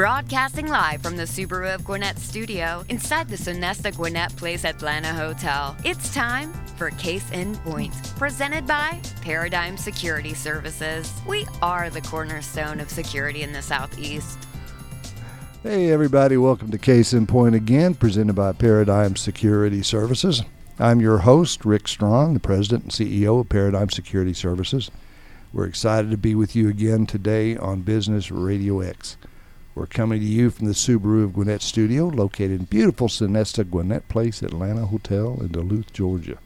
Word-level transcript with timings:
Broadcasting 0.00 0.66
live 0.66 1.02
from 1.02 1.18
the 1.18 1.24
Subaru 1.24 1.74
of 1.74 1.84
Gwinnett 1.84 2.18
studio 2.18 2.86
inside 2.88 3.28
the 3.28 3.36
Sonesta 3.36 3.94
Gwinnett 3.94 4.34
Place 4.34 4.64
Atlanta 4.64 5.12
Hotel. 5.12 5.76
It's 5.84 6.14
time 6.14 6.54
for 6.78 6.88
Case 6.92 7.30
in 7.32 7.54
Point, 7.56 7.92
presented 8.16 8.66
by 8.66 8.98
Paradigm 9.20 9.76
Security 9.76 10.32
Services. 10.32 11.12
We 11.28 11.46
are 11.60 11.90
the 11.90 12.00
cornerstone 12.00 12.80
of 12.80 12.88
security 12.88 13.42
in 13.42 13.52
the 13.52 13.60
Southeast. 13.60 14.38
Hey, 15.62 15.90
everybody, 15.90 16.38
welcome 16.38 16.70
to 16.70 16.78
Case 16.78 17.12
in 17.12 17.26
Point 17.26 17.54
again, 17.54 17.94
presented 17.94 18.32
by 18.32 18.52
Paradigm 18.52 19.16
Security 19.16 19.82
Services. 19.82 20.42
I'm 20.78 21.02
your 21.02 21.18
host, 21.18 21.66
Rick 21.66 21.88
Strong, 21.88 22.32
the 22.32 22.40
President 22.40 22.84
and 22.84 22.92
CEO 22.92 23.38
of 23.40 23.50
Paradigm 23.50 23.90
Security 23.90 24.32
Services. 24.32 24.90
We're 25.52 25.66
excited 25.66 26.10
to 26.10 26.16
be 26.16 26.34
with 26.34 26.56
you 26.56 26.70
again 26.70 27.04
today 27.04 27.54
on 27.58 27.82
Business 27.82 28.30
Radio 28.30 28.80
X. 28.80 29.18
We're 29.72 29.86
coming 29.86 30.18
to 30.18 30.26
you 30.26 30.50
from 30.50 30.66
the 30.66 30.72
Subaru 30.72 31.22
of 31.22 31.32
Gwinnett 31.32 31.62
studio, 31.62 32.08
located 32.08 32.58
in 32.58 32.64
beautiful 32.64 33.06
Sonesta 33.06 33.68
Gwinnett 33.68 34.08
Place 34.08 34.42
Atlanta 34.42 34.86
Hotel 34.86 35.38
in 35.40 35.48
Duluth, 35.48 35.92
Georgia. 35.92 36.38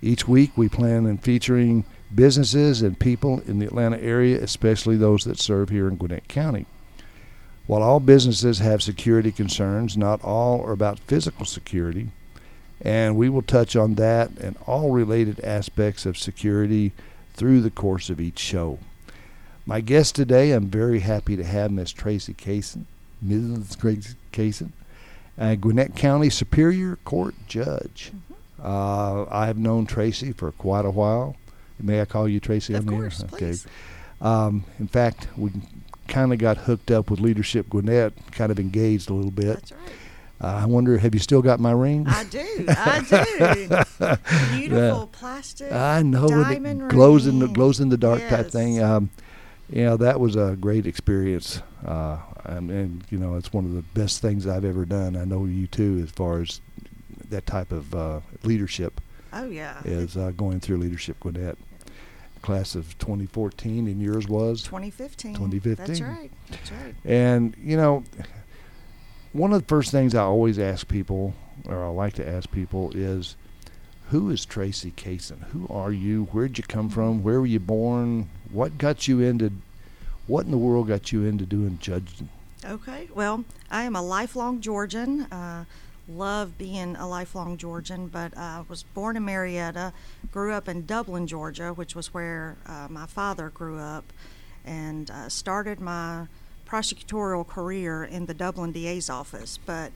Each 0.00 0.28
week, 0.28 0.52
we 0.56 0.68
plan 0.68 1.06
on 1.06 1.18
featuring 1.18 1.84
businesses 2.14 2.82
and 2.82 3.00
people 3.00 3.40
in 3.46 3.58
the 3.58 3.66
Atlanta 3.66 4.00
area, 4.00 4.40
especially 4.40 4.96
those 4.96 5.24
that 5.24 5.40
serve 5.40 5.70
here 5.70 5.88
in 5.88 5.96
Gwinnett 5.96 6.28
County. 6.28 6.66
While 7.66 7.82
all 7.82 7.98
businesses 7.98 8.60
have 8.60 8.80
security 8.80 9.32
concerns, 9.32 9.96
not 9.96 10.22
all 10.22 10.62
are 10.62 10.72
about 10.72 11.00
physical 11.00 11.46
security, 11.46 12.10
and 12.80 13.16
we 13.16 13.28
will 13.28 13.42
touch 13.42 13.74
on 13.74 13.96
that 13.96 14.30
and 14.38 14.56
all 14.68 14.92
related 14.92 15.40
aspects 15.40 16.06
of 16.06 16.16
security 16.16 16.92
through 17.34 17.62
the 17.62 17.72
course 17.72 18.08
of 18.08 18.20
each 18.20 18.38
show. 18.38 18.78
My 19.68 19.80
guest 19.80 20.14
today, 20.14 20.52
I'm 20.52 20.68
very 20.68 21.00
happy 21.00 21.34
to 21.34 21.42
have 21.42 21.72
Miss 21.72 21.90
Tracie 21.90 22.34
Cason, 22.34 22.84
Mrs. 23.24 23.76
Tracie 23.76 24.14
Cason, 24.32 24.70
a 25.36 25.56
Gwinnett 25.56 25.96
County 25.96 26.30
Superior 26.30 26.96
Court 27.04 27.34
Judge. 27.48 28.12
Mm-hmm. 28.14 28.64
Uh, 28.64 29.24
I 29.28 29.46
have 29.46 29.58
known 29.58 29.86
Tracie 29.86 30.32
for 30.32 30.52
quite 30.52 30.84
a 30.84 30.90
while. 30.90 31.34
May 31.80 32.00
I 32.00 32.04
call 32.04 32.28
you 32.28 32.38
Tracie? 32.38 32.74
Of 32.74 32.86
course, 32.86 33.24
please. 33.24 33.66
Um, 34.20 34.64
in 34.78 34.86
fact, 34.86 35.26
we 35.36 35.50
kind 36.06 36.32
of 36.32 36.38
got 36.38 36.58
hooked 36.58 36.92
up 36.92 37.10
with 37.10 37.18
Leadership 37.18 37.68
Gwinnett, 37.68 38.12
kind 38.30 38.52
of 38.52 38.60
engaged 38.60 39.10
a 39.10 39.14
little 39.14 39.32
bit. 39.32 39.46
That's 39.46 39.72
right. 39.72 39.80
Uh, 40.40 40.60
I 40.62 40.66
wonder, 40.66 40.96
have 40.98 41.12
you 41.12 41.20
still 41.20 41.42
got 41.42 41.58
my 41.58 41.72
ring? 41.72 42.06
I 42.06 42.24
do. 42.24 42.66
I 42.68 43.00
do. 43.98 44.56
Beautiful 44.56 45.08
plastic. 45.08 45.72
I 45.72 46.02
know 46.02 46.28
diamond 46.28 46.82
it 46.82 46.88
glows 46.88 47.26
in 47.26 47.40
the 47.40 47.48
glows 47.48 47.80
in 47.80 47.88
the 47.88 47.96
dark 47.96 48.20
type 48.28 48.50
thing. 48.50 48.82
Um, 48.82 49.10
know, 49.70 49.96
that 49.96 50.20
was 50.20 50.36
a 50.36 50.56
great 50.60 50.86
experience, 50.86 51.60
uh, 51.84 52.18
and, 52.44 52.70
and 52.70 53.04
you 53.10 53.18
know, 53.18 53.34
it's 53.36 53.52
one 53.52 53.64
of 53.64 53.72
the 53.74 53.82
best 53.82 54.22
things 54.22 54.46
I've 54.46 54.64
ever 54.64 54.84
done. 54.84 55.16
I 55.16 55.24
know 55.24 55.44
you 55.44 55.66
too, 55.66 56.00
as 56.04 56.10
far 56.10 56.40
as 56.40 56.60
that 57.30 57.46
type 57.46 57.72
of 57.72 57.94
uh, 57.94 58.20
leadership 58.44 59.00
Oh 59.32 59.48
yeah. 59.48 59.80
is 59.84 60.16
uh, 60.16 60.30
going 60.36 60.60
through 60.60 60.76
leadership 60.78 61.18
Gwinnett. 61.20 61.58
Class 62.42 62.76
of 62.76 62.96
2014, 62.98 63.88
and 63.88 64.00
yours 64.00 64.28
was 64.28 64.62
2015. 64.62 65.34
2015. 65.34 65.86
That's 65.86 66.00
right. 66.00 66.30
That's 66.50 66.70
right. 66.70 66.94
And 67.04 67.56
you 67.60 67.76
know, 67.76 68.04
one 69.32 69.52
of 69.52 69.60
the 69.60 69.66
first 69.66 69.90
things 69.90 70.14
I 70.14 70.22
always 70.22 70.56
ask 70.58 70.86
people, 70.86 71.34
or 71.68 71.84
I 71.84 71.88
like 71.88 72.12
to 72.14 72.28
ask 72.28 72.48
people, 72.52 72.92
is, 72.94 73.34
"Who 74.10 74.30
is 74.30 74.44
Tracie 74.44 74.92
Cason? 74.92 75.42
Who 75.50 75.66
are 75.68 75.92
you? 75.92 76.24
Where'd 76.32 76.58
you 76.58 76.64
come 76.64 76.88
from? 76.88 77.22
Where 77.22 77.40
were 77.40 77.46
you 77.46 77.60
born? 77.60 78.28
What 78.50 78.78
got 78.78 79.08
you 79.08 79.20
into? 79.20 79.52
What 80.26 80.44
in 80.44 80.50
the 80.50 80.58
world 80.58 80.88
got 80.88 81.12
you 81.12 81.24
into 81.24 81.44
doing 81.46 81.78
judging?" 81.80 82.28
Okay. 82.64 83.08
Well, 83.14 83.44
I 83.70 83.82
am 83.82 83.94
a 83.96 84.02
lifelong 84.02 84.60
Georgian. 84.60 85.22
Uh, 85.22 85.64
love 86.08 86.56
being 86.58 86.96
a 86.96 87.06
lifelong 87.06 87.56
Georgian, 87.56 88.08
but 88.08 88.36
I 88.36 88.64
was 88.68 88.82
born 88.82 89.16
in 89.16 89.24
Marietta, 89.24 89.92
grew 90.30 90.52
up 90.52 90.68
in 90.68 90.86
Dublin, 90.86 91.26
Georgia, 91.26 91.72
which 91.72 91.94
was 91.94 92.14
where 92.14 92.56
uh, 92.66 92.86
my 92.88 93.06
father 93.06 93.50
grew 93.50 93.78
up, 93.78 94.12
and 94.64 95.10
uh, 95.10 95.28
started 95.28 95.80
my 95.80 96.26
prosecutorial 96.66 97.46
career 97.46 98.04
in 98.04 98.26
the 98.26 98.34
Dublin 98.34 98.72
DA's 98.72 99.08
office. 99.10 99.58
But 99.64 99.92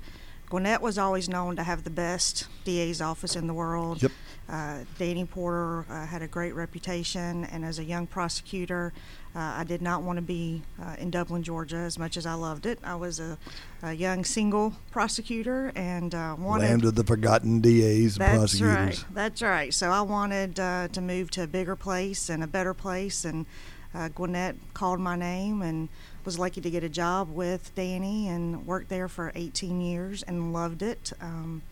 Gwinnett 0.50 0.83
was 0.83 0.99
always 0.99 1.28
known 1.28 1.55
to 1.56 1.62
have 1.62 1.84
the 1.84 1.91
best 1.91 2.49
DA's 2.65 3.00
office 3.00 3.37
in 3.37 3.47
the 3.47 3.55
world. 3.55 4.03
Yep. 4.03 4.12
Uh, 4.49 4.78
Danny 4.99 5.25
Porter 5.25 5.87
uh, 5.88 6.06
had 6.06 6.22
a 6.22 6.27
great 6.27 6.56
reputation, 6.56 7.44
and 7.44 7.65
as 7.65 7.78
a 7.78 7.84
young 7.84 8.09
prosecutor, 8.09 8.93
uh, 9.37 9.38
I 9.38 9.62
did 9.62 9.81
not 9.81 10.03
want 10.03 10.16
to 10.16 10.22
be 10.22 10.62
uh, 10.83 10.97
in 10.99 11.12
Dublin, 11.12 11.44
Georgia, 11.44 11.77
as 11.77 12.00
much 12.00 12.16
as 12.16 12.27
I 12.27 12.34
loved 12.34 12.66
it. 12.66 12.81
I 12.83 12.97
was 12.97 13.21
a, 13.21 13.38
a 13.84 13.93
young 13.93 14.25
single 14.25 14.75
prosecutor 14.91 15.71
and 15.77 16.12
uh, 16.16 16.34
wanted. 16.37 16.65
Land 16.65 16.84
of 16.84 16.97
the 16.97 17.05
forgotten 17.05 17.61
DAs 17.61 18.17
That's 18.17 18.38
prosecutors. 18.38 19.05
right. 19.05 19.05
That's 19.15 19.43
right. 19.43 19.72
So 19.72 19.91
I 19.91 20.00
wanted 20.00 20.59
uh, 20.59 20.88
to 20.88 21.00
move 21.00 21.31
to 21.32 21.44
a 21.44 21.47
bigger 21.47 21.77
place 21.77 22.28
and 22.28 22.43
a 22.43 22.49
better 22.49 22.75
place, 22.75 23.25
and 23.25 23.47
uh, 23.94 24.09
Gwinnett 24.09 24.56
called 24.75 24.99
my 24.99 25.15
name 25.15 25.62
and 25.62 25.88
was 26.25 26.38
lucky 26.38 26.60
to 26.60 26.70
get 26.70 26.84
a 26.84 26.88
job 26.88 27.31
with 27.34 27.75
Danny 27.75 28.28
and 28.28 28.66
worked 28.66 28.88
there 28.88 29.08
for 29.08 29.32
18 29.34 29.81
years 29.81 30.22
and 30.22 30.53
loved 30.53 30.82
it. 30.82 31.12
Um, 31.20 31.62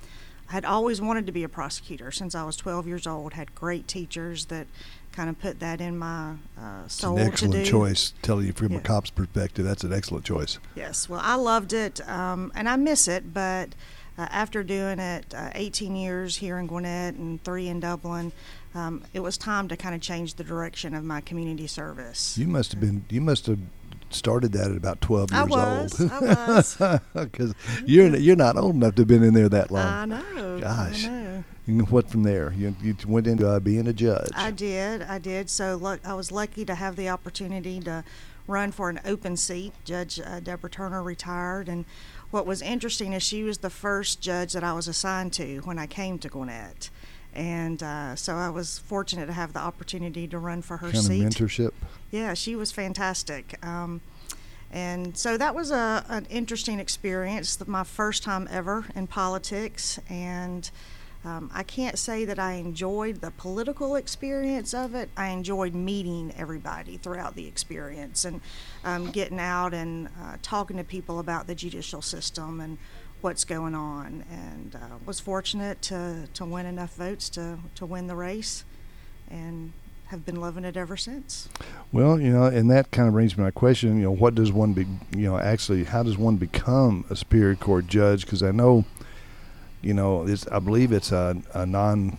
I 0.49 0.53
had 0.53 0.65
always 0.65 1.01
wanted 1.01 1.27
to 1.27 1.33
be 1.33 1.43
a 1.45 1.49
prosecutor 1.49 2.11
since 2.11 2.35
I 2.35 2.45
was 2.45 2.57
12 2.57 2.87
years 2.87 3.07
old. 3.07 3.35
Had 3.35 3.55
great 3.55 3.87
teachers 3.87 4.47
that 4.47 4.67
kind 5.13 5.29
of 5.29 5.39
put 5.39 5.61
that 5.61 5.81
in 5.81 5.99
my 5.99 6.33
uh, 6.59 6.83
It's 6.87 6.95
soul 6.95 7.19
an 7.19 7.27
excellent 7.27 7.55
to 7.55 7.65
do. 7.65 7.71
choice. 7.71 8.15
Telling 8.23 8.47
you 8.47 8.53
from 8.53 8.73
Yeah. 8.73 8.79
a 8.79 8.81
cop's 8.81 9.11
perspective, 9.11 9.65
that's 9.67 9.85
an 9.85 9.93
excellent 9.93 10.25
choice. 10.25 10.59
Yes, 10.75 11.09
well, 11.09 11.21
I 11.23 11.35
loved 11.35 11.73
it, 11.75 12.07
um, 12.09 12.51
and 12.55 12.69
I 12.69 12.77
miss 12.77 13.09
it. 13.09 13.35
But 13.35 13.75
uh, 14.17 14.27
after 14.31 14.63
doing 14.63 14.99
it 14.99 15.35
uh, 15.35 15.51
18 15.55 15.95
years 15.97 16.37
here 16.37 16.57
in 16.59 16.67
Gwinnett 16.67 17.15
and 17.15 17.43
three 17.45 17.69
in 17.69 17.81
Dublin, 17.81 18.33
um, 18.75 19.05
it 19.13 19.21
was 19.21 19.37
time 19.37 19.69
to 19.69 19.77
kind 19.77 19.95
of 19.95 20.01
change 20.01 20.35
the 20.35 20.45
direction 20.45 20.95
of 20.95 21.05
my 21.05 21.21
community 21.21 21.67
service. 21.67 22.39
You 22.39 22.47
must 22.47 22.73
have 22.73 22.81
been. 22.81 23.05
You 23.11 23.21
must 23.21 23.47
have 23.47 23.59
started 24.11 24.53
that 24.53 24.71
at 24.71 24.77
about 24.77 25.01
12 25.01 25.31
years 25.31 25.41
I 25.41 25.45
was, 25.45 26.01
old. 26.01 26.13
I 26.13 26.21
was. 26.21 27.03
Because 27.15 27.55
you're 27.85 28.17
you're 28.17 28.37
not 28.37 28.57
old 28.57 28.75
enough 28.75 28.95
to 28.97 29.03
have 29.03 29.09
been 29.09 29.23
in 29.23 29.35
there 29.35 29.49
that 29.49 29.71
long. 29.71 29.87
I 29.87 30.05
know. 30.05 30.61
Gosh. 30.61 31.07
I 31.07 31.09
know. 31.09 31.45
And 31.67 31.91
what 31.91 32.09
from 32.09 32.23
there? 32.23 32.55
You, 32.57 32.75
you 32.83 32.97
went 33.07 33.27
into 33.27 33.47
uh, 33.47 33.61
being 33.61 33.87
a 33.87 33.93
judge. 33.93 34.31
I 34.35 34.51
did. 34.51 35.03
I 35.03 35.19
did. 35.19 35.51
So 35.51 35.77
look, 35.77 36.01
I 36.07 36.15
was 36.15 36.33
lucky 36.33 36.65
to 36.65 36.75
have 36.75 36.97
the 36.97 37.11
opportunity 37.11 37.79
to 37.81 38.05
run 38.47 38.73
for 38.73 38.89
an 38.89 39.01
open 39.05 39.37
seat. 39.37 39.75
Judge 39.85 40.19
uh, 40.19 40.41
Deborah 40.41 40.71
Turner 40.71 41.03
retired, 41.03 41.69
and 41.69 41.85
what 42.31 42.47
was 42.47 42.63
interesting 42.63 43.13
is 43.13 43.23
she 43.23 43.43
was 43.43 43.59
the 43.59 43.71
first 43.71 44.21
judge 44.21 44.55
that 44.55 44.65
I 44.65 44.73
was 44.73 44.89
assigned 44.89 45.35
to 45.35 45.59
when 45.61 45.79
I 45.79 45.87
came 45.87 46.19
to 46.21 46.29
Gwinnett, 46.29 46.91
and 47.39 47.85
uh, 47.85 48.17
so 48.17 48.35
I 48.35 48.49
was 48.51 48.81
fortunate 48.81 49.27
to 49.27 49.33
have 49.33 49.53
the 49.53 49.61
opportunity 49.61 50.27
to 50.27 50.39
run 50.41 50.61
for 50.61 50.79
her 50.79 50.91
kind 50.91 51.05
seat. 51.05 51.25
of 51.25 51.31
mentorship. 51.31 51.71
Yeah, 52.11 52.35
she 52.35 52.57
was 52.57 52.73
fantastic. 52.73 53.65
Um, 53.65 54.01
and 54.73 55.17
so 55.17 55.39
that 55.39 55.55
was 55.55 55.71
a, 55.71 56.05
an 56.09 56.27
interesting 56.29 56.81
experience, 56.81 57.65
my 57.67 57.85
first 57.85 58.25
time 58.25 58.49
ever 58.51 58.87
in 58.97 59.07
politics. 59.07 60.01
And 60.11 60.69
um, 61.25 61.49
I 61.55 61.63
can't 61.63 61.97
say 61.97 62.25
that 62.25 62.41
I 62.41 62.55
enjoyed 62.55 63.21
the 63.21 63.31
political 63.31 63.95
experience 63.95 64.75
of 64.75 64.97
it. 64.97 65.09
I 65.17 65.29
enjoyed 65.29 65.75
meeting 65.75 66.35
everybody 66.37 66.97
throughout 66.97 67.37
the 67.37 67.47
experience 67.47 68.25
and 68.25 68.41
um, 68.85 69.13
getting 69.13 69.39
out 69.39 69.75
and 69.75 70.09
uh, 70.21 70.39
talking 70.43 70.77
to 70.77 70.85
people 70.85 71.21
about 71.21 71.47
the 71.47 71.55
judicial 71.55 72.03
system 72.03 72.61
and 72.61 72.79
what's 73.21 73.45
going 73.45 73.75
on. 73.75 74.25
And 74.31 74.75
uh, 74.75 74.97
was 75.07 75.21
fortunate 75.21 75.83
to, 75.83 76.29
to 76.35 76.45
win 76.45 76.67
enough 76.67 76.95
votes 76.95 77.29
to, 77.31 77.59
to 77.77 77.87
win 77.87 78.07
the 78.07 78.17
race 78.17 78.65
and 79.31 79.73
have 80.07 80.25
been 80.25 80.41
loving 80.41 80.65
it 80.65 80.77
ever 80.77 80.97
since. 80.97 81.49
Well, 81.93 82.19
you 82.19 82.31
know, 82.31 82.45
and 82.45 82.71
that 82.71 82.91
kind 82.91 83.09
of 83.09 83.15
brings 83.15 83.33
me 83.33 83.37
to 83.37 83.43
my 83.43 83.51
question. 83.51 83.97
You 83.99 84.05
know, 84.05 84.11
what 84.11 84.35
does 84.35 84.51
one 84.51 84.73
be? 84.73 84.87
You 85.15 85.29
know, 85.31 85.39
actually, 85.39 85.85
how 85.85 86.03
does 86.03 86.17
one 86.17 86.37
become 86.37 87.05
a 87.11 87.17
superior 87.17 87.57
court 87.57 87.87
judge? 87.87 88.25
Because 88.25 88.43
I 88.43 88.51
know, 88.51 88.85
you 89.83 89.93
know, 89.93 90.27
it's, 90.27 90.47
I 90.49 90.61
believe 90.61 90.93
it's 90.93 91.13
a, 91.13 91.37
a 91.53 91.67
non 91.67 92.17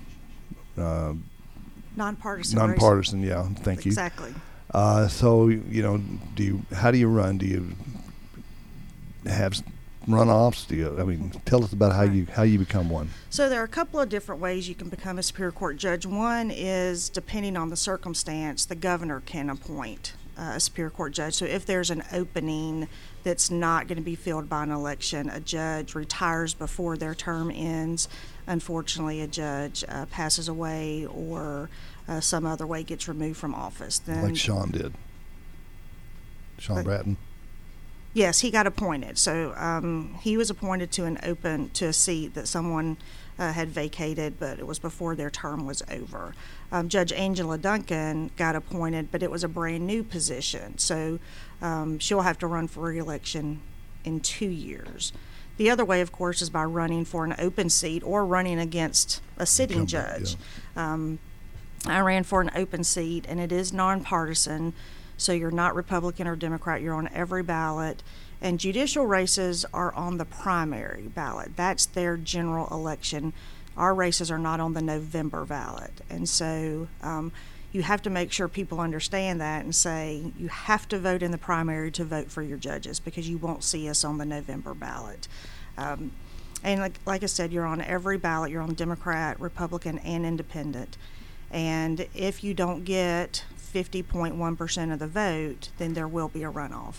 uh, 0.77 1.13
Nonpartisan. 1.95 2.59
race. 2.59 2.67
nonpartisan. 2.69 3.23
Yeah, 3.23 3.47
thank 3.61 3.85
you. 3.85 3.89
Exactly. 3.89 4.33
Uh, 4.71 5.07
so 5.07 5.47
you 5.47 5.81
know, 5.81 5.97
do 6.35 6.43
you? 6.43 6.61
How 6.71 6.91
do 6.91 6.97
you 6.99 7.07
run? 7.07 7.39
Do 7.39 7.47
you 7.47 7.75
have 9.25 9.55
runoffs? 10.07 10.67
Do 10.67 10.75
you? 10.75 10.99
I 10.99 11.03
mean, 11.03 11.31
tell 11.45 11.63
us 11.63 11.73
about 11.73 11.93
how 11.93 12.03
you 12.03 12.27
how 12.33 12.43
you 12.43 12.59
become 12.59 12.89
one. 12.89 13.09
So 13.29 13.49
there 13.49 13.61
are 13.61 13.65
a 13.65 13.67
couple 13.67 13.99
of 13.99 14.09
different 14.09 14.41
ways 14.41 14.67
you 14.69 14.75
can 14.75 14.89
become 14.89 15.19
a 15.19 15.23
Superior 15.23 15.51
Court 15.51 15.77
judge. 15.77 16.05
One 16.05 16.51
is 16.51 17.09
depending 17.09 17.57
on 17.57 17.69
the 17.69 17.77
circumstance, 17.77 18.65
the 18.65 18.75
governor 18.75 19.21
can 19.25 19.49
appoint 19.49 20.13
uh, 20.37 20.53
a 20.55 20.59
Superior 20.59 20.89
Court 20.89 21.13
judge. 21.13 21.33
So 21.35 21.45
if 21.45 21.65
there's 21.65 21.89
an 21.89 22.03
opening 22.13 22.87
that's 23.23 23.51
not 23.51 23.87
going 23.87 23.97
to 23.97 24.03
be 24.03 24.15
filled 24.15 24.49
by 24.49 24.63
an 24.63 24.71
election, 24.71 25.29
a 25.29 25.39
judge 25.41 25.93
retires 25.93 26.53
before 26.53 26.95
their 26.97 27.13
term 27.13 27.51
ends. 27.51 28.07
Unfortunately, 28.47 29.21
a 29.21 29.27
judge 29.27 29.83
uh, 29.87 30.05
passes 30.07 30.47
away 30.47 31.05
or 31.05 31.69
uh, 32.07 32.19
some 32.19 32.45
other 32.45 32.65
way 32.65 32.81
gets 32.81 33.07
removed 33.07 33.37
from 33.37 33.53
office. 33.53 33.99
Then 33.99 34.23
like 34.23 34.35
Sean 34.37 34.71
did. 34.71 34.93
Sean 36.57 36.77
But- 36.77 36.85
Bratton. 36.85 37.17
Yes, 38.13 38.39
he 38.39 38.49
got 38.49 38.65
appointed. 38.65 39.17
So 39.17 39.53
um, 39.55 40.15
he 40.21 40.35
was 40.35 40.49
appointed 40.49 40.91
to 40.93 41.05
an 41.05 41.19
open 41.23 41.69
to 41.71 41.85
a 41.85 41.93
seat 41.93 42.33
that 42.33 42.47
someone 42.47 42.97
uh, 43.37 43.53
had 43.53 43.69
vacated, 43.69 44.39
but 44.39 44.59
it 44.59 44.67
was 44.67 44.79
before 44.79 45.15
their 45.15 45.29
term 45.29 45.65
was 45.65 45.81
over. 45.89 46.33
Um, 46.71 46.89
Judge 46.89 47.13
Angela 47.13 47.57
Duncan 47.57 48.31
got 48.35 48.55
appointed, 48.55 49.11
but 49.11 49.23
it 49.23 49.31
was 49.31 49.43
a 49.43 49.47
brand 49.47 49.87
new 49.87 50.03
position, 50.03 50.77
so 50.77 51.19
um, 51.61 51.99
she'll 51.99 52.21
have 52.21 52.37
to 52.39 52.47
run 52.47 52.67
for 52.67 52.81
reelection 52.81 53.61
in 54.03 54.19
two 54.19 54.49
years. 54.49 55.13
The 55.57 55.69
other 55.69 55.85
way, 55.85 56.01
of 56.01 56.11
course, 56.11 56.41
is 56.41 56.49
by 56.49 56.63
running 56.63 57.05
for 57.05 57.25
an 57.25 57.35
open 57.37 57.69
seat 57.69 58.03
or 58.03 58.25
running 58.25 58.59
against 58.59 59.21
a 59.37 59.45
sitting 59.45 59.85
judge. 59.85 60.35
Um, 60.75 61.19
I 61.85 61.99
ran 61.99 62.23
for 62.23 62.41
an 62.41 62.51
open 62.55 62.83
seat, 62.83 63.25
and 63.27 63.39
it 63.39 63.51
is 63.51 63.71
nonpartisan, 63.71 64.73
so 65.19 65.33
you're 65.33 65.51
not 65.51 65.75
Republican 65.75 66.27
or 66.27 66.35
Democrat. 66.35 66.81
You're 66.81 66.95
on 66.95 67.09
every 67.13 67.43
ballot. 67.43 68.01
And 68.41 68.59
judicial 68.59 69.05
races 69.05 69.65
are 69.73 69.93
on 69.93 70.17
the 70.17 70.25
primary 70.25 71.03
ballot. 71.03 71.55
That's 71.55 71.85
their 71.85 72.15
general 72.15 72.67
election. 72.71 73.33
Our 73.75 73.93
races 73.93 74.31
are 74.31 74.39
not 74.39 74.59
on 74.59 74.73
the 74.73 74.81
November 74.81 75.45
ballot. 75.45 76.01
And 76.09 76.27
so 76.27 76.87
um, 77.01 77.33
you 77.71 77.81
have 77.81 78.01
to 78.03 78.09
make 78.09 78.31
sure 78.31 78.47
people 78.47 78.79
understand 78.79 79.41
that 79.41 79.63
and 79.63 79.75
say 79.75 80.31
you 80.37 80.47
have 80.47 80.87
to 80.89 80.99
vote 80.99 81.21
in 81.21 81.31
the 81.31 81.37
primary 81.37 81.91
to 81.91 82.05
vote 82.05 82.31
for 82.31 82.41
your 82.41 82.57
judges 82.57 82.99
because 82.99 83.29
you 83.29 83.37
won't 83.37 83.63
see 83.63 83.89
us 83.89 84.05
on 84.05 84.17
the 84.17 84.25
November 84.25 84.73
ballot. 84.73 85.27
Um, 85.77 86.11
and 86.63 86.79
like, 86.79 86.93
like 87.05 87.23
I 87.23 87.27
said, 87.27 87.51
you're 87.51 87.65
on 87.65 87.81
every 87.81 88.17
ballot. 88.17 88.51
You're 88.51 88.61
on 88.61 88.73
Democrat, 88.73 89.39
Republican, 89.39 89.99
and 89.99 90.25
Independent. 90.25 90.97
And 91.51 92.07
if 92.13 92.43
you 92.43 92.53
don't 92.53 92.83
get 92.83 93.43
50.1% 93.73 94.93
of 94.93 94.99
the 94.99 95.07
vote, 95.07 95.69
then 95.77 95.93
there 95.93 96.07
will 96.07 96.27
be 96.27 96.43
a 96.43 96.51
runoff. 96.51 96.95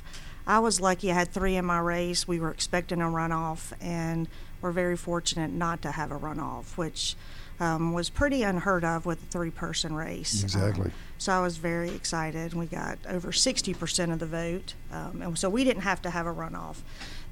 I 0.47 0.59
was 0.59 0.81
lucky 0.81 1.11
I 1.11 1.15
had 1.15 1.31
three 1.31 1.57
in 1.57 1.65
my 1.65 1.79
race. 1.79 2.27
We 2.27 2.41
were 2.41 2.51
expecting 2.51 3.01
a 3.01 3.07
runoff, 3.07 3.73
and 3.81 4.29
we're 4.61 4.73
very 4.73 4.97
fortunate 4.97 5.51
not 5.51 5.83
to 5.83 5.93
have 5.93 6.11
a 6.11 6.19
runoff, 6.19 6.77
which 6.77 7.15
um, 7.61 7.93
was 7.93 8.09
pretty 8.09 8.43
unheard 8.43 8.85
of 8.85 9.05
with 9.05 9.23
a 9.23 9.27
three 9.27 9.51
person 9.51 9.95
race. 9.95 10.43
Exactly. 10.43 10.87
Um, 10.87 10.93
so 11.19 11.33
I 11.35 11.41
was 11.41 11.59
very 11.59 11.91
excited. 11.91 12.55
We 12.55 12.67
got 12.67 12.99
over 13.07 13.31
60% 13.31 14.13
of 14.13 14.19
the 14.19 14.27
vote, 14.27 14.75
um, 14.91 15.21
and 15.23 15.39
so 15.39 15.51
we 15.51 15.65
didn't 15.65 15.83
have 15.83 16.01
to 16.03 16.11
have 16.11 16.27
a 16.27 16.33
runoff. 16.33 16.79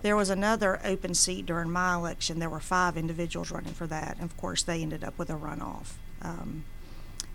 There 0.02 0.14
was 0.14 0.30
another 0.30 0.78
open 0.84 1.14
seat 1.14 1.46
during 1.46 1.70
my 1.70 1.94
election. 1.94 2.38
There 2.38 2.50
were 2.50 2.60
five 2.60 2.96
individuals 2.96 3.50
running 3.50 3.72
for 3.72 3.86
that, 3.86 4.16
and 4.20 4.30
of 4.30 4.36
course, 4.36 4.62
they 4.62 4.82
ended 4.82 5.02
up 5.02 5.18
with 5.18 5.30
a 5.30 5.34
runoff. 5.34 5.94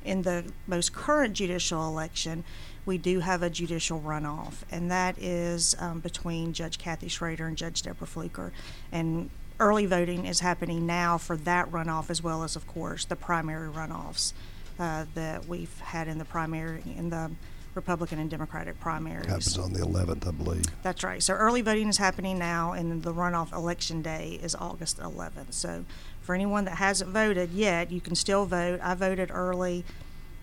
In 0.05 0.23
the 0.23 0.45
most 0.67 0.93
current 0.93 1.33
judicial 1.33 1.87
election, 1.87 2.43
we 2.85 2.97
do 2.97 3.19
have 3.19 3.41
a 3.41 3.49
judicial 3.49 4.01
runoff, 4.01 4.63
and 4.69 4.91
that 4.91 5.17
is 5.17 5.75
um, 5.79 5.99
between 5.99 6.53
Judge 6.53 6.77
Kathy 6.77 7.07
Schrader 7.07 7.47
and 7.47 7.57
Judge 7.57 7.81
Deborah 7.81 8.07
Fluker. 8.07 8.51
And 8.91 9.29
early 9.59 9.85
voting 9.85 10.25
is 10.25 10.41
happening 10.41 10.85
now 10.85 11.17
for 11.17 11.37
that 11.37 11.71
runoff, 11.71 12.09
as 12.09 12.21
well 12.21 12.43
as, 12.43 12.55
of 12.55 12.67
course, 12.67 13.05
the 13.05 13.15
primary 13.15 13.69
runoffs 13.69 14.33
uh, 14.79 15.05
that 15.15 15.47
we've 15.47 15.79
had 15.79 16.07
in 16.07 16.17
the 16.17 16.25
primary, 16.25 16.83
in 16.97 17.09
the 17.09 17.31
Republican 17.75 18.19
and 18.19 18.29
Democratic 18.29 18.79
primaries. 18.79 19.25
Happens 19.25 19.57
on 19.57 19.73
the 19.73 19.79
11th, 19.79 20.27
I 20.27 20.31
believe. 20.31 20.65
That's 20.83 21.03
right. 21.03 21.21
So 21.21 21.33
early 21.33 21.61
voting 21.61 21.89
is 21.89 21.97
happening 21.97 22.37
now, 22.37 22.73
and 22.73 23.03
the 23.03 23.13
runoff 23.13 23.51
election 23.53 24.01
day 24.01 24.39
is 24.41 24.55
August 24.55 24.99
11th. 24.99 25.53
So 25.53 25.85
for 26.21 26.35
anyone 26.35 26.65
that 26.65 26.75
hasn't 26.77 27.11
voted 27.11 27.51
yet, 27.51 27.91
you 27.91 28.01
can 28.01 28.15
still 28.15 28.45
vote. 28.45 28.79
I 28.83 28.93
voted 28.93 29.29
early. 29.31 29.83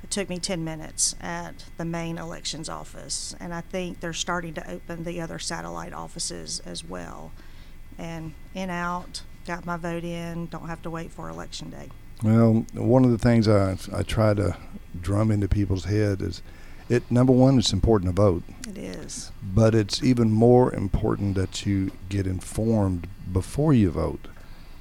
It 0.03 0.11
took 0.11 0.29
me 0.29 0.38
10 0.38 0.65
minutes 0.65 1.15
at 1.21 1.67
the 1.77 1.85
main 1.85 2.19
elections 2.19 2.69
office, 2.69 3.35
and 3.38 3.53
I 3.53 3.61
think 3.61 4.00
they're 4.00 4.12
starting 4.12 4.55
to 4.55 4.71
open 4.71 5.05
the 5.05 5.21
other 5.21 5.38
satellite 5.38 5.93
offices 5.93 6.61
as 6.65 6.82
well. 6.82 7.32
And 7.99 8.32
in 8.55 8.71
out, 8.71 9.23
got 9.47 9.67
my 9.67 9.77
vote 9.77 10.05
in. 10.05 10.47
Don't 10.47 10.69
have 10.69 10.82
to 10.82 10.91
wait 10.91 11.12
for 11.12 11.29
election 11.29 11.71
day. 11.71 11.91
Well, 12.23 12.67
one 12.73 13.05
of 13.05 13.11
the 13.11 13.19
things 13.19 13.47
I 13.47 13.77
I 13.93 14.03
try 14.03 14.35
to 14.35 14.56
drum 15.00 15.31
into 15.31 15.49
people's 15.49 15.85
head 15.85 16.23
is, 16.23 16.43
it 16.90 17.08
number 17.10 17.32
one, 17.32 17.58
it's 17.58 17.72
important 17.72 18.14
to 18.14 18.20
vote, 18.22 18.42
It 18.69 18.76
is. 18.76 19.31
but 19.42 19.75
it's 19.75 20.02
even 20.02 20.32
more 20.32 20.75
important 20.75 21.37
that 21.37 21.64
you 21.64 21.92
get 22.08 22.26
informed 22.26 23.06
before 23.32 23.72
you 23.72 23.90
vote. 23.90 24.26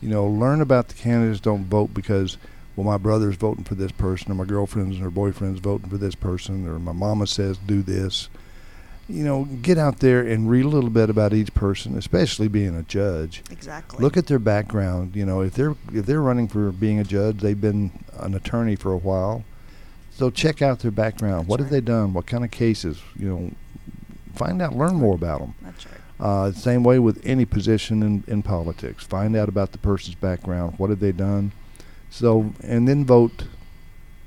You 0.01 0.09
know, 0.09 0.25
learn 0.25 0.61
about 0.61 0.88
the 0.88 0.95
candidates. 0.95 1.39
Don't 1.39 1.65
vote 1.65 1.94
because 1.94 2.38
well, 2.75 2.85
my 2.85 2.97
brother's 2.97 3.35
voting 3.35 3.65
for 3.65 3.75
this 3.75 3.91
person, 3.91 4.31
or 4.31 4.35
my 4.35 4.45
girlfriend's 4.45 4.95
and 4.95 5.03
her 5.03 5.09
boyfriend's 5.11 5.59
voting 5.59 5.89
for 5.89 5.97
this 5.97 6.15
person, 6.15 6.65
or 6.67 6.79
my 6.79 6.94
mama 6.94 7.27
says 7.27 7.57
do 7.57 7.81
this. 7.81 8.29
You 9.09 9.23
know, 9.25 9.45
get 9.45 9.77
out 9.77 10.00
there 10.00 10.21
and 10.21 10.50
read 10.50 10.65
a 10.65 10.69
little 10.69 10.91
bit 10.91 11.09
about 11.09 11.33
each 11.33 11.53
person, 11.53 11.97
especially 11.97 12.47
being 12.47 12.77
a 12.77 12.83
judge. 12.83 13.44
Exactly. 13.51 14.01
Look 14.01 14.15
at 14.17 14.27
their 14.27 14.39
background. 14.39 15.15
You 15.15 15.25
know, 15.25 15.41
if 15.41 15.55
they're 15.55 15.75
if 15.94 16.05
they're 16.05 16.21
running 16.21 16.47
for 16.47 16.71
being 16.71 17.00
a 17.00 17.03
judge, 17.03 17.39
they've 17.39 17.59
been 17.59 17.91
an 18.17 18.33
attorney 18.35 18.75
for 18.75 18.94
a 18.94 18.97
while. 18.97 19.44
So 20.19 20.30
check 20.30 20.62
out 20.62 20.80
their 20.80 20.92
background. 20.92 21.48
what 21.48 21.62
have 21.62 21.69
they 21.69 21.80
done? 21.80 22.13
What 22.13 22.27
kind 22.27 22.44
of 22.44 22.51
cases? 22.51 23.01
You 23.18 23.30
know, 23.30 23.51
find 24.36 24.62
out, 24.62 24.75
learn 24.75 24.95
more 24.95 25.16
about 25.16 25.39
them. 25.39 25.56
That's 25.62 25.86
right. 25.86 25.95
Uh, 26.19 26.51
same 26.51 26.83
way 26.83 27.00
with 27.00 27.21
any 27.25 27.45
position 27.45 28.04
in, 28.04 28.25
in 28.27 28.44
politics. 28.44 29.06
Find 29.06 29.38
out 29.38 29.48
about 29.48 29.71
the 29.71 29.77
person's 29.77 30.16
background. 30.16 30.74
What 30.77 30.89
have 30.89 31.00
they 31.00 31.13
done? 31.13 31.54
So, 32.10 32.54
and 32.62 32.86
then 32.86 33.06
vote 33.06 33.45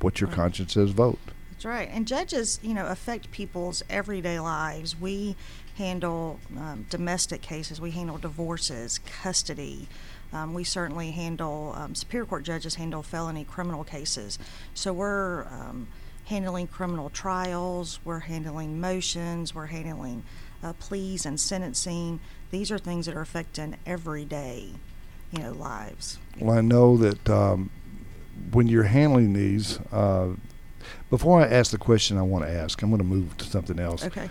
what 0.00 0.19
your 0.19 0.29
Right. 0.29 0.37
conscience 0.37 0.73
says 0.73 0.93
vote. 0.93 1.19
That's 1.50 1.67
right. 1.67 1.91
And 1.93 2.06
judges, 2.06 2.59
you 2.62 2.73
know, 2.73 2.87
affect 2.87 3.31
people's 3.31 3.83
everyday 3.91 4.41
lives. 4.41 4.99
We 4.99 5.37
handle 5.76 6.40
um, 6.57 6.87
domestic 6.88 7.43
cases, 7.43 7.83
we 7.83 7.90
handle 7.90 8.16
divorces, 8.16 8.99
custody. 9.23 9.88
Um, 10.33 10.55
we 10.55 10.65
certainly 10.65 11.11
handle, 11.11 11.75
um, 11.77 11.95
Superior 11.95 12.27
Court 12.27 12.43
judges 12.43 12.77
handle 12.77 13.03
felony 13.03 13.45
criminal 13.45 13.85
cases. 13.85 14.39
So 14.75 14.93
we're 14.93 15.45
um, 15.45 15.89
handling 16.27 16.67
criminal 16.67 17.11
trials, 17.11 18.01
we're 18.05 18.21
handling 18.21 18.81
motions, 18.81 19.55
we're 19.55 19.67
handling 19.67 20.23
uh, 20.62 20.73
pleas 20.75 21.27
and 21.27 21.39
sentencing. 21.39 22.21
These 22.51 22.71
are 22.71 22.79
things 22.79 23.07
that 23.07 23.15
are 23.15 23.21
affecting 23.21 23.77
everyday, 23.87 24.71
you 25.31 25.43
know, 25.43 25.53
lives. 25.53 26.19
Well, 26.39 26.57
I 26.57 26.61
know 26.61 26.97
that 26.97 27.29
um, 27.29 27.71
when 28.53 28.69
you're 28.69 28.85
handling 28.85 29.33
these, 29.33 29.79
uh, 29.93 30.29
before 31.11 31.41
I 31.43 31.47
ask 31.47 31.71
the 31.71 31.79
question 31.79 32.17
I 32.17 32.23
want 32.23 32.45
to 32.45 32.51
ask, 32.51 32.81
I'm 32.83 32.91
going 32.91 32.99
to 32.99 33.05
move 33.05 33.37
to 33.39 33.45
something 33.45 33.79
else. 33.79 34.05
Okay. 34.05 34.29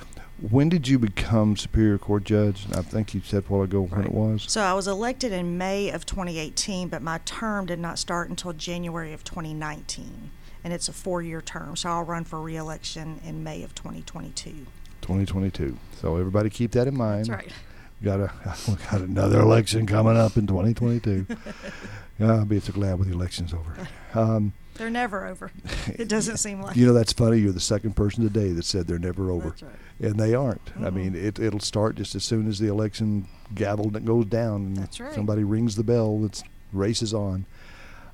When 0.49 0.69
did 0.69 0.87
you 0.87 0.97
become 0.97 1.55
Superior 1.55 1.99
Court 1.99 2.23
judge? 2.23 2.65
I 2.73 2.81
think 2.81 3.13
you 3.13 3.21
said 3.23 3.43
a 3.43 3.47
while 3.47 3.61
ago 3.61 3.81
when 3.81 4.03
it 4.03 4.11
was. 4.11 4.45
So 4.47 4.61
I 4.61 4.73
was 4.73 4.87
elected 4.87 5.31
in 5.31 5.57
May 5.57 5.89
of 5.91 6.05
2018, 6.07 6.87
but 6.87 7.03
my 7.03 7.19
term 7.25 7.67
did 7.67 7.77
not 7.79 7.99
start 7.99 8.29
until 8.29 8.51
January 8.51 9.13
of 9.13 9.23
2019. 9.23 10.31
And 10.63 10.73
it's 10.73 10.89
a 10.89 10.93
four 10.93 11.21
year 11.21 11.41
term, 11.41 11.75
so 11.75 11.89
I'll 11.89 12.03
run 12.03 12.23
for 12.23 12.41
reelection 12.41 13.21
in 13.23 13.43
May 13.43 13.61
of 13.61 13.75
2022. 13.75 14.65
2022. 15.01 15.77
So 15.99 16.17
everybody 16.17 16.49
keep 16.49 16.71
that 16.71 16.87
in 16.87 16.97
mind. 16.97 17.27
That's 17.27 17.43
right. 17.43 17.53
We 18.01 18.05
got 18.05 18.19
a 18.19 18.31
we 18.67 18.75
got 18.89 19.01
another 19.01 19.41
election 19.41 19.85
coming 19.85 20.17
up 20.17 20.37
in 20.37 20.47
2022. 20.47 21.27
yeah, 22.19 22.31
I'll 22.31 22.45
be 22.45 22.59
so 22.59 22.73
glad 22.73 22.97
when 22.97 23.09
the 23.09 23.15
election's 23.15 23.53
over. 23.53 23.87
Um, 24.13 24.51
They're 24.75 24.89
never 24.89 25.25
over. 25.25 25.51
It 25.87 26.07
doesn't 26.07 26.37
seem 26.37 26.61
like 26.61 26.75
you 26.75 26.85
know 26.87 26.93
that's 26.93 27.13
funny. 27.13 27.39
You're 27.39 27.51
the 27.51 27.59
second 27.59 27.95
person 27.95 28.23
today 28.23 28.51
that 28.53 28.65
said 28.65 28.87
they're 28.87 28.97
never 28.99 29.29
over, 29.31 29.49
That's 29.49 29.63
right. 29.63 29.75
and 29.99 30.19
they 30.19 30.33
aren't. 30.33 30.71
I 30.77 30.89
Mhm. 30.89 30.93
mean, 30.93 31.15
it 31.15 31.39
it'll 31.39 31.59
start 31.59 31.95
just 31.95 32.15
as 32.15 32.23
soon 32.23 32.47
as 32.47 32.59
the 32.59 32.67
election 32.67 33.27
gavel 33.53 33.89
that 33.91 34.05
goes 34.05 34.25
down 34.25 34.55
and 34.67 34.77
That's 34.77 34.99
right. 34.99 35.13
somebody 35.13 35.43
rings 35.43 35.75
the 35.75 35.83
bell. 35.83 36.23
It's 36.25 36.43
race 36.71 37.01
is 37.01 37.13
on. 37.13 37.45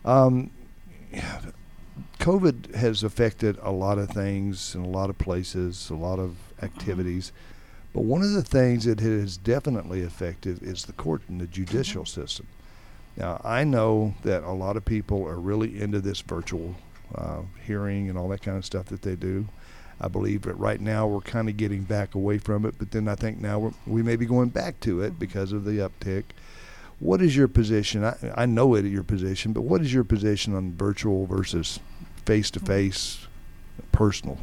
Um, 0.04 0.50
COVID 2.20 2.76
has 2.76 3.04
affected 3.04 3.58
a 3.62 3.72
lot 3.72 3.98
of 3.98 4.10
things 4.10 4.76
in 4.76 4.82
a 4.82 4.88
lot 4.88 5.10
of 5.10 5.18
places, 5.18 5.90
a 5.90 5.96
lot 5.96 6.20
of 6.20 6.36
activities. 6.62 7.32
But 7.94 8.04
one 8.04 8.22
of 8.22 8.32
the 8.32 8.44
things 8.44 8.86
that 8.86 9.00
it 9.02 9.20
has 9.20 9.38
definitely 9.38 10.04
affected 10.04 10.62
is 10.62 10.86
the 10.86 10.94
court 10.94 11.22
and 11.28 11.40
the 11.40 11.48
judicial 11.48 12.06
system. 12.06 12.48
Now, 13.18 13.42
I 13.44 13.64
know 13.64 14.14
that 14.24 14.44
a 14.44 14.52
lot 14.52 14.78
of 14.78 14.86
people 14.86 15.28
are 15.28 15.40
really 15.40 15.82
into 15.82 16.00
this 16.00 16.22
virtual 16.22 16.76
uh, 17.16 17.42
hearing 17.66 18.10
and 18.10 18.18
all 18.18 18.28
that 18.30 18.44
kind 18.44 18.58
of 18.58 18.66
stuff 18.66 18.86
that 18.86 19.02
they 19.02 19.16
do. 19.16 19.48
I 20.00 20.08
believe 20.08 20.44
that 20.44 20.54
right 20.54 20.80
now 20.80 21.08
we're 21.08 21.22
kind 21.22 21.50
of 21.50 21.58
getting 21.58 21.82
back 21.82 22.14
away 22.14 22.38
from 22.38 22.66
it, 22.66 22.76
but 22.78 22.92
then 22.92 23.08
I 23.08 23.16
think 23.16 23.40
now 23.40 23.58
we're, 23.58 23.74
we 23.88 24.04
may 24.04 24.16
be 24.16 24.28
going 24.28 24.50
back 24.50 24.80
to 24.82 25.02
it 25.02 25.18
because 25.18 25.52
of 25.52 25.66
the 25.66 25.80
uptick. 25.80 26.24
What 27.00 27.22
is 27.22 27.36
your 27.36 27.48
position? 27.48 28.04
I, 28.04 28.16
I 28.36 28.46
know 28.46 28.76
it 28.76 28.86
your 28.86 29.04
position, 29.04 29.54
but 29.54 29.62
what 29.62 29.82
is 29.82 29.92
your 29.92 30.04
position 30.04 30.54
on 30.54 30.74
virtual 30.76 31.26
versus 31.26 31.80
face 32.26 32.52
to 32.52 32.60
face, 32.60 33.28
personal? 33.92 34.38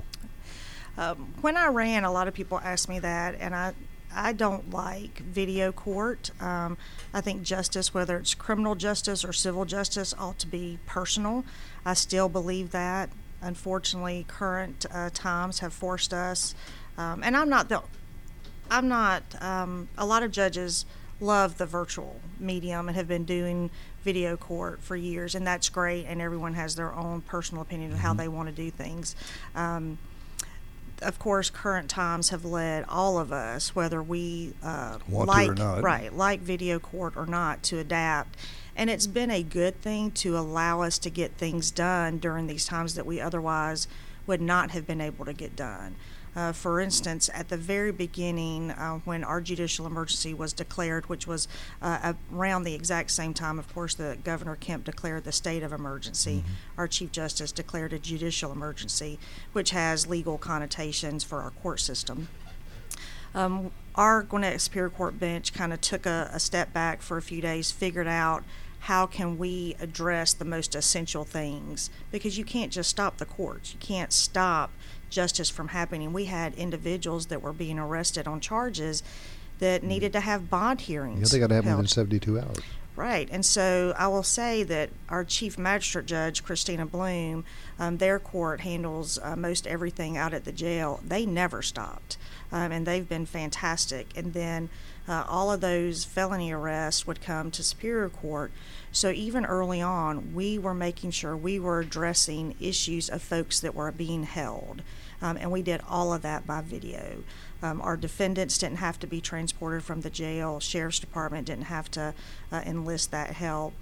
Um, 0.96 1.32
when 1.40 1.56
I 1.56 1.68
ran, 1.68 2.04
a 2.04 2.12
lot 2.12 2.26
of 2.26 2.34
people 2.34 2.58
asked 2.58 2.88
me 2.88 2.98
that, 3.00 3.36
and 3.38 3.54
I 3.54 3.74
I 4.14 4.32
don't 4.32 4.70
like 4.70 5.18
video 5.18 5.72
court. 5.72 6.30
Um, 6.40 6.76
I 7.12 7.20
think 7.20 7.42
justice, 7.42 7.92
whether 7.92 8.16
it's 8.16 8.34
criminal 8.34 8.74
justice 8.74 9.24
or 9.24 9.32
civil 9.32 9.64
justice, 9.64 10.14
ought 10.18 10.38
to 10.40 10.46
be 10.46 10.78
personal. 10.86 11.44
I 11.84 11.94
still 11.94 12.28
believe 12.28 12.70
that. 12.70 13.10
Unfortunately, 13.42 14.24
current 14.26 14.86
uh, 14.90 15.10
times 15.12 15.58
have 15.58 15.72
forced 15.74 16.14
us, 16.14 16.54
um, 16.96 17.22
and 17.22 17.36
I'm 17.36 17.50
not 17.50 17.68
the, 17.68 17.82
I'm 18.70 18.88
not. 18.88 19.22
Um, 19.42 19.88
a 19.98 20.06
lot 20.06 20.22
of 20.22 20.30
judges 20.30 20.86
love 21.20 21.58
the 21.58 21.66
virtual 21.66 22.20
medium 22.40 22.88
and 22.88 22.96
have 22.96 23.06
been 23.06 23.24
doing 23.24 23.70
video 24.02 24.36
court 24.36 24.80
for 24.80 24.96
years, 24.96 25.34
and 25.34 25.46
that's 25.46 25.68
great. 25.68 26.06
And 26.06 26.22
everyone 26.22 26.54
has 26.54 26.74
their 26.74 26.94
own 26.94 27.20
personal 27.20 27.62
opinion 27.62 27.92
of 27.92 27.98
how 27.98 28.10
Mm-hmm. 28.10 28.18
they 28.18 28.28
want 28.28 28.48
to 28.48 28.54
do 28.54 28.70
things. 28.70 29.14
Um, 29.54 29.98
of 31.04 31.18
course, 31.18 31.50
current 31.50 31.88
times 31.88 32.30
have 32.30 32.44
led 32.44 32.84
all 32.88 33.18
of 33.18 33.32
us, 33.32 33.74
whether 33.74 34.02
we 34.02 34.54
uh, 34.62 34.98
Want 35.08 35.30
to 35.30 35.36
or 35.36 35.54
like 35.54 35.82
right, 35.82 36.12
like 36.12 36.40
video 36.40 36.78
court 36.78 37.14
or 37.16 37.26
not, 37.26 37.62
to 37.64 37.78
adapt. 37.78 38.36
And 38.76 38.90
it's 38.90 39.06
been 39.06 39.30
a 39.30 39.42
good 39.42 39.80
thing 39.80 40.10
to 40.12 40.36
allow 40.36 40.80
us 40.80 40.98
to 40.98 41.10
get 41.10 41.36
things 41.36 41.70
done 41.70 42.18
during 42.18 42.46
these 42.46 42.66
times 42.66 42.94
that 42.96 43.06
we 43.06 43.20
otherwise 43.20 43.86
would 44.26 44.40
not 44.40 44.70
have 44.72 44.86
been 44.86 45.00
able 45.00 45.24
to 45.26 45.32
get 45.32 45.54
done. 45.54 45.94
Uh, 46.36 46.52
for 46.52 46.80
instance, 46.80 47.30
at 47.32 47.48
the 47.48 47.56
very 47.56 47.92
beginning, 47.92 48.70
uh, 48.72 48.98
when 49.04 49.22
our 49.22 49.40
judicial 49.40 49.86
emergency 49.86 50.34
was 50.34 50.52
declared, 50.52 51.08
which 51.08 51.26
was 51.26 51.46
uh, 51.80 52.12
around 52.32 52.64
the 52.64 52.74
exact 52.74 53.10
same 53.10 53.32
time, 53.32 53.58
of 53.58 53.72
course, 53.72 53.94
that 53.94 54.24
Governor 54.24 54.56
Kemp 54.56 54.84
declared 54.84 55.24
the 55.24 55.32
state 55.32 55.62
of 55.62 55.72
emergency, 55.72 56.42
our 56.76 56.88
Chief 56.88 57.12
Justice 57.12 57.52
declared 57.52 57.92
a 57.92 57.98
judicial 57.98 58.50
emergency, 58.50 59.18
which 59.52 59.70
has 59.70 60.06
legal 60.06 60.36
connotations 60.36 61.22
for 61.22 61.40
our 61.40 61.50
court 61.50 61.80
system. 61.80 62.28
Um, 63.34 63.70
our 63.94 64.22
Gwinnett 64.22 64.60
Superior 64.60 64.90
Court 64.90 65.18
bench 65.18 65.52
kind 65.52 65.72
of 65.72 65.80
took 65.80 66.06
a, 66.06 66.30
a 66.32 66.40
step 66.40 66.72
back 66.72 67.02
for 67.02 67.16
a 67.16 67.22
few 67.22 67.40
days, 67.40 67.70
figured 67.70 68.06
out 68.06 68.44
how 68.80 69.06
can 69.06 69.38
we 69.38 69.74
address 69.80 70.34
the 70.34 70.44
most 70.44 70.74
essential 70.74 71.24
things 71.24 71.88
because 72.12 72.36
you 72.36 72.44
can't 72.44 72.70
just 72.70 72.90
stop 72.90 73.16
the 73.16 73.24
courts. 73.24 73.72
You 73.72 73.78
can't 73.80 74.12
stop 74.12 74.70
justice 75.14 75.48
from 75.48 75.68
happening. 75.68 76.12
We 76.12 76.26
had 76.26 76.54
individuals 76.54 77.26
that 77.26 77.40
were 77.40 77.52
being 77.52 77.78
arrested 77.78 78.26
on 78.26 78.40
charges 78.40 79.02
that 79.60 79.82
needed 79.82 80.12
to 80.12 80.20
have 80.20 80.50
bond 80.50 80.82
hearings. 80.82 81.32
Yeah, 81.32 81.36
they 81.36 81.40
got 81.40 81.48
to 81.48 81.54
have 81.54 81.64
held. 81.64 81.78
within 81.78 81.88
72 81.88 82.38
hours. 82.38 82.58
Right, 82.96 83.28
and 83.32 83.44
so 83.44 83.92
I 83.98 84.06
will 84.06 84.22
say 84.22 84.62
that 84.62 84.90
our 85.08 85.24
chief 85.24 85.58
magistrate 85.58 86.06
judge, 86.06 86.44
Christina 86.44 86.86
Blum, 86.86 87.44
um, 87.76 87.96
their 87.96 88.20
court 88.20 88.60
handles 88.60 89.18
uh, 89.20 89.34
most 89.34 89.66
everything 89.66 90.16
out 90.16 90.32
at 90.32 90.44
the 90.44 90.52
jail. 90.52 91.00
They 91.04 91.26
never 91.26 91.60
stopped, 91.60 92.16
um, 92.52 92.70
and 92.70 92.86
they've 92.86 93.08
been 93.08 93.26
fantastic. 93.26 94.16
And 94.16 94.32
then 94.32 94.68
uh, 95.08 95.24
all 95.28 95.50
of 95.50 95.60
those 95.60 96.04
felony 96.04 96.52
arrests 96.52 97.04
would 97.04 97.20
come 97.20 97.50
to 97.50 97.64
Superior 97.64 98.08
Court. 98.08 98.52
So 98.92 99.10
even 99.10 99.44
early 99.44 99.82
on, 99.82 100.32
we 100.32 100.56
were 100.56 100.72
making 100.72 101.10
sure 101.10 101.36
we 101.36 101.58
were 101.58 101.80
addressing 101.80 102.54
issues 102.60 103.10
of 103.10 103.22
folks 103.22 103.58
that 103.58 103.74
were 103.74 103.90
being 103.90 104.22
held, 104.22 104.82
um, 105.24 105.38
and 105.38 105.50
we 105.50 105.62
did 105.62 105.80
all 105.88 106.12
of 106.12 106.20
that 106.20 106.46
by 106.46 106.60
video. 106.60 107.24
Um, 107.62 107.80
our 107.80 107.96
defendants 107.96 108.58
didn't 108.58 108.76
have 108.76 108.98
to 109.00 109.06
be 109.06 109.22
transported 109.22 109.82
from 109.82 110.02
the 110.02 110.10
jail. 110.10 110.60
Sheriff's 110.60 110.98
Department 110.98 111.46
didn't 111.46 111.64
have 111.64 111.90
to 111.92 112.12
uh, 112.52 112.60
enlist 112.66 113.10
that 113.10 113.30
help. 113.30 113.72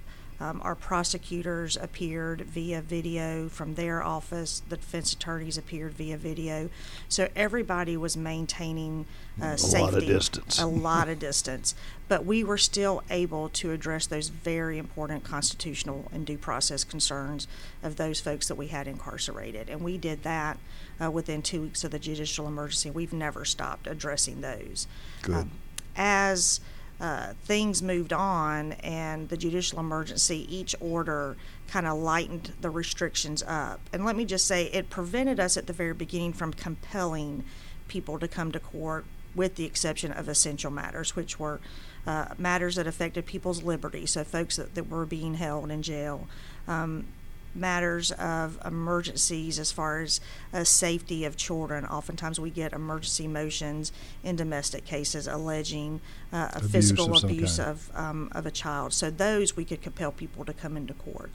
Um, 0.43 0.59
our 0.61 0.75
prosecutors 0.75 1.77
appeared 1.77 2.41
via 2.41 2.81
video 2.81 3.47
from 3.47 3.75
their 3.75 4.03
office. 4.03 4.61
The 4.67 4.75
defense 4.75 5.13
attorneys 5.13 5.57
appeared 5.57 5.93
via 5.93 6.17
video. 6.17 6.69
So 7.07 7.29
everybody 7.33 7.95
was 7.95 8.17
maintaining 8.17 9.05
uh, 9.41 9.45
A 9.45 9.47
lot 9.47 9.53
of 9.55 9.61
safety. 9.61 10.05
distance. 10.07 10.59
A 10.59 10.65
lot 10.65 11.07
of 11.07 11.19
distance. 11.19 11.75
But 12.09 12.25
we 12.25 12.43
were 12.43 12.57
still 12.57 13.03
able 13.09 13.47
to 13.49 13.71
address 13.71 14.05
those 14.05 14.27
very 14.27 14.77
important 14.77 15.23
constitutional 15.23 16.09
and 16.11 16.25
due 16.25 16.37
process 16.37 16.83
concerns 16.83 17.47
of 17.81 17.95
those 17.95 18.19
folks 18.19 18.49
that 18.49 18.55
we 18.55 18.67
had 18.67 18.85
incarcerated. 18.85 19.69
And 19.69 19.79
we 19.79 19.97
did 19.97 20.23
that 20.23 20.57
uh, 21.01 21.09
within 21.09 21.41
two 21.41 21.61
weeks 21.61 21.85
of 21.85 21.91
the 21.91 21.99
judicial 21.99 22.49
emergency. 22.49 22.91
We've 22.91 23.13
never 23.13 23.45
stopped 23.45 23.87
addressing 23.87 24.41
those. 24.41 24.87
Good. 25.21 25.35
Um, 25.35 25.51
as 25.95 26.59
uh, 26.99 27.33
things 27.43 27.81
moved 27.81 28.13
on 28.13 28.73
and 28.73 29.29
the 29.29 29.37
judicial 29.37 29.79
emergency, 29.79 30.47
each 30.49 30.75
order 30.79 31.35
kind 31.67 31.87
of 31.87 31.97
lightened 31.97 32.53
the 32.61 32.69
restrictions 32.69 33.43
up. 33.43 33.79
And 33.91 34.05
let 34.05 34.15
me 34.15 34.25
just 34.25 34.47
say, 34.47 34.65
it 34.65 34.89
prevented 34.89 35.39
us 35.39 35.57
at 35.57 35.67
the 35.67 35.73
very 35.73 35.93
beginning 35.93 36.33
from 36.33 36.53
compelling 36.53 37.43
people 37.87 38.19
to 38.19 38.27
come 38.27 38.51
to 38.51 38.59
court, 38.59 39.05
with 39.35 39.55
the 39.55 39.65
exception 39.65 40.11
of 40.11 40.29
essential 40.29 40.71
matters, 40.71 41.15
which 41.15 41.39
were 41.39 41.59
uh, 42.05 42.27
matters 42.37 42.75
that 42.75 42.87
affected 42.87 43.25
people's 43.25 43.63
liberty, 43.63 44.05
so 44.05 44.23
folks 44.23 44.57
that, 44.57 44.75
that 44.75 44.89
were 44.89 45.05
being 45.05 45.35
held 45.35 45.71
in 45.71 45.81
jail. 45.81 46.27
Um, 46.67 47.07
matters 47.55 48.11
of 48.11 48.57
emergencies 48.65 49.59
as 49.59 49.71
far 49.71 50.01
as 50.01 50.19
uh, 50.53 50.63
safety 50.63 51.25
of 51.25 51.37
children. 51.37 51.85
Oftentimes, 51.85 52.39
we 52.39 52.49
get 52.49 52.73
emergency 52.73 53.27
motions 53.27 53.91
in 54.23 54.35
domestic 54.35 54.85
cases 54.85 55.27
alleging 55.27 56.01
uh, 56.31 56.49
a 56.53 56.57
Abuse 56.57 56.71
physical 56.71 57.15
of 57.15 57.23
abuse 57.23 57.57
kind. 57.57 57.69
of 57.69 57.91
um, 57.95 58.29
of 58.31 58.45
a 58.45 58.51
child. 58.51 58.93
So 58.93 59.09
those 59.09 59.55
we 59.55 59.65
could 59.65 59.81
compel 59.81 60.11
people 60.11 60.45
to 60.45 60.53
come 60.53 60.77
into 60.77 60.93
court. 60.93 61.31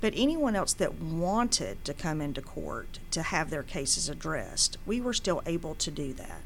But 0.00 0.14
anyone 0.16 0.56
else 0.56 0.72
that 0.74 1.00
wanted 1.00 1.84
to 1.84 1.94
come 1.94 2.20
into 2.20 2.42
court 2.42 2.98
to 3.12 3.22
have 3.22 3.50
their 3.50 3.62
cases 3.62 4.08
addressed, 4.08 4.76
we 4.84 5.00
were 5.00 5.12
still 5.12 5.42
able 5.46 5.76
to 5.76 5.92
do 5.92 6.12
that. 6.14 6.42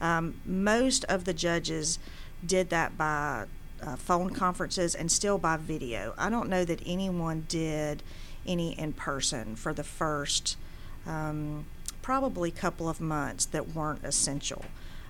Um, 0.00 0.40
most 0.44 1.04
of 1.04 1.24
the 1.24 1.32
judges 1.32 2.00
did 2.44 2.68
that 2.70 2.98
by 2.98 3.46
uh, 3.80 3.96
phone 3.96 4.30
conferences 4.30 4.94
and 4.94 5.10
still 5.10 5.38
by 5.38 5.56
video. 5.56 6.14
I 6.18 6.30
don't 6.30 6.48
know 6.48 6.64
that 6.64 6.82
anyone 6.84 7.46
did 7.48 8.02
any 8.46 8.78
in 8.78 8.92
person 8.92 9.56
for 9.56 9.72
the 9.72 9.84
first 9.84 10.56
um, 11.06 11.66
probably 12.02 12.50
couple 12.50 12.88
of 12.88 13.00
months 13.00 13.46
that 13.46 13.74
weren't 13.74 14.04
essential. 14.04 14.64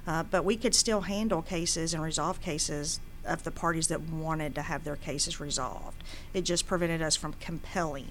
Uh, 0.07 0.23
but 0.23 0.45
we 0.45 0.57
could 0.57 0.75
still 0.75 1.02
handle 1.02 1.43
cases 1.43 1.93
and 1.93 2.02
resolve 2.02 2.40
cases 2.40 3.00
of 3.25 3.43
the 3.45 3.50
parties 3.50 3.88
that 3.88 4.00
wanted 4.00 4.55
to 4.55 4.62
have 4.62 4.85
their 4.85 4.97
cases 4.97 5.40
resolved. 5.40 6.02
It 6.33 6.43
just 6.43 6.66
prevented 6.66 7.02
us 7.02 7.16
from 7.16 7.35
compelling 7.35 8.09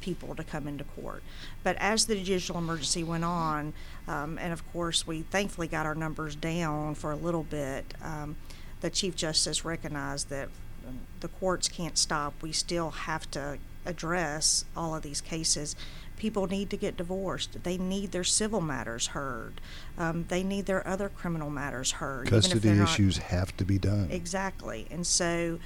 people 0.00 0.34
to 0.34 0.44
come 0.44 0.68
into 0.68 0.84
court. 0.84 1.22
But 1.62 1.76
as 1.76 2.06
the 2.06 2.14
judicial 2.14 2.58
emergency 2.58 3.02
went 3.02 3.24
on, 3.24 3.72
um, 4.06 4.38
and 4.38 4.52
of 4.52 4.70
course 4.72 5.06
we 5.06 5.22
thankfully 5.22 5.66
got 5.66 5.86
our 5.86 5.94
numbers 5.94 6.36
down 6.36 6.94
for 6.94 7.10
a 7.10 7.16
little 7.16 7.42
bit, 7.42 7.94
um, 8.02 8.36
the 8.80 8.90
Chief 8.90 9.16
Justice 9.16 9.64
recognized 9.64 10.28
that 10.28 10.48
um, 10.86 11.00
the 11.20 11.28
courts 11.28 11.68
can't 11.68 11.98
stop. 11.98 12.34
We 12.42 12.52
still 12.52 12.90
have 12.90 13.30
to 13.32 13.58
address 13.86 14.64
all 14.76 14.94
of 14.94 15.02
these 15.02 15.20
cases. 15.20 15.76
People 16.16 16.46
need 16.46 16.70
to 16.70 16.76
get 16.76 16.96
divorced. 16.96 17.62
They 17.64 17.76
need 17.76 18.12
their 18.12 18.24
civil 18.24 18.60
matters 18.60 19.08
heard. 19.08 19.60
Um, 19.98 20.26
they 20.28 20.42
need 20.42 20.66
their 20.66 20.86
other 20.86 21.08
criminal 21.08 21.50
matters 21.50 21.92
heard. 21.92 22.26
even 22.28 22.38
if 22.38 22.42
Custody 22.44 22.60
they're 22.60 22.74
not- 22.76 22.88
issues 22.90 23.18
have 23.18 23.56
to 23.56 23.64
be 23.64 23.78
done. 23.78 24.08
Exactly. 24.10 24.86
And 24.90 25.06
so 25.06 25.58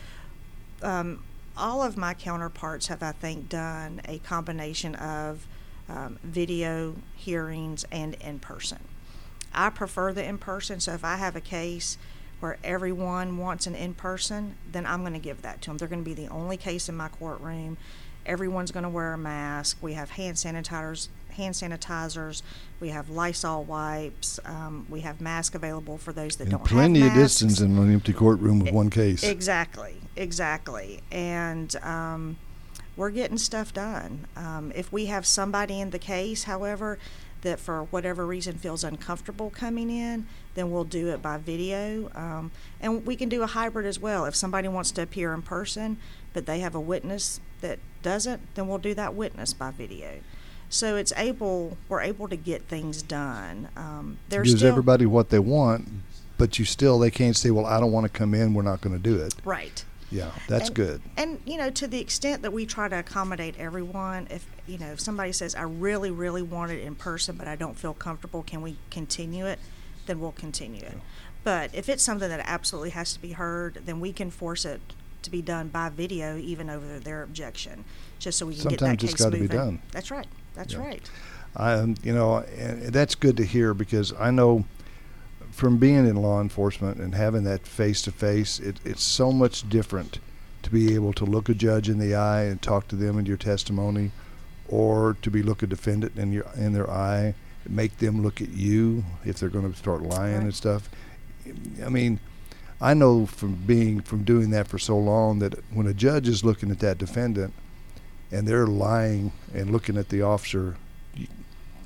um, 0.83 1.23
all 1.57 1.83
of 1.83 1.97
my 1.97 2.15
counterparts 2.15 2.87
have, 2.87 3.03
I 3.03 3.13
think, 3.13 3.49
done 3.49 4.01
a 4.07 4.19
combination 4.19 4.95
of 4.95 5.47
um, 5.89 6.19
video 6.23 6.97
hearings 7.15 7.85
and 7.91 8.15
in 8.15 8.39
person. 8.39 8.79
I 9.53 9.71
prefer 9.71 10.13
the 10.13 10.25
in 10.25 10.39
person, 10.39 10.81
so 10.81 10.93
if 10.93 11.05
I 11.05 11.17
have 11.17 11.35
a 11.35 11.41
case 11.41 11.97
where 12.41 12.59
everyone 12.63 13.39
wants 13.39 13.67
an 13.67 13.75
in 13.75 13.95
person, 13.95 14.57
then 14.71 14.87
I'm 14.87 15.01
going 15.01 15.15
to 15.15 15.19
give 15.19 15.43
that 15.43 15.61
to 15.63 15.71
them. 15.71 15.79
They're 15.79 15.89
going 15.89 16.05
to 16.05 16.09
be 16.09 16.15
the 16.15 16.29
only 16.29 16.57
case 16.57 16.89
in 16.89 16.97
my 16.97 17.09
courtroom. 17.09 17.77
Everyone's 18.27 18.71
going 18.71 18.83
to 18.83 18.89
wear 18.89 19.15
a 19.15 19.19
mask. 19.19 19.79
We 19.81 19.95
have 19.95 20.11
hand 20.11 20.37
sanitizers, 20.37 21.09
hand 21.31 21.55
sanitizers. 21.55 22.43
We 22.81 22.91
have 22.91 23.09
Lysol 23.09 23.65
wipes. 23.65 24.39
Um, 24.45 24.87
we 24.91 25.01
have 25.01 25.21
masks 25.21 25.55
available 25.55 25.99
for 25.99 26.13
those 26.13 26.37
that 26.37 26.45
and 26.45 26.53
don't 26.53 26.65
plenty 26.65 27.07
of 27.07 27.15
distance 27.15 27.61
in 27.61 27.77
an 27.79 27.93
empty 27.93 28.13
courtroom 28.13 28.61
with 28.61 28.73
one 28.73 28.91
case. 28.91 29.23
Exactly, 29.23 29.97
exactly. 30.17 31.03
And 31.11 31.75
um, 31.77 32.37
we're 32.97 33.11
getting 33.11 33.39
stuff 33.39 33.73
done. 33.73 34.27
Um, 34.37 34.73
if 34.75 34.93
we 34.93 35.07
have 35.07 35.25
somebody 35.25 35.81
in 35.81 35.91
the 35.91 35.99
case, 35.99 36.45
however, 36.45 36.99
that 37.43 37.61
for 37.61 37.85
whatever 37.85 38.27
reason 38.27 38.57
feels 38.57 38.83
uncomfortable 38.83 39.51
coming 39.51 39.91
in, 39.91 40.27
then 40.55 40.71
we'll 40.71 40.85
do 40.85 41.09
it 41.09 41.23
by 41.23 41.39
video. 41.39 42.11
Um, 42.15 42.51
and 42.81 43.07
we 43.07 43.17
can 43.17 43.29
do 43.29 43.43
a 43.43 43.47
hybrid 43.47 43.87
as 43.87 44.01
well. 44.01 44.25
If 44.25 44.35
somebody 44.35 44.69
wants 44.69 44.91
to 44.93 45.03
appear 45.03 45.33
in 45.33 45.43
person, 45.43 45.99
but 46.33 46.47
they 46.47 46.59
have 46.61 46.75
a 46.75 46.81
witness 46.81 47.41
that 47.61 47.79
doesn't, 48.03 48.55
then 48.55 48.69
we'll 48.69 48.79
do 48.79 48.95
that 48.95 49.15
witness 49.15 49.53
by 49.53 49.71
video. 49.71 50.21
So 50.71 50.97
it's 50.97 51.13
able 51.17 51.79
we're 51.89 52.03
able 52.03 52.29
to 52.29 52.37
get 52.37 52.63
things 52.63 53.03
done. 53.03 53.69
Um, 53.77 54.19
there's 54.29 54.49
Gives 54.49 54.61
still, 54.61 54.71
everybody 54.71 55.07
what 55.07 55.31
they 55.31 55.39
want, 55.39 55.89
but 56.37 56.59
you 56.59 56.65
still 56.65 56.99
they 56.99 57.11
can't 57.11 57.37
say, 57.37 57.51
"Well, 57.51 57.65
I 57.65 57.81
don't 57.81 57.93
want 57.93 58.05
to 58.05 58.11
come 58.11 58.35
in. 58.35 58.53
We're 58.53 58.63
not 58.63 58.81
going 58.81 58.95
to 58.97 59.03
do 59.03 59.17
it." 59.17 59.35
right. 59.45 59.85
Yeah, 60.11 60.31
that's 60.47 60.69
and, 60.69 60.77
good. 60.77 61.03
And 61.19 61.41
you 61.45 61.59
know, 61.59 61.69
to 61.71 61.87
the 61.87 62.01
extent 62.01 62.41
that 62.41 62.51
we 62.51 62.65
try 62.65 62.89
to 62.89 62.99
accommodate 62.99 63.57
everyone, 63.59 64.27
if 64.31 64.47
you 64.67 64.79
know, 64.79 64.93
if 64.93 65.01
somebody 65.01 65.33
says, 65.33 65.55
"I 65.55 65.63
really, 65.63 66.11
really 66.11 66.43
want 66.43 66.71
it 66.71 66.83
in 66.83 66.95
person, 66.95 67.37
but 67.37 67.47
I 67.47 67.57
don't 67.57 67.79
feel 67.79 67.95
comfortable," 67.95 68.43
can 68.43 68.63
we 68.63 68.77
continue 68.91 69.47
it? 69.47 69.59
Then 70.07 70.21
we'll 70.21 70.33
continue 70.33 70.83
it. 70.83 70.99
But 71.45 71.75
if 71.75 71.89
it's 71.89 72.03
something 72.03 72.29
that 72.29 72.41
absolutely 72.45 72.91
has 72.91 73.13
to 73.15 73.21
be 73.21 73.33
heard, 73.33 73.83
then 73.85 74.01
we 74.01 74.13
can 74.13 74.31
force 74.31 74.65
it 74.65 74.81
to 75.23 75.31
be 75.31 75.43
done 75.43 75.69
by 75.69 75.89
video, 75.89 76.37
even 76.37 76.71
over 76.71 76.99
their 76.99 77.23
objection, 77.23 77.85
just 78.19 78.39
so 78.39 78.47
we 78.47 78.55
can 78.55 78.69
get 78.69 78.81
that 78.81 78.99
case 78.99 79.03
moving. 79.03 79.17
Sometimes 79.17 79.21
it's 79.21 79.23
gotta 79.23 79.37
be 79.39 79.49
done. 79.49 79.83
That's 79.93 80.11
right. 80.11 80.27
That's 80.55 80.73
Yeah. 80.75 80.81
right. 80.81 81.11
Um, 81.57 81.97
you 82.03 82.15
know, 82.15 82.39
and 82.39 82.83
that's 82.93 83.15
good 83.15 83.37
to 83.39 83.45
hear 83.45 83.75
because 83.75 84.13
I 84.19 84.31
know 84.31 84.65
from 85.51 85.79
being 85.79 86.07
in 86.07 86.17
law 86.17 86.41
enforcement 86.41 86.99
and 86.99 87.15
having 87.15 87.45
that 87.45 87.67
face 87.67 88.03
to 88.03 88.13
face, 88.13 88.61
it's 88.61 89.03
so 89.03 89.33
much 89.33 89.69
different 89.69 90.19
to 90.63 90.71
be 90.71 90.95
able 90.95 91.13
to 91.15 91.25
look 91.25 91.49
a 91.49 91.55
judge 91.55 91.89
in 91.89 91.99
the 91.99 92.15
eye 92.15 92.45
and 92.45 92.61
talk 92.61 92.87
to 92.89 92.97
them 92.97 93.19
in 93.19 93.27
your 93.27 93.37
testimony, 93.37 94.11
or 94.69 95.17
to 95.23 95.31
be 95.31 95.43
look 95.43 95.63
a 95.63 95.67
defendant 95.67 96.17
in 96.17 96.33
your 96.33 96.47
in 96.57 96.73
their 96.75 96.89
eye, 96.91 97.35
make 97.69 97.99
them 97.99 98.23
look 98.23 98.41
at 98.41 98.51
you 98.51 99.05
if 99.25 99.39
they're 99.39 99.49
going 99.49 99.71
to 99.71 99.77
start 99.79 100.03
lying 100.03 100.35
Right. 100.37 100.43
and 100.45 100.55
stuff. 100.55 100.89
I 101.85 101.89
mean, 101.89 102.21
I 102.81 102.95
know 102.95 103.27
from 103.27 103.55
being 103.67 104.01
from 104.01 104.23
doing 104.25 104.51
that 104.51 104.69
for 104.69 104.79
so 104.79 104.97
long 104.97 105.41
that 105.41 105.55
when 105.73 105.87
a 105.87 105.95
judge 105.95 106.29
is 106.29 106.45
looking 106.45 106.71
at 106.71 106.79
that 106.81 106.99
defendant 106.99 107.53
and 108.31 108.47
they're 108.47 108.67
lying 108.67 109.33
and 109.53 109.71
looking 109.71 109.97
at 109.97 110.11
the 110.11 110.23
officer, 110.23 110.77
you, 111.15 111.27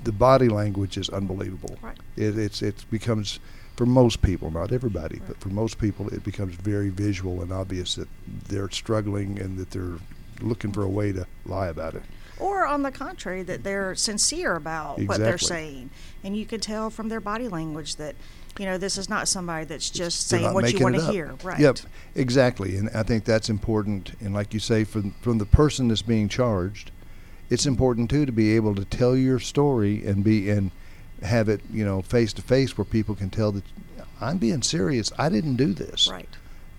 the 0.05 0.13
body 0.13 0.49
language 0.49 0.97
is 0.99 1.09
unbelievable. 1.09 1.79
Right. 1.81 1.97
It 2.17 2.37
it's 2.39 2.61
it 2.63 2.85
becomes 2.91 3.41
for 3.77 3.87
most 3.87 4.21
people, 4.21 4.51
not 4.51 4.71
everybody, 4.71 5.19
Right. 5.19 5.29
but 5.29 5.41
for 5.41 5.49
most 5.49 5.79
people, 5.79 6.09
it 6.13 6.23
becomes 6.25 6.55
very 6.57 6.91
visual 6.91 7.41
and 7.41 7.51
obvious 7.51 7.95
that 7.95 8.09
they're 8.49 8.69
struggling 8.71 9.39
and 9.41 9.57
that 9.59 9.71
they're 9.71 9.99
looking 10.43 10.73
for 10.73 10.83
a 10.83 10.89
way 10.89 11.13
to 11.13 11.27
lie 11.47 11.69
about 11.69 11.95
it. 11.95 12.03
Or 12.43 12.67
on 12.67 12.83
the 12.83 12.91
contrary, 12.91 13.43
that 13.45 13.63
they're 13.63 13.95
sincere 13.95 14.57
about 14.57 15.01
what 15.03 15.19
they're 15.19 15.39
saying, 15.39 15.91
and 16.25 16.37
you 16.37 16.45
can 16.45 16.59
tell 16.61 16.91
from 16.91 17.09
their 17.09 17.21
body 17.21 17.47
language 17.49 17.97
that, 17.97 18.17
you 18.59 18.67
know, 18.67 18.79
this 18.79 18.99
is 18.99 19.09
not 19.09 19.29
somebody 19.29 19.65
that's 19.65 19.89
just 19.89 20.29
They're 20.29 20.41
saying 20.41 20.53
what 20.53 20.73
you 20.73 20.81
want 20.81 20.97
to 20.97 21.11
hear. 21.13 21.37
Right. 21.45 21.61
Yep, 21.61 21.79
exactly, 22.17 22.77
and 22.77 22.91
I 22.91 23.05
think 23.05 23.25
that's 23.25 23.49
important. 23.49 24.15
And 24.21 24.35
like 24.35 24.53
you 24.53 24.59
say, 24.61 24.83
from 24.83 25.13
from 25.21 25.39
the 25.39 25.47
person 25.47 25.87
that's 25.89 26.03
being 26.03 26.29
charged, 26.29 26.91
it's 27.49 27.65
important 27.65 28.11
too 28.11 28.27
to 28.27 28.33
be 28.33 28.57
able 28.57 28.75
to 28.75 28.85
tell 28.85 29.17
your 29.17 29.39
story 29.39 30.05
and 30.05 30.25
be 30.25 30.51
and 30.51 30.73
have 31.23 31.49
it, 31.49 31.61
you 31.73 31.85
know, 31.85 32.03
face 32.03 32.33
to 32.33 32.43
face 32.43 32.77
where 32.77 32.85
people 32.85 33.15
can 33.15 33.31
tell 33.31 33.53
that 33.53 33.65
I'm 34.21 34.39
being 34.39 34.63
serious. 34.63 35.13
I 35.17 35.29
didn't 35.29 35.57
do 35.57 35.73
this, 35.75 36.09
Right. 36.11 36.29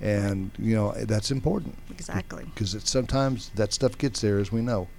and 0.02 0.52
you 0.60 0.76
know 0.76 0.92
that's 1.06 1.32
important 1.32 1.78
Exactly. 1.92 2.44
because 2.54 2.76
sometimes 2.84 3.50
that 3.56 3.72
stuff 3.72 3.98
gets 3.98 4.20
there, 4.20 4.40
as 4.40 4.52
we 4.52 4.60
know. 4.62 4.90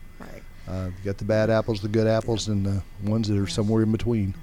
Uh, 0.68 0.90
you 0.98 1.04
got 1.04 1.18
the 1.18 1.24
bad 1.24 1.50
apples, 1.50 1.80
the 1.80 1.88
good 1.88 2.06
apples, 2.06 2.48
and 2.48 2.64
the 2.64 2.82
ones 3.02 3.28
that 3.28 3.38
are 3.38 3.46
somewhere 3.46 3.82
in 3.82 3.92
between. 3.92 4.34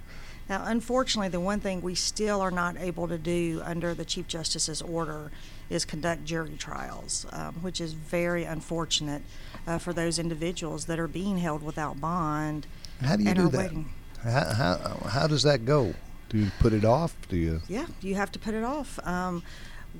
Now, 0.49 0.63
unfortunately, 0.65 1.29
the 1.29 1.39
one 1.39 1.59
thing 1.59 1.81
we 1.81 1.95
still 1.95 2.41
are 2.41 2.51
not 2.51 2.75
able 2.77 3.07
to 3.07 3.17
do 3.17 3.61
under 3.63 3.93
the 3.93 4.03
Chief 4.03 4.27
Justice's 4.27 4.81
order 4.81 5.31
is 5.69 5.85
conduct 5.85 6.25
jury 6.25 6.55
trials, 6.57 7.25
um, 7.31 7.55
which 7.61 7.79
is 7.79 7.93
very 7.93 8.43
unfortunate 8.43 9.21
uh, 9.65 9.77
for 9.77 9.93
those 9.93 10.19
individuals 10.19 10.85
that 10.85 10.99
are 10.99 11.07
being 11.07 11.37
held 11.37 11.63
without 11.63 12.01
bond 12.01 12.67
How 12.99 13.15
do 13.15 13.23
you 13.23 13.33
do 13.33 13.47
that? 13.47 13.57
waiting. 13.57 13.89
How, 14.23 14.53
how 14.53 14.77
how 15.09 15.27
does 15.27 15.43
that 15.43 15.65
go? 15.65 15.95
Do 16.29 16.37
you 16.37 16.51
put 16.59 16.73
it 16.73 16.85
off? 16.85 17.15
Do 17.29 17.37
you? 17.37 17.61
Yeah, 17.67 17.87
you 18.01 18.15
have 18.15 18.31
to 18.33 18.39
put 18.39 18.53
it 18.53 18.63
off. 18.63 18.99
Um, 19.07 19.43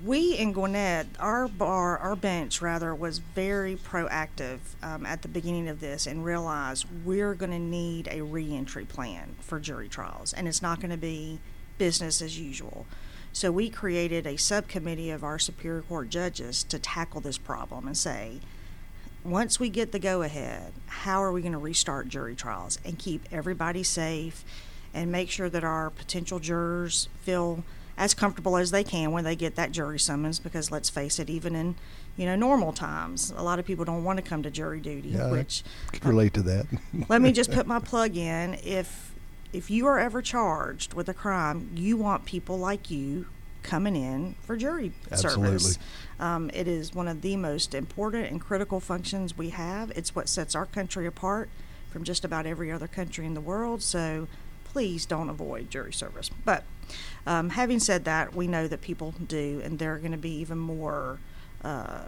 we 0.06 0.38
in 0.38 0.54
Gwinnett, 0.54 1.08
our 1.20 1.48
bar, 1.48 1.98
our 1.98 2.16
bench 2.16 2.62
rather, 2.62 2.96
was 2.96 3.20
very 3.20 3.76
proactive 3.76 4.60
um, 4.82 5.06
at 5.06 5.22
the 5.22 5.28
beginning 5.28 5.68
of 5.68 5.80
this 5.80 6.08
and 6.08 6.24
realized 6.24 6.86
we're 7.04 7.34
going 7.34 7.52
to 7.52 7.60
need 7.60 8.08
a 8.10 8.22
reentry 8.22 8.86
plan 8.86 9.36
for 9.42 9.60
jury 9.60 9.90
trials, 9.90 10.34
and 10.34 10.48
it's 10.48 10.62
not 10.62 10.80
going 10.80 10.92
to 10.92 10.98
be 10.98 11.40
business 11.78 12.22
as 12.22 12.40
usual. 12.40 12.86
So 13.34 13.52
we 13.52 13.70
created 13.70 14.26
a 14.26 14.38
subcommittee 14.38 15.10
of 15.10 15.24
our 15.24 15.40
Superior 15.40 15.82
Court 15.82 16.10
judges 16.10 16.64
to 16.66 16.80
tackle 16.80 17.22
this 17.22 17.38
problem 17.38 17.88
and 17.88 17.98
say, 17.98 18.40
once 19.24 19.60
we 19.60 19.70
get 19.70 19.92
the 19.92 20.00
go 20.00 20.22
ahead, 20.22 20.74
how 20.88 21.22
are 21.22 21.32
we 21.32 21.42
going 21.42 21.52
to 21.52 21.58
restart 21.58 22.08
jury 22.08 22.36
trials 22.36 22.80
and 22.84 22.98
keep 22.98 23.26
everybody 23.32 23.84
safe 23.84 24.44
and 24.94 25.12
make 25.12 25.30
sure 25.30 25.50
that 25.50 25.64
our 25.64 25.90
potential 25.90 26.40
jurors 26.40 27.08
feel 27.22 27.64
as 28.02 28.16
comfortable 28.16 28.58
as 28.58 28.72
they 28.72 28.84
can 28.84 29.12
when 29.12 29.24
they 29.24 29.36
get 29.36 29.56
that 29.56 29.72
jury 29.72 30.00
summons 30.00 30.40
because 30.40 30.72
let's 30.72 30.90
face 30.90 31.20
it 31.20 31.30
even 31.30 31.56
in 31.56 31.76
you 32.18 32.26
know 32.26 32.36
normal 32.36 32.74
times 32.74 33.32
a 33.38 33.44
lot 33.44 33.60
of 33.60 33.66
people 33.66 33.86
don't 33.86 34.04
want 34.04 34.18
to 34.18 34.24
come 34.24 34.42
to 34.42 34.50
jury 34.50 34.80
duty 34.80 35.10
Yeah, 35.10 35.28
I 35.28 35.32
which 35.32 35.64
could 35.94 36.04
relate 36.04 36.34
to 36.34 36.42
that. 36.42 36.66
let 37.10 37.22
me 37.22 37.32
just 37.32 37.52
put 37.58 37.68
my 37.68 37.78
plug 37.78 38.18
in 38.18 38.56
if 38.64 39.14
if 39.54 39.70
you 39.70 39.86
are 39.86 40.00
ever 40.00 40.20
charged 40.20 40.96
with 40.96 41.08
a 41.10 41.14
crime 41.14 41.70
you 41.76 41.96
want 41.96 42.26
people 42.26 42.58
like 42.58 42.90
you 42.90 43.28
coming 43.62 43.96
in 43.96 44.34
for 44.42 44.58
jury 44.58 44.94
Absolutely. 45.12 45.60
service 45.60 45.78
um, 46.20 46.50
it 46.56 46.68
is 46.68 46.96
one 46.96 47.08
of 47.08 47.22
the 47.22 47.36
most 47.38 47.76
important 47.76 48.26
and 48.32 48.42
critical 48.42 48.80
functions 48.80 49.38
we 49.38 49.50
have 49.52 49.92
it's 49.92 50.16
what 50.16 50.28
sets 50.28 50.56
our 50.56 50.66
country 50.66 51.06
apart 51.06 51.50
from 51.92 52.04
just 52.04 52.26
about 52.26 52.48
every 52.48 52.72
other 52.72 52.88
country 52.88 53.28
in 53.28 53.36
the 53.36 53.42
world 53.42 53.84
so 53.84 54.28
please 54.72 55.06
don't 55.06 55.30
avoid 55.30 55.70
jury 55.70 55.94
service 55.94 56.30
but 56.46 56.64
um, 57.26 57.50
having 57.50 57.80
said 57.80 58.06
that 58.06 58.36
we 58.36 58.48
know 58.48 58.68
that 58.68 58.82
people 58.82 59.14
do 59.28 59.62
and 59.64 59.80
they're 59.80 59.98
going 59.98 60.12
to 60.12 60.18
be 60.18 60.34
even 60.34 60.58
more 60.58 61.20
uh, 61.64 62.04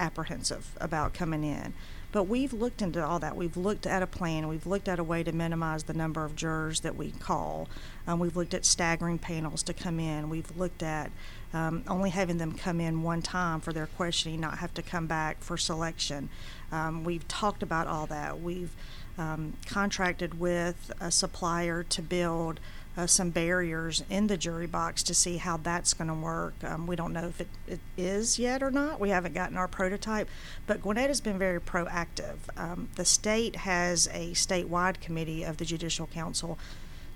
apprehensive 0.00 0.76
about 0.80 1.14
coming 1.14 1.44
in. 1.44 1.74
But 2.12 2.24
we've 2.24 2.52
looked 2.52 2.82
into 2.82 3.04
all 3.04 3.20
that. 3.20 3.36
We've 3.36 3.56
looked 3.56 3.86
at 3.86 4.02
a 4.02 4.06
plan. 4.06 4.48
We've 4.48 4.66
looked 4.66 4.88
at 4.88 4.98
a 4.98 5.04
way 5.04 5.22
to 5.22 5.30
minimize 5.30 5.84
the 5.84 5.94
number 5.94 6.24
of 6.24 6.34
jurors 6.34 6.80
that 6.80 6.96
we 6.96 7.12
call. 7.12 7.68
Um, 8.08 8.18
we've 8.18 8.36
looked 8.36 8.52
at 8.52 8.64
staggering 8.64 9.18
panels 9.18 9.62
to 9.64 9.72
come 9.72 10.00
in. 10.00 10.28
We've 10.28 10.56
looked 10.56 10.82
at 10.82 11.12
um, 11.52 11.84
only 11.86 12.10
having 12.10 12.38
them 12.38 12.52
come 12.52 12.80
in 12.80 13.02
one 13.02 13.22
time 13.22 13.60
for 13.60 13.72
their 13.72 13.86
questioning, 13.86 14.40
not 14.40 14.58
have 14.58 14.74
to 14.74 14.82
come 14.82 15.06
back 15.06 15.40
for 15.40 15.56
selection. 15.56 16.30
Um, 16.72 17.04
we've 17.04 17.26
talked 17.28 17.62
about 17.62 17.86
all 17.86 18.06
that. 18.06 18.40
We've 18.40 18.74
um, 19.18 19.54
contracted 19.66 20.38
with 20.38 20.92
a 21.00 21.10
supplier 21.10 21.82
to 21.84 22.02
build 22.02 22.60
uh, 22.96 23.06
some 23.06 23.30
barriers 23.30 24.02
in 24.10 24.26
the 24.26 24.36
jury 24.36 24.66
box 24.66 25.02
to 25.04 25.14
see 25.14 25.36
how 25.36 25.56
that's 25.56 25.94
going 25.94 26.08
to 26.08 26.14
work. 26.14 26.54
Um, 26.64 26.86
we 26.86 26.96
don't 26.96 27.12
know 27.12 27.28
if 27.28 27.40
it, 27.40 27.48
it 27.66 27.80
is 27.96 28.38
yet 28.38 28.62
or 28.62 28.70
not. 28.70 28.98
We 28.98 29.10
haven't 29.10 29.34
gotten 29.34 29.56
our 29.56 29.68
prototype, 29.68 30.28
but 30.66 30.82
Gwinnett 30.82 31.08
has 31.08 31.20
been 31.20 31.38
very 31.38 31.60
proactive. 31.60 32.36
Um, 32.56 32.88
the 32.96 33.04
state 33.04 33.56
has 33.56 34.08
a 34.08 34.32
statewide 34.32 35.00
committee 35.00 35.44
of 35.44 35.58
the 35.58 35.64
Judicial 35.64 36.08
Council 36.08 36.58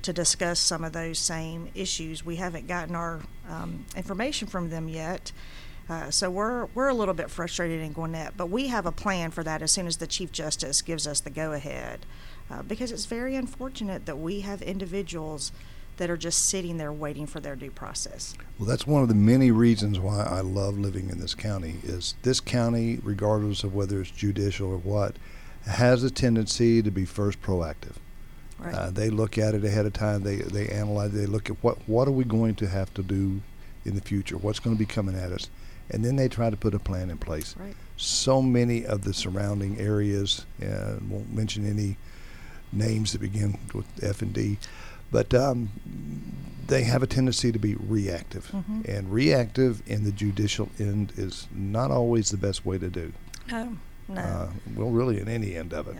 to 0.02 0.12
discuss 0.12 0.60
some 0.60 0.84
of 0.84 0.92
those 0.92 1.18
same 1.18 1.70
issues. 1.74 2.24
We 2.24 2.36
haven't 2.36 2.68
gotten 2.68 2.94
our 2.94 3.20
um, 3.48 3.86
information 3.96 4.46
from 4.46 4.70
them 4.70 4.88
yet. 4.88 5.32
Uh, 5.88 6.10
so 6.10 6.30
we're 6.30 6.66
we're 6.74 6.88
a 6.88 6.94
little 6.94 7.14
bit 7.14 7.30
frustrated 7.30 7.80
in 7.82 7.92
Gwinnett, 7.92 8.36
but 8.36 8.46
we 8.46 8.68
have 8.68 8.86
a 8.86 8.92
plan 8.92 9.30
for 9.30 9.44
that 9.44 9.62
as 9.62 9.70
soon 9.70 9.86
as 9.86 9.98
the 9.98 10.06
Chief 10.06 10.32
Justice 10.32 10.80
gives 10.82 11.06
us 11.06 11.20
the 11.20 11.30
go 11.30 11.52
ahead, 11.52 12.06
uh, 12.50 12.62
because 12.62 12.90
it's 12.90 13.06
very 13.06 13.36
unfortunate 13.36 14.06
that 14.06 14.18
we 14.18 14.40
have 14.40 14.62
individuals 14.62 15.52
that 15.96 16.10
are 16.10 16.16
just 16.16 16.48
sitting 16.48 16.76
there 16.76 16.92
waiting 16.92 17.26
for 17.26 17.38
their 17.38 17.54
due 17.54 17.70
process. 17.70 18.34
Well, 18.58 18.68
that's 18.68 18.86
one 18.86 19.02
of 19.02 19.08
the 19.08 19.14
many 19.14 19.50
reasons 19.50 20.00
why 20.00 20.22
I 20.22 20.40
love 20.40 20.76
living 20.78 21.10
in 21.10 21.20
this 21.20 21.34
county. 21.34 21.76
Is 21.84 22.14
this 22.22 22.40
county, 22.40 22.98
regardless 23.02 23.62
of 23.62 23.74
whether 23.74 24.00
it's 24.00 24.10
judicial 24.10 24.70
or 24.70 24.78
what, 24.78 25.16
has 25.66 26.02
a 26.02 26.10
tendency 26.10 26.82
to 26.82 26.90
be 26.90 27.04
first 27.04 27.40
proactive. 27.42 27.94
Right. 28.58 28.74
Uh, 28.74 28.90
they 28.90 29.10
look 29.10 29.38
at 29.38 29.54
it 29.54 29.64
ahead 29.64 29.86
of 29.86 29.92
time. 29.92 30.22
They 30.22 30.36
they 30.36 30.68
analyze. 30.68 31.12
They 31.12 31.26
look 31.26 31.50
at 31.50 31.56
what 31.62 31.78
what 31.88 32.08
are 32.08 32.12
we 32.12 32.24
going 32.24 32.54
to 32.56 32.68
have 32.68 32.92
to 32.94 33.02
do 33.02 33.42
in 33.84 33.94
the 33.94 34.00
future. 34.00 34.36
What's 34.36 34.60
going 34.60 34.76
to 34.76 34.78
be 34.78 34.86
coming 34.86 35.16
at 35.16 35.32
us, 35.32 35.50
and 35.90 36.04
then 36.04 36.16
they 36.16 36.28
try 36.28 36.50
to 36.50 36.56
put 36.56 36.74
a 36.74 36.78
plan 36.78 37.10
in 37.10 37.18
place. 37.18 37.54
right. 37.58 37.74
So 37.96 38.42
many 38.42 38.84
of 38.84 39.02
the 39.04 39.14
surrounding 39.14 39.78
areas, 39.78 40.46
uh, 40.60 40.96
won't 41.08 41.32
mention 41.32 41.64
any 41.68 41.96
names 42.72 43.12
that 43.12 43.20
begin 43.20 43.56
with 43.72 43.86
F 44.02 44.20
and 44.20 44.32
D, 44.32 44.58
but 45.12 45.32
um, 45.32 45.68
they 46.66 46.82
have 46.84 47.02
a 47.02 47.06
tendency 47.06 47.52
to 47.52 47.58
be 47.58 47.74
reactive, 47.76 48.50
Mhm. 48.52 48.84
and 48.88 49.12
reactive 49.12 49.80
in 49.86 50.02
the 50.04 50.10
judicial 50.10 50.70
end 50.78 51.12
is 51.16 51.46
not 51.54 51.90
always 51.92 52.30
the 52.30 52.36
best 52.36 52.66
way 52.66 52.78
to 52.78 52.88
do. 52.90 53.12
No, 53.50 53.76
no. 54.08 54.20
Uh, 54.20 54.50
well, 54.74 54.90
really, 54.90 55.20
in 55.20 55.28
any 55.28 55.54
end 55.54 55.72
of 55.72 55.86
it. 55.86 55.96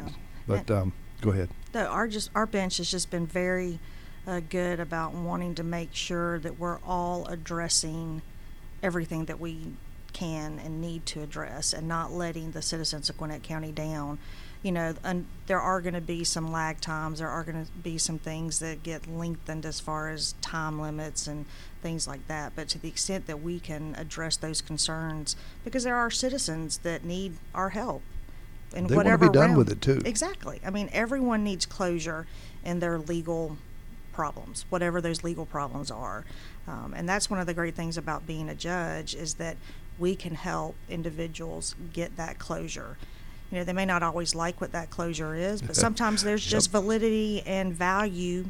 But 0.49 0.68
um, 0.70 0.92
go 1.20 1.31
ahead. 1.31 1.49
No, 1.75 1.87
our 1.87 2.09
just 2.09 2.31
our 2.35 2.47
bench 2.47 2.79
has 2.79 2.90
just 2.90 3.11
been 3.11 3.27
very 3.27 3.79
uh, 4.27 4.40
good 4.49 4.81
about 4.81 5.12
wanting 5.14 5.55
to 5.55 5.62
make 5.62 5.90
sure 5.94 6.38
that 6.40 6.59
we're 6.59 6.79
all 6.81 7.27
addressing 7.29 8.23
everything 8.85 9.25
that 9.25 9.40
we 9.40 9.73
can 10.12 10.61
and 10.64 10.81
need 10.81 11.05
to 11.07 11.20
address, 11.23 11.73
and 11.73 11.88
not 11.88 12.12
letting 12.12 12.53
the 12.53 12.62
citizens 12.62 13.11
of 13.11 13.16
Gwinnett 13.18 13.42
County 13.42 13.73
down. 13.73 14.18
you 14.64 14.73
know, 14.73 14.94
and 15.05 15.27
there 15.47 15.61
are 15.61 15.83
going 15.83 15.94
to 15.94 16.01
be 16.01 16.25
some 16.25 16.51
lag 16.51 16.81
times. 16.81 17.18
There 17.18 17.29
are 17.29 17.44
going 17.44 17.66
to 17.66 17.70
be 17.70 17.99
some 17.99 18.18
things 18.18 18.61
that 18.61 18.83
get 18.83 19.07
lengthened 19.07 19.66
as 19.66 19.79
far 19.79 20.09
as 20.09 20.35
time 20.40 20.81
limits 20.81 21.27
and 21.27 21.44
things 21.83 22.09
like 22.09 22.27
that. 22.29 22.55
But 22.57 22.70
to 22.70 22.79
the 22.79 22.88
extent 22.88 23.27
that 23.27 23.42
we 23.42 23.61
can 23.61 23.94
address 23.99 24.38
those 24.38 24.62
concerns, 24.62 25.37
because 25.64 25.85
there 25.85 25.94
are 25.94 26.11
citizens 26.11 26.79
that 26.79 27.05
need 27.05 27.35
our 27.55 27.68
help 27.68 28.01
in 28.75 28.87
They 28.87 28.97
whatever 28.97 29.29
be 29.29 29.35
done 29.35 29.51
realm. 29.51 29.59
with 29.59 29.70
it, 29.70 29.83
too. 29.83 30.01
Exactly. 30.07 30.62
I 30.64 30.70
mean, 30.70 30.88
everyone 30.94 31.44
needs 31.44 31.66
closure 31.66 32.27
in 32.64 32.81
their 32.81 32.99
legal 32.99 33.59
problems, 34.14 34.64
whatever 34.70 35.00
those 35.00 35.22
legal 35.24 35.44
problems 35.44 35.90
are. 35.90 36.24
Um, 36.66 36.94
and 36.96 37.09
that's 37.09 37.29
one 37.29 37.40
of 37.40 37.46
the 37.46 37.55
great 37.55 37.74
things 37.74 37.98
about 37.98 38.27
being 38.27 38.48
a 38.48 38.55
judge 38.55 39.14
is 39.14 39.35
that 39.35 39.57
we 39.98 40.14
can 40.16 40.35
help 40.35 40.74
individuals 40.88 41.74
get 41.92 42.16
that 42.16 42.38
closure. 42.38 42.96
You 43.50 43.59
know, 43.59 43.64
they 43.64 43.72
may 43.72 43.85
not 43.85 44.03
always 44.03 44.35
like 44.35 44.61
what 44.61 44.72
that 44.72 44.90
closure 44.90 45.35
is, 45.35 45.61
but 45.61 45.77
sometimes 45.87 46.22
there's 46.22 46.44
just 46.44 46.70
validity 46.70 47.42
and 47.44 47.72
value 47.74 48.46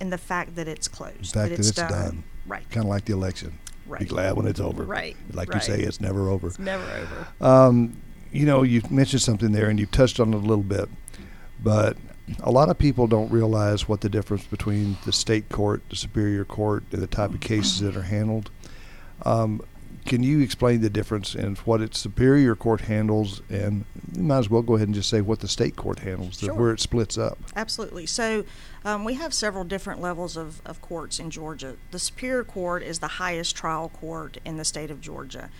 in 0.00 0.10
the 0.10 0.18
fact 0.18 0.56
that 0.56 0.66
it's 0.66 0.88
closed, 0.88 1.18
The 1.18 1.24
fact 1.26 1.34
that 1.34 1.48
that 1.50 1.58
it's, 1.58 1.68
it's 1.68 1.76
done. 1.76 1.90
done. 1.90 2.24
Right. 2.46 2.68
Kind 2.70 2.84
of 2.86 2.90
like 2.90 3.04
the 3.04 3.12
election. 3.12 3.58
Right. 3.86 3.98
Be 4.00 4.04
Right. 4.04 4.08
glad 4.08 4.36
when 4.36 4.46
it's 4.46 4.60
over. 4.60 4.84
Right, 4.84 5.16
Like 5.32 5.52
you 5.52 5.60
say, 5.60 5.80
it's 5.80 6.00
never 6.00 6.28
over. 6.28 6.52
Never 6.58 6.84
over. 6.84 7.28
Um, 7.44 8.00
you 8.32 8.46
know, 8.46 8.62
you 8.62 8.80
mentioned 8.88 9.20
something 9.22 9.50
there, 9.52 9.68
and 9.68 9.78
you 9.80 9.86
touched 9.86 10.20
on 10.20 10.32
it 10.32 10.36
a 10.36 10.38
little 10.38 10.62
bit, 10.62 10.88
but 11.62 11.96
a 12.42 12.50
lot 12.50 12.68
of 12.68 12.78
people 12.78 13.06
don't 13.06 13.30
realize 13.30 13.88
what 13.88 14.00
the 14.00 14.08
difference 14.08 14.44
between 14.44 14.96
the 15.04 15.12
state 15.12 15.48
court, 15.48 15.82
the 15.90 15.96
superior 15.96 16.44
court, 16.44 16.84
and 16.92 17.02
the 17.02 17.06
type 17.06 17.30
of 17.34 17.40
cases 17.40 17.80
that 17.80 17.96
are 17.96 18.02
handled. 18.02 18.50
Um, 19.24 19.62
can 20.06 20.22
you 20.22 20.40
explain 20.40 20.80
the 20.80 20.90
difference 20.90 21.34
in 21.34 21.56
what 21.56 21.80
its 21.80 21.98
superior 21.98 22.56
court 22.56 22.82
handles, 22.82 23.42
and 23.50 23.84
you 24.14 24.22
might 24.22 24.38
as 24.38 24.50
well 24.50 24.62
go 24.62 24.74
ahead 24.74 24.88
and 24.88 24.94
just 24.94 25.10
say 25.10 25.20
what 25.20 25.40
the 25.40 25.48
state 25.48 25.76
court 25.76 26.00
handles, 26.00 26.38
Sure. 26.38 26.54
where 26.54 26.72
it 26.72 26.80
splits 26.80 27.18
up? 27.18 27.38
Absolutely. 27.54 28.06
So 28.06 28.44
um, 28.84 29.04
we 29.04 29.14
have 29.14 29.34
several 29.34 29.64
different 29.64 30.00
levels 30.00 30.36
of, 30.36 30.62
of 30.64 30.80
courts 30.80 31.18
in 31.18 31.30
Georgia. 31.30 31.76
The 31.90 31.98
Superior 31.98 32.44
Court 32.44 32.82
is 32.82 33.00
the 33.00 33.08
highest 33.08 33.54
trial 33.56 33.90
court 33.90 34.38
in 34.44 34.56
the 34.56 34.64
state 34.64 34.90
of 34.90 35.00
Georgia. 35.00 35.50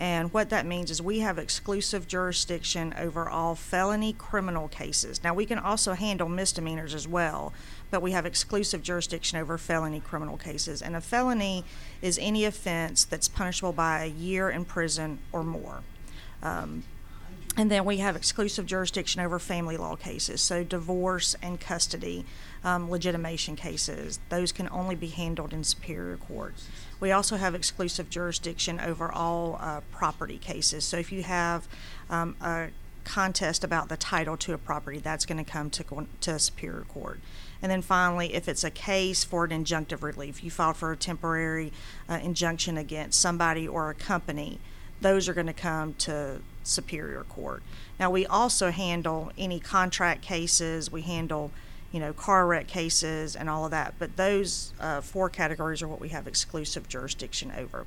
And 0.00 0.32
what 0.32 0.48
that 0.48 0.64
means 0.64 0.90
is 0.90 1.02
we 1.02 1.18
have 1.18 1.38
exclusive 1.38 2.08
jurisdiction 2.08 2.94
over 2.98 3.28
all 3.28 3.54
felony 3.54 4.14
criminal 4.14 4.66
cases. 4.66 5.22
Now, 5.22 5.34
we 5.34 5.44
can 5.44 5.58
also 5.58 5.92
handle 5.92 6.26
misdemeanors 6.26 6.94
as 6.94 7.06
well, 7.06 7.52
but 7.90 8.00
we 8.00 8.12
have 8.12 8.24
exclusive 8.24 8.82
jurisdiction 8.82 9.38
over 9.38 9.58
felony 9.58 10.00
criminal 10.00 10.38
cases. 10.38 10.80
And 10.80 10.96
a 10.96 11.02
felony 11.02 11.64
is 12.00 12.18
any 12.18 12.46
offense 12.46 13.04
that's 13.04 13.28
punishable 13.28 13.74
by 13.74 14.04
a 14.04 14.06
year 14.06 14.48
in 14.48 14.64
prison 14.64 15.18
or 15.32 15.44
more. 15.44 15.82
Um, 16.42 16.84
and 17.56 17.70
then 17.70 17.84
we 17.84 17.98
have 17.98 18.16
exclusive 18.16 18.64
jurisdiction 18.64 19.20
over 19.20 19.38
family 19.38 19.76
law 19.76 19.96
cases, 19.96 20.40
so 20.40 20.62
divorce 20.62 21.34
and 21.42 21.60
custody, 21.60 22.24
um, 22.62 22.90
legitimation 22.90 23.56
cases. 23.56 24.20
Those 24.28 24.52
can 24.52 24.68
only 24.70 24.94
be 24.94 25.08
handled 25.08 25.52
in 25.52 25.64
Superior 25.64 26.16
Court. 26.16 26.54
We 27.00 27.10
also 27.10 27.36
have 27.36 27.54
exclusive 27.54 28.08
jurisdiction 28.08 28.78
over 28.78 29.10
all 29.10 29.58
uh, 29.60 29.80
property 29.90 30.38
cases. 30.38 30.84
So 30.84 30.96
if 30.96 31.10
you 31.10 31.22
have 31.24 31.66
um, 32.08 32.36
a 32.40 32.68
contest 33.04 33.64
about 33.64 33.88
the 33.88 33.96
title 33.96 34.36
to 34.36 34.52
a 34.52 34.58
property, 34.58 34.98
that's 34.98 35.26
going 35.26 35.44
to 35.44 35.50
come 35.50 35.70
to, 35.70 36.06
to 36.20 36.38
Superior 36.38 36.82
Court. 36.82 37.18
And 37.62 37.70
then 37.70 37.82
finally, 37.82 38.34
if 38.34 38.48
it's 38.48 38.64
a 38.64 38.70
case 38.70 39.24
for 39.24 39.44
an 39.44 39.50
injunctive 39.50 40.02
relief, 40.02 40.44
you 40.44 40.50
filed 40.50 40.76
for 40.76 40.92
a 40.92 40.96
temporary 40.96 41.72
uh, 42.08 42.20
injunction 42.22 42.78
against 42.78 43.20
somebody 43.20 43.66
or 43.66 43.90
a 43.90 43.94
company, 43.94 44.60
those 45.00 45.28
are 45.28 45.34
going 45.34 45.46
to 45.46 45.52
come 45.52 45.94
to 45.94 46.40
Superior 46.62 47.24
Court. 47.24 47.62
Now, 47.98 48.10
we 48.10 48.26
also 48.26 48.70
handle 48.70 49.32
any 49.36 49.60
contract 49.60 50.22
cases, 50.22 50.90
we 50.90 51.02
handle, 51.02 51.50
you 51.92 52.00
know, 52.00 52.12
car 52.12 52.46
wreck 52.46 52.66
cases 52.66 53.34
and 53.36 53.48
all 53.48 53.64
of 53.64 53.70
that, 53.70 53.94
but 53.98 54.16
those 54.16 54.72
uh, 54.80 55.00
four 55.00 55.28
categories 55.28 55.82
are 55.82 55.88
what 55.88 56.00
we 56.00 56.08
have 56.10 56.26
exclusive 56.26 56.88
jurisdiction 56.88 57.52
over. 57.56 57.86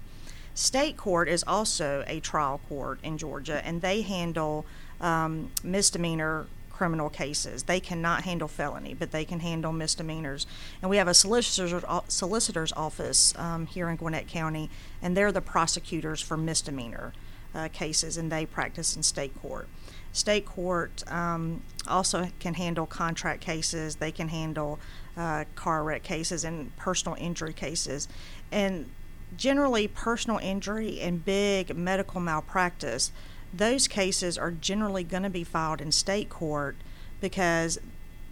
State 0.55 0.97
court 0.97 1.27
is 1.27 1.43
also 1.47 2.03
a 2.07 2.19
trial 2.19 2.61
court 2.69 2.99
in 3.01 3.17
Georgia, 3.17 3.65
and 3.65 3.81
they 3.81 4.01
handle 4.01 4.65
um, 5.01 5.51
misdemeanor 5.63 6.45
criminal 6.69 7.09
cases. 7.09 7.63
They 7.63 7.79
cannot 7.79 8.23
handle 8.23 8.47
felony, 8.47 8.93
but 8.93 9.11
they 9.11 9.25
can 9.25 9.39
handle 9.39 9.71
misdemeanors. 9.71 10.45
And 10.81 10.89
we 10.89 10.97
have 10.97 11.07
a 11.07 11.13
solicitor's, 11.13 11.83
solicitor's 12.07 12.73
office 12.73 13.33
um, 13.37 13.67
here 13.67 13.89
in 13.89 13.95
Gwinnett 13.95 14.27
County, 14.27 14.69
and 15.01 15.15
they're 15.15 15.31
the 15.31 15.41
prosecutors 15.41 16.21
for 16.21 16.35
misdemeanor 16.35 17.13
uh, 17.55 17.69
cases, 17.71 18.17
and 18.17 18.31
they 18.31 18.45
practice 18.45 18.95
in 18.95 19.03
state 19.03 19.33
court. 19.41 19.67
State 20.11 20.45
court 20.45 21.03
um, 21.11 21.61
also 21.87 22.27
can 22.39 22.53
handle 22.53 22.85
contract 22.85 23.41
cases. 23.41 23.95
They 23.95 24.11
can 24.11 24.29
handle 24.29 24.79
uh, 25.17 25.45
car 25.55 25.83
wreck 25.83 26.03
cases 26.03 26.43
and 26.43 26.75
personal 26.77 27.17
injury 27.19 27.53
cases. 27.53 28.07
And 28.51 28.89
generally, 29.35 29.87
personal 29.87 30.37
injury 30.37 30.99
and 31.01 31.25
big 31.25 31.75
medical 31.75 32.21
malpractice, 32.21 33.11
those 33.53 33.87
cases 33.87 34.37
are 34.37 34.51
generally 34.51 35.03
going 35.03 35.23
to 35.23 35.29
be 35.29 35.43
filed 35.43 35.81
in 35.81 35.91
state 35.91 36.29
court 36.29 36.75
because 37.19 37.79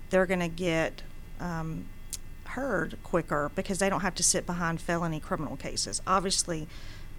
they're 0.09 0.25
going 0.25 0.39
to 0.39 0.47
get 0.47 1.01
um, 1.39 1.85
heard 2.45 2.97
quicker 3.03 3.51
because 3.55 3.79
they 3.79 3.89
don't 3.89 4.01
have 4.01 4.15
to 4.15 4.23
sit 4.23 4.45
behind 4.45 4.81
felony 4.81 5.19
criminal 5.19 5.55
cases. 5.55 6.01
Obviously, 6.05 6.67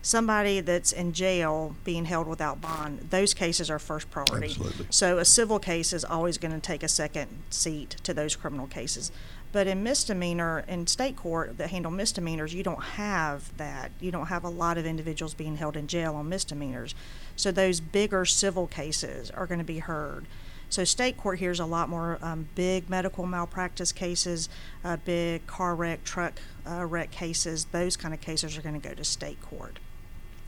somebody 0.02 0.60
that's 0.60 0.92
in 0.92 1.12
jail 1.12 1.74
being 1.84 2.04
held 2.04 2.26
without 2.26 2.60
bond, 2.60 3.06
those 3.10 3.32
cases 3.32 3.70
are 3.70 3.78
first 3.78 4.10
priority. 4.10 4.48
Absolutely. 4.48 4.86
So 4.90 5.18
a 5.18 5.24
civil 5.24 5.58
case 5.58 5.92
is 5.92 6.04
always 6.04 6.38
going 6.38 6.52
to 6.52 6.60
take 6.60 6.82
a 6.82 6.88
second 6.88 7.42
seat 7.50 7.96
to 8.02 8.12
those 8.12 8.36
criminal 8.36 8.66
cases. 8.66 9.12
But 9.52 9.66
in 9.66 9.82
misdemeanor, 9.82 10.64
in 10.66 10.86
state 10.86 11.14
court 11.14 11.58
that 11.58 11.70
handle 11.70 11.92
misdemeanors, 11.92 12.54
you 12.54 12.62
don't 12.62 12.82
have 12.82 13.54
that. 13.58 13.92
You 14.00 14.10
don't 14.10 14.26
have 14.26 14.44
a 14.44 14.48
lot 14.48 14.78
of 14.78 14.86
individuals 14.86 15.34
being 15.34 15.56
held 15.56 15.76
in 15.76 15.86
jail 15.86 16.14
on 16.14 16.28
misdemeanors. 16.28 16.94
So 17.36 17.52
those 17.52 17.78
bigger 17.78 18.24
civil 18.24 18.66
cases 18.66 19.30
are 19.30 19.46
going 19.46 19.58
to 19.58 19.64
be 19.64 19.78
heard. 19.78 20.26
So 20.70 20.84
state 20.84 21.18
court 21.18 21.38
hears 21.38 21.60
a 21.60 21.66
lot 21.66 21.90
more 21.90 22.18
um, 22.22 22.48
big 22.54 22.88
medical 22.88 23.26
malpractice 23.26 23.92
cases, 23.92 24.48
uh, 24.82 24.96
big 24.96 25.46
car 25.46 25.74
wreck, 25.74 26.02
truck 26.02 26.40
uh, 26.66 26.86
wreck 26.86 27.10
cases. 27.10 27.66
Those 27.66 27.94
kind 27.94 28.14
of 28.14 28.22
cases 28.22 28.56
are 28.56 28.62
going 28.62 28.80
to 28.80 28.88
go 28.88 28.94
to 28.94 29.04
state 29.04 29.42
court. 29.42 29.78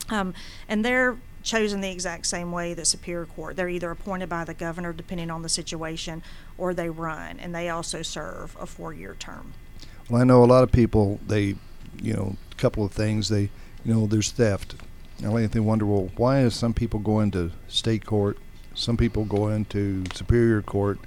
Um, 0.09 0.33
and 0.67 0.83
they're 0.85 1.17
chosen 1.43 1.81
the 1.81 1.91
exact 1.91 2.25
same 2.25 2.51
way 2.51 2.73
that 2.73 2.85
Superior 2.85 3.25
Court. 3.25 3.55
They're 3.55 3.69
either 3.69 3.91
appointed 3.91 4.29
by 4.29 4.43
the 4.43 4.53
governor, 4.53 4.93
depending 4.93 5.29
on 5.29 5.41
the 5.43 5.49
situation, 5.49 6.23
or 6.57 6.73
they 6.73 6.89
run, 6.89 7.39
and 7.39 7.53
they 7.53 7.69
also 7.69 8.01
serve 8.01 8.57
a 8.59 8.65
four-year 8.65 9.15
term. 9.19 9.53
Well, 10.09 10.21
I 10.21 10.25
know 10.25 10.43
a 10.43 10.45
lot 10.45 10.63
of 10.63 10.71
people. 10.71 11.19
They, 11.25 11.55
you 12.01 12.13
know, 12.13 12.35
a 12.51 12.55
couple 12.55 12.83
of 12.83 12.91
things. 12.91 13.29
They, 13.29 13.49
you 13.83 13.93
know, 13.93 14.07
there's 14.07 14.31
theft. 14.31 14.75
I 15.23 15.27
like 15.27 15.51
to 15.51 15.59
wonder, 15.61 15.85
well, 15.85 16.11
why 16.17 16.41
is 16.41 16.55
some 16.55 16.73
people 16.73 16.99
going 16.99 17.31
to 17.31 17.51
state 17.67 18.05
court, 18.05 18.37
some 18.73 18.97
people 18.97 19.23
go 19.23 19.47
into 19.47 20.03
superior 20.13 20.61
court, 20.61 20.99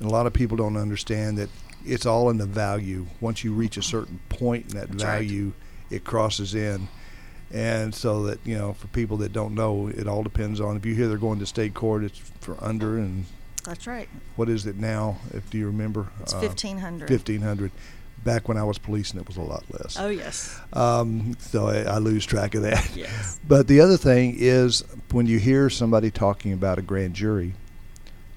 and 0.00 0.08
a 0.08 0.10
lot 0.10 0.26
of 0.26 0.32
people 0.32 0.56
don't 0.56 0.76
understand 0.76 1.38
that 1.38 1.48
it's 1.84 2.06
all 2.06 2.28
in 2.30 2.38
the 2.38 2.46
value. 2.46 3.06
Once 3.20 3.44
you 3.44 3.52
reach 3.52 3.76
a 3.76 3.82
certain 3.82 4.18
point 4.28 4.66
in 4.66 4.78
that 4.78 4.88
That's 4.88 5.04
right. 5.04 5.12
value, 5.12 5.52
it 5.90 6.02
crosses 6.02 6.54
in. 6.54 6.88
And 7.56 7.94
so 7.94 8.24
that 8.24 8.38
you 8.44 8.58
know, 8.58 8.74
for 8.74 8.86
people 8.88 9.16
that 9.18 9.32
don't 9.32 9.54
know, 9.54 9.88
it 9.88 10.06
all 10.06 10.22
depends 10.22 10.60
on 10.60 10.76
if 10.76 10.84
you 10.84 10.94
hear 10.94 11.08
they're 11.08 11.16
going 11.16 11.38
to 11.38 11.46
state 11.46 11.72
court, 11.72 12.04
it's 12.04 12.18
for 12.40 12.62
under 12.62 12.98
and 12.98 13.24
That's 13.64 13.86
right. 13.86 14.08
what 14.36 14.50
is 14.50 14.66
it 14.66 14.76
now? 14.76 15.16
If 15.32 15.48
do 15.48 15.56
you 15.56 15.66
remember? 15.66 16.08
It's 16.20 16.34
Uh, 16.34 16.40
fifteen 16.40 16.78
hundred. 16.78 17.08
Fifteen 17.08 17.40
hundred. 17.40 17.70
Back 18.24 18.46
when 18.48 18.58
I 18.58 18.64
was 18.64 18.76
policing, 18.76 19.18
it 19.20 19.26
was 19.26 19.36
a 19.38 19.42
lot 19.42 19.64
less. 19.70 19.96
Oh 19.98 20.08
yes. 20.08 20.60
Um, 20.74 21.34
so 21.38 21.68
I, 21.68 21.82
I 21.82 21.98
lose 21.98 22.26
track 22.26 22.54
of 22.54 22.62
that. 22.62 22.94
Yes. 22.94 23.40
But 23.48 23.68
the 23.68 23.80
other 23.80 23.96
thing 23.96 24.34
is 24.36 24.84
when 25.12 25.26
you 25.26 25.38
hear 25.38 25.70
somebody 25.70 26.10
talking 26.10 26.52
about 26.52 26.78
a 26.78 26.82
grand 26.82 27.14
jury, 27.14 27.54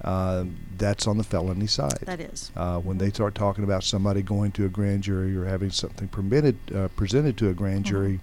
uh, 0.01 0.45
that's 0.77 1.07
on 1.07 1.17
the 1.17 1.23
felony 1.25 1.67
side. 1.67 1.99
That 2.03 2.21
is. 2.21 2.51
Uh, 2.55 2.79
when 2.79 2.99
they 2.99 3.09
start 3.09 3.35
talking 3.35 3.65
about 3.65 3.83
somebody 3.83 4.21
going 4.21 4.51
to 4.53 4.65
a 4.65 4.69
grand 4.69 5.03
jury 5.03 5.35
or 5.35 5.43
having 5.45 5.71
something 5.71 6.07
permitted 6.07 6.55
uh, 6.73 6.87
presented 6.95 7.35
to 7.37 7.49
a 7.49 7.53
grand 7.53 7.83
Mhm. 7.83 7.89
jury, 7.89 8.19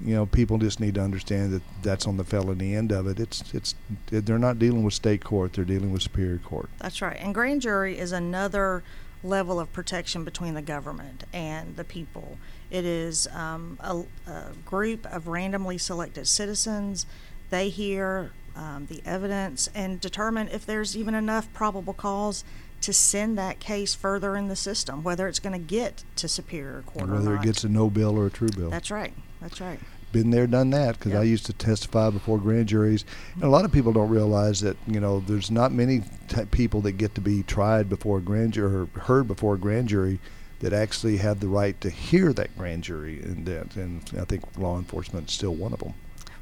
you 0.00 0.14
know, 0.14 0.26
people 0.26 0.58
just 0.58 0.80
need 0.80 0.94
to 0.96 1.00
understand 1.00 1.52
that 1.52 1.62
that's 1.82 2.06
on 2.06 2.16
the 2.16 2.24
felony 2.24 2.74
end 2.74 2.92
of 2.92 3.06
it. 3.06 3.20
It's 3.20 3.42
it's 3.54 3.74
they're 4.06 4.38
not 4.38 4.58
dealing 4.58 4.82
with 4.82 4.94
state 4.94 5.24
court; 5.24 5.52
they're 5.52 5.64
dealing 5.64 5.92
with 5.92 6.02
superior 6.02 6.38
court. 6.38 6.70
That's 6.78 7.00
right. 7.02 7.16
And 7.20 7.34
grand 7.34 7.62
jury 7.62 7.98
is 7.98 8.12
another 8.12 8.82
level 9.24 9.60
of 9.60 9.72
protection 9.72 10.24
between 10.24 10.54
the 10.54 10.62
government 10.62 11.24
and 11.32 11.76
the 11.76 11.84
people. 11.84 12.38
It 12.70 12.84
is 12.84 13.28
um, 13.28 13.78
a, 13.80 14.02
a 14.28 14.52
group 14.64 15.06
of 15.06 15.28
randomly 15.28 15.78
selected 15.78 16.26
citizens. 16.26 17.06
They 17.50 17.68
hear 17.68 18.32
um, 18.56 18.86
the 18.86 19.02
evidence 19.04 19.68
and 19.74 20.00
determine 20.00 20.48
if 20.48 20.66
there's 20.66 20.96
even 20.96 21.14
enough 21.14 21.52
probable 21.52 21.94
cause 21.94 22.44
to 22.80 22.92
send 22.92 23.38
that 23.38 23.60
case 23.60 23.94
further 23.94 24.36
in 24.36 24.48
the 24.48 24.56
system, 24.56 25.04
whether 25.04 25.28
it's 25.28 25.38
going 25.38 25.52
to 25.52 25.64
get 25.64 26.02
to 26.16 26.26
superior 26.26 26.82
court 26.84 27.08
or 27.08 27.14
Whether 27.14 27.36
it 27.36 27.42
gets 27.42 27.62
a 27.62 27.68
no 27.68 27.88
bill 27.88 28.18
or 28.18 28.26
a 28.26 28.30
true 28.30 28.48
bill. 28.48 28.70
That's 28.70 28.90
right. 28.90 29.14
That's 29.42 29.60
right. 29.60 29.78
been 30.12 30.30
there, 30.30 30.46
done 30.46 30.70
that. 30.70 30.98
Because 30.98 31.14
I 31.14 31.24
used 31.24 31.46
to 31.46 31.52
testify 31.52 32.10
before 32.10 32.38
grand 32.38 32.68
juries, 32.68 33.04
and 33.34 33.44
a 33.44 33.48
lot 33.48 33.64
of 33.64 33.72
people 33.72 33.92
don't 33.92 34.08
realize 34.08 34.60
that 34.60 34.76
you 34.86 35.00
know 35.00 35.20
there's 35.20 35.50
not 35.50 35.72
many 35.72 36.02
t- 36.28 36.44
people 36.46 36.80
that 36.82 36.92
get 36.92 37.14
to 37.16 37.20
be 37.20 37.42
tried 37.42 37.88
before 37.88 38.18
a 38.18 38.20
grand 38.22 38.52
jury 38.52 38.74
or 38.74 39.00
heard 39.00 39.26
before 39.26 39.54
a 39.54 39.58
grand 39.58 39.88
jury 39.88 40.20
that 40.60 40.72
actually 40.72 41.16
have 41.16 41.40
the 41.40 41.48
right 41.48 41.80
to 41.80 41.90
hear 41.90 42.32
that 42.32 42.56
grand 42.56 42.84
jury, 42.84 43.20
and 43.20 43.44
that, 43.46 43.74
and 43.74 44.00
I 44.18 44.24
think 44.24 44.44
law 44.56 44.78
enforcement 44.78 45.28
is 45.28 45.34
still 45.34 45.54
one 45.54 45.72
of 45.72 45.80
them. 45.80 45.94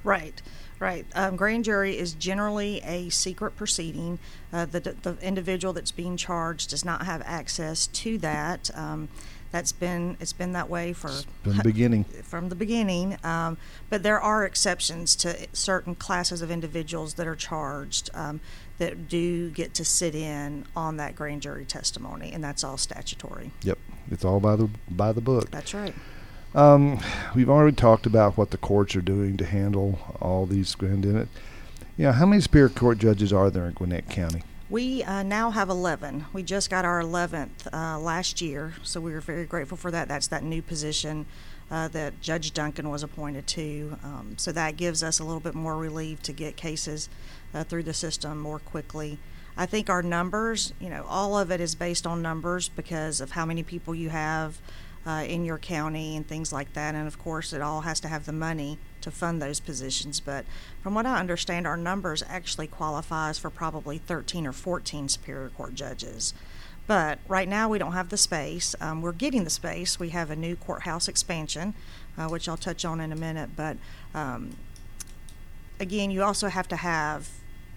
Right, 0.05 0.41
right. 0.79 1.07
Um, 1.15 1.37
grand 1.37 1.65
jury 1.65 1.97
is 1.97 2.13
generally 2.13 2.83
a 2.85 3.09
secret 3.09 3.57
proceeding. 3.57 4.19
Uh, 4.53 4.67
the, 4.67 4.81
the 4.81 5.17
individual 5.23 5.73
that's 5.73 5.91
being 5.91 6.17
charged 6.19 6.71
does 6.71 6.85
not 6.85 7.07
have 7.07 7.23
access 7.25 7.87
to 7.89 8.19
that. 8.19 8.71
Um, 8.75 9.09
that's 9.53 9.73
been 9.73 10.17
it's 10.21 10.33
been 10.33 10.53
that 10.53 10.69
way 10.71 10.93
for 10.93 11.09
From 11.09 11.57
the 11.57 11.63
beginning. 11.65 12.05
from 12.05 12.49
the 12.49 12.55
beginning. 12.55 13.17
Um, 13.25 13.57
but 13.89 14.03
there 14.03 14.21
are 14.21 14.45
exceptions 14.45 15.17
to 15.17 15.47
certain 15.53 15.95
classes 15.95 16.43
of 16.43 16.51
individuals 16.51 17.15
that 17.15 17.27
are 17.27 17.37
charged 17.37 18.11
um, 18.15 18.41
that 18.79 19.09
do 19.09 19.51
get 19.51 19.75
to 19.75 19.85
sit 19.85 20.15
in 20.15 20.65
on 20.77 20.97
that 20.99 21.15
grand 21.17 21.43
jury 21.43 21.65
testimony, 21.65 22.33
and 22.33 22.43
that's 22.43 22.63
all 22.65 22.77
statutory. 22.79 23.51
Yep, 23.63 23.79
it's 24.11 24.25
all 24.25 24.41
by 24.41 24.57
the 24.57 24.69
by 24.89 25.13
the 25.13 25.21
book. 25.21 25.51
That's 25.51 25.75
right. 25.75 25.95
Um, 26.55 26.99
we've 27.35 27.51
already 27.51 27.77
talked 27.77 28.07
about 28.07 28.37
what 28.37 28.51
the 28.51 28.57
courts 28.59 28.97
are 28.97 29.03
doing 29.03 29.37
to 29.37 29.45
handle 29.45 29.99
all 30.21 30.47
these 30.47 30.75
grand 30.75 31.05
in 31.05 31.17
it. 31.17 31.29
You 31.97 32.07
know, 32.07 32.13
how 32.13 32.27
many 32.27 32.41
Superior 32.41 32.69
Court 32.71 32.99
judges 32.99 33.33
are 33.33 33.51
there 33.51 33.67
in 33.67 33.73
Gwinnett 33.75 34.09
County? 34.09 34.43
We 34.71 35.03
uh, 35.03 35.25
now 35.25 35.51
have 35.51 35.69
11. 35.69 36.27
We 36.33 36.45
just 36.45 36.71
got 36.71 36.85
our 36.85 37.03
11th 37.03 37.67
uh, 37.73 37.99
last 37.99 38.41
year, 38.41 38.75
so 38.85 39.01
we 39.01 39.13
were 39.13 39.21
very 39.21 39.45
grateful 39.45 39.77
for 39.77 39.91
that. 39.91 40.07
That's 40.07 40.29
that 40.29 40.45
new 40.45 40.63
position 40.63 41.27
uh, 41.73 41.89
that 41.89 42.21
Judge 42.21 42.53
Duncan 42.53 42.89
was 42.89 43.03
appointed 43.03 43.49
to. 43.49 43.99
Um, 44.05 44.35
so 44.37 44.53
that 44.53 44.77
gives 44.77 45.03
us 45.03 45.19
a 45.19 45.25
little 45.25 45.41
bit 45.41 45.57
more 45.57 45.77
relief 45.77 46.23
to 46.23 46.33
get 46.33 46.55
cases 46.55 47.09
uh, 47.53 47.65
through 47.65 47.83
the 47.83 47.93
system 47.93 48.39
more 48.39 48.61
quickly. 48.61 49.19
I 49.57 49.67
think 49.67 49.91
our 49.91 50.03
numbers, 50.03 50.73
you 50.79 50.89
know, 50.89 51.05
all 51.09 51.37
of 51.37 51.51
it 51.51 51.61
is 51.61 51.75
based 51.75 52.07
on 52.07 52.23
numbers 52.23 52.69
because 52.69 53.21
of 53.21 53.33
how 53.33 53.45
many 53.45 53.65
people 53.65 53.93
you 53.93 54.11
have 54.11 54.61
uh, 55.05 55.25
in 55.27 55.45
your 55.45 55.59
county 55.59 56.17
and 56.17 56.25
things 56.29 56.53
like 56.53 56.75
that. 56.75 56.95
And 56.95 57.09
of 57.09 57.19
course, 57.19 57.53
it 57.53 57.61
all 57.61 57.81
has 57.81 57.99
to 58.01 58.09
have 58.09 58.25
the 58.25 58.33
money 58.33 58.79
to 59.03 59.11
fund 59.11 59.41
those 59.41 59.61
positions. 59.61 60.21
But 60.21 60.45
from 60.83 60.95
what 60.95 61.07
I 61.07 61.19
understand, 61.19 61.67
our 61.67 61.77
numbers 61.77 62.23
actually 62.29 62.67
qualifies 62.67 63.39
for 63.39 63.51
probably 63.51 63.99
13 63.99 64.47
or 64.47 64.53
14 64.53 65.09
Superior 65.09 65.51
Court 65.51 65.75
judges. 65.75 66.35
But 66.87 67.21
right 67.29 67.49
now, 67.49 67.69
we 67.69 67.79
don't 67.79 67.93
have 67.93 68.09
the 68.09 68.17
space. 68.17 68.75
Um, 68.81 69.01
we're 69.01 69.13
getting 69.13 69.45
the 69.45 69.51
space. 69.51 70.01
We 70.01 70.09
have 70.09 70.31
a 70.31 70.37
new 70.37 70.57
courthouse 70.57 71.07
expansion, 71.07 71.75
uh, 72.19 72.27
which 72.27 72.49
I'll 72.49 72.57
touch 72.57 72.85
on 72.85 73.01
in 73.01 73.13
a 73.13 73.17
minute. 73.17 73.51
But 73.55 73.77
um, 74.13 74.57
again, 75.79 76.11
you 76.11 76.23
also 76.23 76.49
have 76.49 76.67
to 76.69 76.77
have 76.77 77.29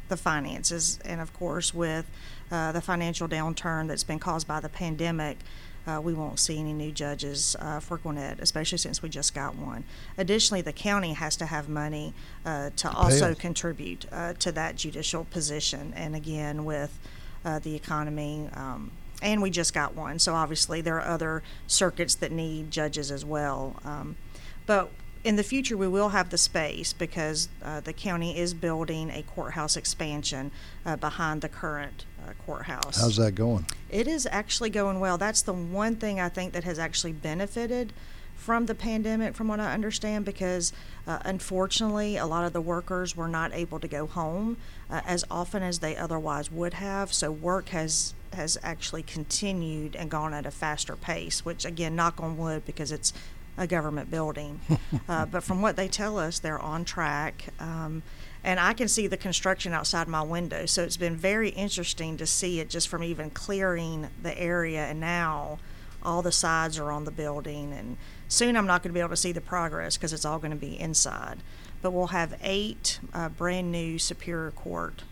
the 0.10 0.18
finances, 0.18 1.00
and 1.06 1.22
of 1.22 1.34
course, 1.34 1.74
with 1.74 2.06
uh, 2.52 2.72
the 2.72 2.82
financial 2.82 3.28
downturn 3.28 3.88
that's 3.88 4.04
been 4.04 4.20
caused 4.20 4.48
by 4.48 4.60
the 4.60 4.70
pandemic, 4.70 5.38
uh, 5.88 6.00
we 6.02 6.14
won't 6.14 6.40
see 6.40 6.60
any 6.60 6.74
new 6.74 6.92
judges 6.92 7.56
uh, 7.60 7.80
for 7.80 7.98
Gwinnett, 7.98 8.40
especially 8.40 8.78
since 8.78 9.02
we 9.02 9.10
just 9.10 9.34
got 9.34 9.56
one. 9.56 9.84
Additionally, 10.18 10.62
the 10.62 10.74
county 10.74 11.14
has 11.14 11.36
to 11.38 11.46
have 11.46 11.68
money 11.68 12.14
uh, 12.46 12.70
to 12.78 12.92
also 12.92 13.36
contribute 13.36 14.06
uh, 14.12 14.34
to 14.34 14.52
that 14.54 14.76
judicial 14.76 15.26
position, 15.26 15.94
and 15.96 16.16
again, 16.16 16.66
with 16.66 16.98
uh, 17.44 17.60
the 17.60 17.76
economy. 17.76 18.50
Um, 18.54 18.92
and 19.22 19.42
we 19.42 19.50
just 19.50 19.74
got 19.74 19.96
one, 19.96 20.20
so 20.20 20.34
obviously 20.34 20.82
there 20.82 20.98
are 20.98 21.08
other 21.08 21.44
circuits 21.66 22.16
that 22.16 22.32
need 22.32 22.72
judges 22.72 23.10
as 23.12 23.24
well. 23.24 23.78
Um, 23.86 24.18
but 24.66 24.92
in 25.24 25.38
the 25.38 25.44
future, 25.44 25.78
we 25.78 25.88
will 25.88 26.10
have 26.10 26.30
the 26.30 26.38
space 26.38 26.92
because 26.92 27.48
uh, 27.64 27.80
the 27.80 27.94
county 27.94 28.38
is 28.38 28.54
building 28.54 29.10
a 29.10 29.24
courthouse 29.24 29.78
expansion 29.78 30.52
uh, 30.86 30.96
behind 30.98 31.42
the 31.42 31.50
current 31.50 32.06
uh, 32.22 32.34
courthouse. 32.46 33.00
How's 33.00 33.18
that 33.18 33.34
going? 33.34 33.66
It 33.90 34.08
is 34.08 34.28
actually 34.30 34.70
going 34.70 35.00
well. 35.00 35.18
That's 35.18 35.42
the 35.42 35.54
one 35.54 35.96
thing 35.96 36.20
I 36.20 36.30
think 36.30 36.54
that 36.54 36.66
has 36.66 36.78
actually 36.78 37.14
benefited 37.14 37.94
from 38.36 38.66
the 38.66 38.76
pandemic, 38.76 39.36
from 39.36 39.48
what 39.48 39.62
I 39.62 39.74
understand, 39.74 40.26
because 40.26 40.74
uh, 41.08 41.20
unfortunately, 41.24 42.18
a 42.18 42.26
lot 42.26 42.44
of 42.44 42.52
the 42.52 42.60
workers 42.60 43.16
were 43.16 43.30
not 43.30 43.54
able 43.54 43.80
to 43.80 43.88
go 43.88 44.06
home 44.06 44.58
uh, 44.90 45.02
as 45.06 45.24
often 45.32 45.64
as 45.64 45.80
they 45.80 45.96
otherwise 45.96 46.52
would 46.52 46.74
have. 46.74 47.14
So 47.14 47.32
work 47.32 47.70
has 47.70 48.14
has 48.34 48.58
actually 48.64 49.04
continued 49.04 49.96
and 49.96 50.10
gone 50.10 50.34
at 50.34 50.44
a 50.46 50.52
faster 50.52 50.96
pace. 50.96 51.46
Which 51.46 51.64
again, 51.64 51.96
knock 51.96 52.20
on 52.20 52.38
wood, 52.38 52.66
because 52.66 52.92
it's 52.92 53.14
a 53.58 53.68
government 53.68 54.10
building. 54.10 54.60
uh, 55.10 55.26
but 55.26 55.44
from 55.44 55.62
what 55.62 55.76
they 55.76 55.88
tell 55.88 56.18
us, 56.18 56.40
they're 56.40 56.60
on 56.60 56.86
track. 56.86 57.46
Um, 57.60 58.04
and 58.44 58.60
I 58.60 58.74
can 58.74 58.88
see 58.88 59.08
the 59.08 59.18
construction 59.18 59.74
outside 59.74 60.08
my 60.08 60.22
window. 60.22 60.66
So 60.66 60.84
it's 60.84 60.98
been 60.98 61.16
very 61.16 61.50
interesting 61.50 62.18
to 62.18 62.26
see 62.26 62.60
it 62.60 62.70
just 62.70 62.88
from 62.88 63.04
even 63.04 63.30
clearing 63.30 64.10
the 64.22 64.38
area. 64.38 64.86
And 64.86 65.00
now 65.00 65.60
all 66.02 66.22
the 66.22 66.32
sides 66.32 66.78
are 66.78 66.92
on 66.92 67.06
the 67.06 67.12
building. 67.12 67.72
And 67.72 67.98
soon 68.28 68.58
I'm 68.58 68.68
not 68.68 68.84
going 68.84 68.90
to 68.90 68.94
be 68.94 69.00
able 69.00 69.10
to 69.10 69.18
see 69.18 69.32
the 69.32 69.42
progress 69.42 69.96
because 69.96 70.12
it's 70.12 70.26
all 70.26 70.40
going 70.40 70.52
to 70.52 70.58
be 70.58 70.78
inside. 70.80 71.38
But 71.82 71.92
we'll 71.92 72.08
have 72.08 72.38
eight 72.44 73.00
uh, 73.14 73.30
brand 73.30 73.72
new 73.72 73.98
Superior 73.98 74.52
Court 74.52 75.04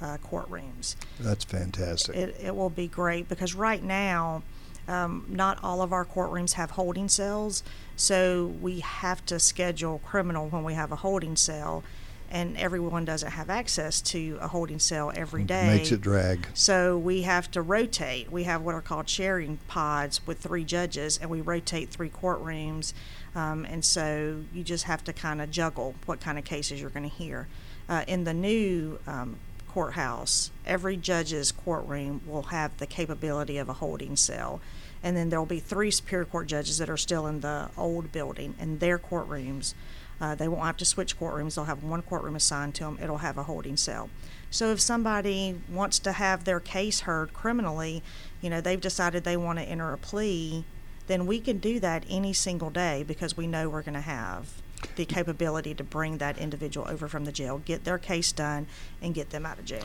uh, 0.00 0.18
courtrooms 0.18 0.94
That's 1.18 1.44
fantastic. 1.44 2.14
it, 2.14 2.36
it 2.38 2.54
will 2.54 2.70
be 2.70 2.86
great 2.86 3.28
because 3.28 3.54
right 3.54 3.82
now, 3.82 4.42
um, 4.88 5.26
not 5.28 5.58
all 5.62 5.82
of 5.82 5.92
our 5.92 6.04
courtrooms 6.04 6.52
have 6.52 6.72
holding 6.72 7.08
cells, 7.08 7.62
so 7.96 8.54
we 8.60 8.80
have 8.80 9.24
to 9.26 9.38
schedule 9.38 9.98
criminal 10.04 10.48
when 10.48 10.64
we 10.64 10.74
have 10.74 10.92
a 10.92 10.96
holding 10.96 11.36
cell, 11.36 11.82
and 12.30 12.56
everyone 12.56 13.04
doesn't 13.04 13.30
have 13.30 13.48
access 13.50 14.00
to 14.00 14.38
a 14.40 14.48
holding 14.48 14.78
cell 14.78 15.12
every 15.14 15.44
day. 15.44 15.66
Makes 15.66 15.92
it 15.92 16.00
drag. 16.00 16.46
So 16.54 16.98
we 16.98 17.22
have 17.22 17.50
to 17.52 17.62
rotate. 17.62 18.30
We 18.30 18.44
have 18.44 18.62
what 18.62 18.74
are 18.74 18.82
called 18.82 19.08
sharing 19.08 19.58
pods 19.68 20.26
with 20.26 20.38
three 20.38 20.64
judges, 20.64 21.18
and 21.18 21.30
we 21.30 21.40
rotate 21.40 21.90
three 21.90 22.10
courtrooms. 22.10 22.92
Um, 23.34 23.64
and 23.64 23.84
so 23.84 24.42
you 24.52 24.64
just 24.64 24.84
have 24.84 25.04
to 25.04 25.12
kind 25.12 25.40
of 25.40 25.50
juggle 25.50 25.94
what 26.06 26.20
kind 26.20 26.38
of 26.38 26.44
cases 26.44 26.80
you're 26.80 26.90
going 26.90 27.08
to 27.08 27.14
hear. 27.14 27.48
Uh, 27.88 28.04
in 28.08 28.24
the 28.24 28.34
new 28.34 28.98
um, 29.06 29.38
courthouse, 29.76 30.50
every 30.64 30.96
judge's 30.96 31.52
courtroom 31.52 32.22
will 32.26 32.44
have 32.44 32.74
the 32.78 32.86
capability 32.86 33.58
of 33.58 33.68
a 33.68 33.74
holding 33.74 34.16
cell. 34.16 34.58
And 35.02 35.14
then 35.14 35.28
there 35.28 35.38
will 35.38 35.44
be 35.44 35.60
three 35.60 35.90
Superior 35.90 36.24
Court 36.24 36.46
judges 36.46 36.78
that 36.78 36.88
are 36.88 36.96
still 36.96 37.26
in 37.26 37.40
the 37.40 37.68
old 37.76 38.10
building 38.10 38.54
in 38.58 38.78
their 38.78 38.98
courtrooms. 38.98 39.74
Uh, 40.18 40.34
they 40.34 40.48
won't 40.48 40.64
have 40.64 40.78
to 40.78 40.86
switch 40.86 41.20
courtrooms. 41.20 41.56
They'll 41.56 41.66
have 41.66 41.84
one 41.84 42.00
courtroom 42.00 42.36
assigned 42.36 42.74
to 42.76 42.84
them. 42.84 42.98
It'll 43.02 43.18
have 43.18 43.36
a 43.36 43.42
holding 43.42 43.76
cell. 43.76 44.08
So 44.50 44.72
if 44.72 44.80
somebody 44.80 45.60
wants 45.70 45.98
to 45.98 46.12
have 46.12 46.44
their 46.44 46.58
case 46.58 47.00
heard 47.00 47.34
criminally, 47.34 48.02
you 48.40 48.48
know, 48.48 48.62
they've 48.62 48.80
decided 48.80 49.24
they 49.24 49.36
want 49.36 49.58
to 49.58 49.64
enter 49.66 49.92
a 49.92 49.98
plea, 49.98 50.64
then 51.06 51.26
we 51.26 51.38
can 51.38 51.58
do 51.58 51.80
that 51.80 52.06
any 52.08 52.32
single 52.32 52.70
day 52.70 53.04
because 53.06 53.36
we 53.36 53.46
know 53.46 53.68
we're 53.68 53.82
going 53.82 53.92
to 53.92 54.00
have 54.00 54.62
the 54.96 55.04
capability 55.04 55.74
to 55.74 55.84
bring 55.84 56.18
that 56.18 56.38
individual 56.38 56.86
over 56.88 57.08
from 57.08 57.24
the 57.24 57.32
jail, 57.32 57.62
get 57.64 57.84
their 57.84 57.98
case 57.98 58.32
done, 58.32 58.66
and 59.02 59.14
get 59.14 59.30
them 59.30 59.46
out 59.46 59.58
of 59.58 59.64
jail. 59.64 59.84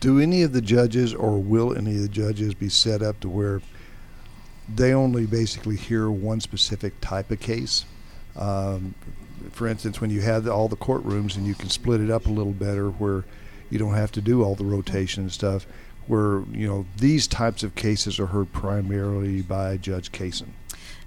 Do 0.00 0.20
any 0.20 0.42
of 0.42 0.52
the 0.52 0.60
judges, 0.60 1.14
or 1.14 1.40
will 1.40 1.76
any 1.76 1.96
of 1.96 2.02
the 2.02 2.08
judges, 2.08 2.54
be 2.54 2.68
set 2.68 3.02
up 3.02 3.20
to 3.20 3.28
where 3.28 3.62
they 4.72 4.92
only 4.92 5.26
basically 5.26 5.76
hear 5.76 6.10
one 6.10 6.40
specific 6.40 7.00
type 7.00 7.30
of 7.30 7.40
case? 7.40 7.84
Um, 8.36 8.94
for 9.52 9.66
instance, 9.66 10.00
when 10.00 10.10
you 10.10 10.20
have 10.20 10.46
all 10.48 10.68
the 10.68 10.76
courtrooms 10.76 11.36
and 11.36 11.46
you 11.46 11.54
can 11.54 11.70
split 11.70 12.00
it 12.00 12.10
up 12.10 12.26
a 12.26 12.30
little 12.30 12.52
better, 12.52 12.90
where 12.90 13.24
you 13.70 13.78
don't 13.78 13.94
have 13.94 14.12
to 14.12 14.20
do 14.20 14.42
all 14.42 14.54
the 14.54 14.64
rotation 14.64 15.24
and 15.24 15.32
stuff, 15.32 15.66
where 16.06 16.42
you 16.52 16.66
know 16.66 16.86
these 16.98 17.26
types 17.26 17.62
of 17.62 17.74
cases 17.74 18.20
are 18.20 18.26
heard 18.26 18.52
primarily 18.52 19.42
by 19.42 19.76
Judge 19.76 20.12
Cason. 20.12 20.48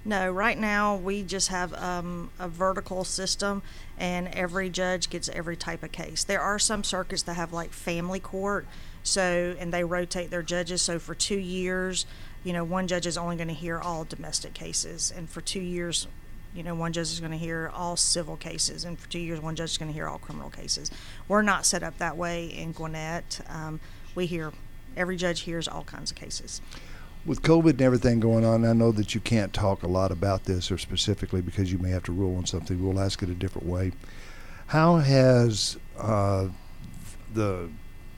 No, 0.06 0.32
right 0.32 0.58
now 0.58 0.96
we 0.96 1.24
just 1.24 1.50
have 1.50 1.74
um, 1.74 2.32
a 2.40 2.48
vertical 2.48 3.04
system, 3.04 3.62
and 3.98 4.30
every 4.30 4.70
judge 4.70 5.10
gets 5.10 5.28
every 5.30 5.58
type 5.58 5.84
of 5.84 5.92
case. 5.92 6.24
There 6.24 6.42
are 6.42 6.58
some 6.58 6.84
circuits 6.84 7.24
that 7.24 7.34
have 7.34 7.52
like 7.52 7.74
family 7.74 8.20
court, 8.20 8.66
so 9.04 9.56
and 9.60 9.74
they 9.74 9.84
rotate 9.84 10.30
their 10.30 10.42
judges. 10.42 10.82
So 10.82 11.00
for 11.00 11.14
two 11.14 11.38
years, 11.38 12.06
you 12.44 12.54
know, 12.54 12.64
one 12.64 12.88
judge 12.88 13.06
is 13.06 13.18
only 13.18 13.36
going 13.36 13.50
to 13.50 13.54
hear 13.54 13.78
all 13.78 14.06
domestic 14.06 14.54
cases, 14.54 15.12
and 15.16 15.30
for 15.30 15.42
two 15.42 15.60
years, 15.60 16.08
you 16.56 16.64
know, 16.64 16.74
one 16.74 16.94
judge 16.94 17.12
is 17.12 17.20
going 17.20 17.34
to 17.34 17.38
hear 17.38 17.70
all 17.76 17.98
civil 17.98 18.38
cases, 18.38 18.86
and 18.86 18.98
for 18.98 19.10
two 19.10 19.20
years, 19.20 19.42
one 19.42 19.56
judge 19.56 19.72
is 19.72 19.78
going 19.78 19.90
to 19.90 19.94
hear 19.94 20.08
all 20.08 20.18
criminal 20.18 20.50
cases. 20.50 20.90
We're 21.28 21.42
not 21.42 21.66
set 21.66 21.84
up 21.84 21.98
that 21.98 22.16
way 22.16 22.46
in 22.46 22.72
Gwinnett. 22.72 23.42
Um, 23.50 23.82
we 24.16 24.28
hear 24.28 24.54
every 24.96 25.18
judge 25.18 25.42
hears 25.42 25.68
all 25.68 25.84
kinds 25.84 26.10
of 26.10 26.18
cases. 26.18 26.62
With 27.26 27.42
COVID 27.42 27.72
and 27.72 27.82
everything 27.82 28.20
going 28.20 28.46
on, 28.46 28.66
I 28.66 28.74
know 28.74 28.92
that 28.94 29.14
you 29.14 29.22
can't 29.22 29.54
talk 29.54 29.84
a 29.84 29.88
lot 29.88 30.12
about 30.12 30.46
this 30.46 30.72
or 30.72 30.78
specifically 30.78 31.42
because 31.42 31.72
you 31.72 31.78
may 31.78 31.90
have 31.90 32.04
to 32.04 32.12
rule 32.12 32.38
on 32.38 32.46
something. 32.46 32.82
We'll 32.82 33.00
ask 33.00 33.22
it 33.22 33.30
a 33.30 33.36
different 33.36 33.68
way. 33.68 33.92
How 34.68 34.98
has 34.98 35.78
uh, 35.98 36.48
the 37.34 37.70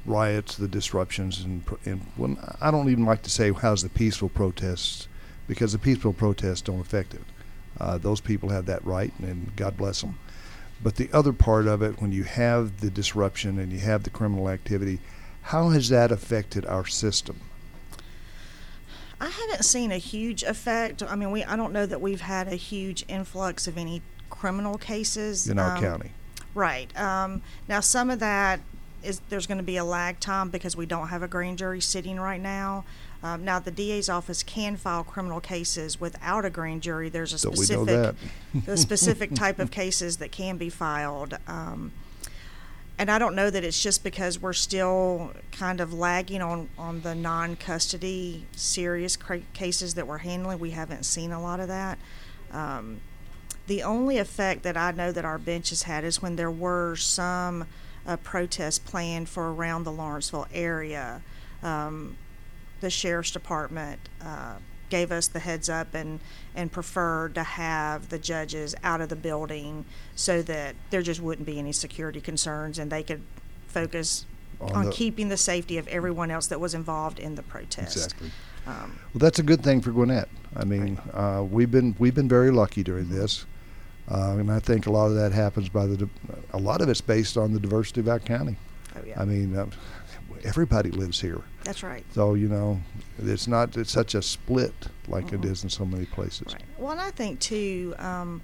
riots, 0.06 0.56
the 0.56 0.68
disruptions, 0.68 1.42
and, 1.42 1.64
and 1.86 2.38
I 2.60 2.72
don't 2.72 2.90
even 2.90 3.06
like 3.06 3.24
to 3.24 3.30
say 3.30 3.52
how's 3.52 3.84
the 3.84 3.90
peaceful 3.90 4.30
protests 4.30 5.08
because 5.48 5.74
the 5.74 5.80
peaceful 5.80 6.14
protests 6.14 6.62
don't 6.62 6.80
affect 6.80 7.14
it. 7.14 7.22
Uh, 7.80 7.98
those 7.98 8.22
people 8.22 8.50
have 8.50 8.66
that 8.68 8.86
right, 8.86 9.14
and 9.20 9.56
God 9.56 9.78
bless 9.78 10.02
them. 10.02 10.20
But 10.84 10.96
the 10.96 11.10
other 11.14 11.34
part 11.34 11.68
of 11.68 11.82
it, 11.82 12.02
when 12.02 12.12
you 12.12 12.24
have 12.24 12.80
the 12.82 12.90
disruption 12.90 13.60
and 13.60 13.72
you 13.72 13.80
have 13.80 14.04
the 14.04 14.10
criminal 14.10 14.50
activity, 14.50 15.00
how 15.44 15.70
has 15.70 15.90
that 15.90 16.12
affected 16.12 16.66
our 16.66 16.86
system? 16.86 17.40
I 19.22 19.30
haven't 19.30 19.64
seen 19.64 19.92
a 19.92 19.98
huge 19.98 20.42
effect. 20.44 21.04
I 21.04 21.16
mean, 21.16 21.32
we 21.32 21.44
I 21.44 21.56
don't 21.56 21.72
know 21.72 21.86
that 21.86 22.02
we've 22.02 22.22
had 22.22 22.48
a 22.48 22.56
huge 22.56 23.06
influx 23.08 23.68
of 23.68 23.78
any 23.78 24.02
criminal 24.32 24.80
cases 24.80 25.48
in 25.48 25.60
our 25.60 25.76
um, 25.76 25.84
county? 25.84 26.12
Right. 26.56 27.00
Um, 27.00 27.44
now, 27.68 27.80
some 27.80 28.10
of 28.10 28.20
that 28.20 28.60
is 29.04 29.22
there's 29.30 29.46
going 29.46 29.60
to 29.60 29.64
be 29.64 29.78
a 29.78 29.84
lag 29.84 30.20
time 30.20 30.50
because 30.50 30.76
we 30.76 30.88
don't 30.88 31.10
have 31.10 31.22
a 31.22 31.28
grand 31.28 31.60
jury 31.60 31.80
sitting 31.82 32.20
right 32.20 32.42
now. 32.42 32.84
Um, 33.24 33.46
now, 33.46 33.60
the 33.60 33.70
DA's 33.70 34.10
office 34.10 34.42
can 34.42 34.76
file 34.78 35.04
criminal 35.04 35.40
cases 35.40 36.02
without 36.02 36.44
a 36.44 36.50
grand 36.50 36.82
jury. 36.82 37.08
There's 37.10 37.34
a 37.34 37.40
Don't 37.40 37.56
specific, 37.56 38.16
the 38.66 38.78
specific 38.78 39.36
type 39.36 39.60
of 39.60 39.70
cases 39.70 40.18
that 40.18 40.32
can 40.32 40.58
be 40.58 40.70
filed. 40.70 41.38
Um, 41.46 41.92
and 43.02 43.10
I 43.10 43.18
don't 43.18 43.34
know 43.34 43.50
that 43.50 43.64
it's 43.64 43.82
just 43.82 44.04
because 44.04 44.40
we're 44.40 44.54
still 44.54 45.32
kind 45.52 45.82
of 45.82 45.92
lagging 45.92 46.44
on, 46.44 46.70
on 46.78 47.02
the 47.02 47.16
non 47.16 47.56
custody 47.56 48.46
serious 48.56 49.18
cra- 49.18 49.42
cases 49.54 49.96
that 49.96 50.06
we're 50.06 50.20
handling. 50.20 50.60
We 50.60 50.70
haven't 50.70 51.06
seen 51.06 51.32
a 51.32 51.42
lot 51.42 51.60
of 51.60 51.68
that. 51.68 51.98
Um, 52.52 53.02
the 53.66 53.82
only 53.82 54.20
effect 54.20 54.62
that 54.62 54.78
I 54.78 54.92
know 54.92 55.12
that 55.12 55.26
our 55.26 55.40
bench 55.40 55.70
has 55.70 55.82
had 55.82 56.04
is 56.04 56.22
when 56.22 56.36
there 56.36 56.52
were 56.52 56.96
some 56.96 57.66
uh, 58.06 58.18
protests 58.18 58.78
planned 58.78 59.30
for 59.30 59.52
around 59.52 59.84
the 59.84 59.92
Lawrenceville 59.92 60.46
area. 60.54 61.24
Um, 61.64 62.18
the 62.82 62.92
sheriff's 62.92 63.32
department 63.32 64.10
uh, 64.24 64.58
gave 64.92 65.12
us 65.12 65.28
the 65.28 65.40
heads 65.40 65.70
up 65.70 65.96
and, 65.96 66.20
and 66.56 66.72
preferred 66.72 67.34
to 67.34 67.42
have 67.44 68.10
the 68.10 68.20
judges 68.20 68.76
out 68.84 69.02
of 69.02 69.10
the 69.10 69.16
building 69.16 69.86
so 70.16 70.44
that 70.44 70.76
there 70.92 71.02
just 71.02 71.20
wouldn't 71.20 71.48
be 71.48 71.58
any 71.58 71.72
security 71.72 72.22
concerns 72.22 72.78
and 72.78 72.92
they 72.92 73.02
could 73.02 73.22
focus 73.68 74.26
On 74.60 74.72
on, 74.74 74.86
the- 74.86 74.92
keeping 74.92 75.30
the 75.30 75.38
safety 75.38 75.80
of 75.80 75.88
everyone 75.88 76.30
else 76.30 76.46
that 76.48 76.60
was 76.60 76.76
involved 76.76 77.18
in 77.18 77.34
the 77.36 77.42
protest. 77.44 77.96
Exactly. 77.98 78.32
Um, 78.68 79.00
Well, 79.14 79.20
that's 79.20 79.40
a 79.40 79.44
good 79.44 79.64
thing 79.64 79.82
for 79.82 79.90
Gwinnett. 79.92 80.30
I 80.56 80.66
mean, 80.66 81.00
uh, 81.14 81.44
we've 81.50 81.72
been 81.72 81.96
we've 81.98 82.14
been 82.14 82.30
very 82.30 82.52
lucky 82.52 82.84
during 82.84 83.10
this, 83.10 83.46
uh, 84.10 84.36
and 84.38 84.52
I 84.52 84.60
think 84.60 84.86
a 84.86 84.92
lot 84.92 85.08
of 85.08 85.16
that 85.16 85.32
happens 85.32 85.70
by 85.70 85.88
the. 85.88 86.08
A 86.54 86.60
lot 86.60 86.82
of 86.82 86.90
it's 86.90 87.02
based 87.02 87.38
on 87.38 87.54
the 87.54 87.60
diversity 87.60 88.02
of 88.02 88.08
our 88.10 88.20
county. 88.20 88.58
oh 88.96 89.00
yeah, 89.08 89.20
I 89.20 89.26
mean, 89.26 89.56
uh, 89.56 89.66
everybody 90.46 90.92
lives 90.92 91.22
here, 91.22 91.42
that's 91.64 91.84
right. 91.84 92.06
so 92.14 92.34
you 92.34 92.48
know, 92.50 92.80
it's 93.20 93.48
not 93.48 93.76
it's 93.78 93.92
such 93.92 94.16
a 94.16 94.22
split 94.22 94.74
like 95.08 95.32
it 95.34 95.42
Mhm. 95.42 95.52
is 95.52 95.64
in 95.64 95.70
so 95.70 95.86
many 95.86 96.06
places. 96.06 96.54
Right. 96.54 96.64
Well, 96.78 96.92
and 96.92 97.02
I 97.02 97.12
think 97.12 97.40
too, 97.40 97.96
um, 98.00 98.42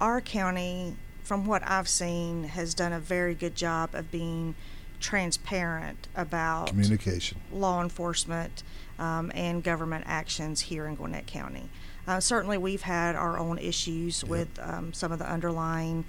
our 0.00 0.20
county, 0.20 0.96
from 1.22 1.46
what 1.46 1.62
I've 1.66 1.88
seen, 1.88 2.44
has 2.44 2.74
done 2.74 2.92
a 2.92 3.00
very 3.00 3.34
good 3.34 3.54
job 3.56 3.94
of 3.94 4.10
being 4.10 4.54
transparent 5.12 6.06
about 6.14 6.68
Communication. 6.68 7.38
law 7.52 7.82
enforcement 7.82 8.62
um, 8.98 9.30
and 9.34 9.62
government 9.62 10.04
actions 10.06 10.60
here 10.62 10.86
in 10.86 10.94
Gwinnett 10.96 11.26
County. 11.26 11.68
Uh, 12.06 12.20
certainly, 12.20 12.58
we've 12.58 12.82
had 12.82 13.14
our 13.16 13.38
own 13.38 13.58
issues 13.58 14.22
Yep. 14.22 14.30
with 14.30 14.58
um, 14.60 14.92
some 14.92 15.12
of 15.12 15.18
the 15.18 15.30
underlying 15.30 16.04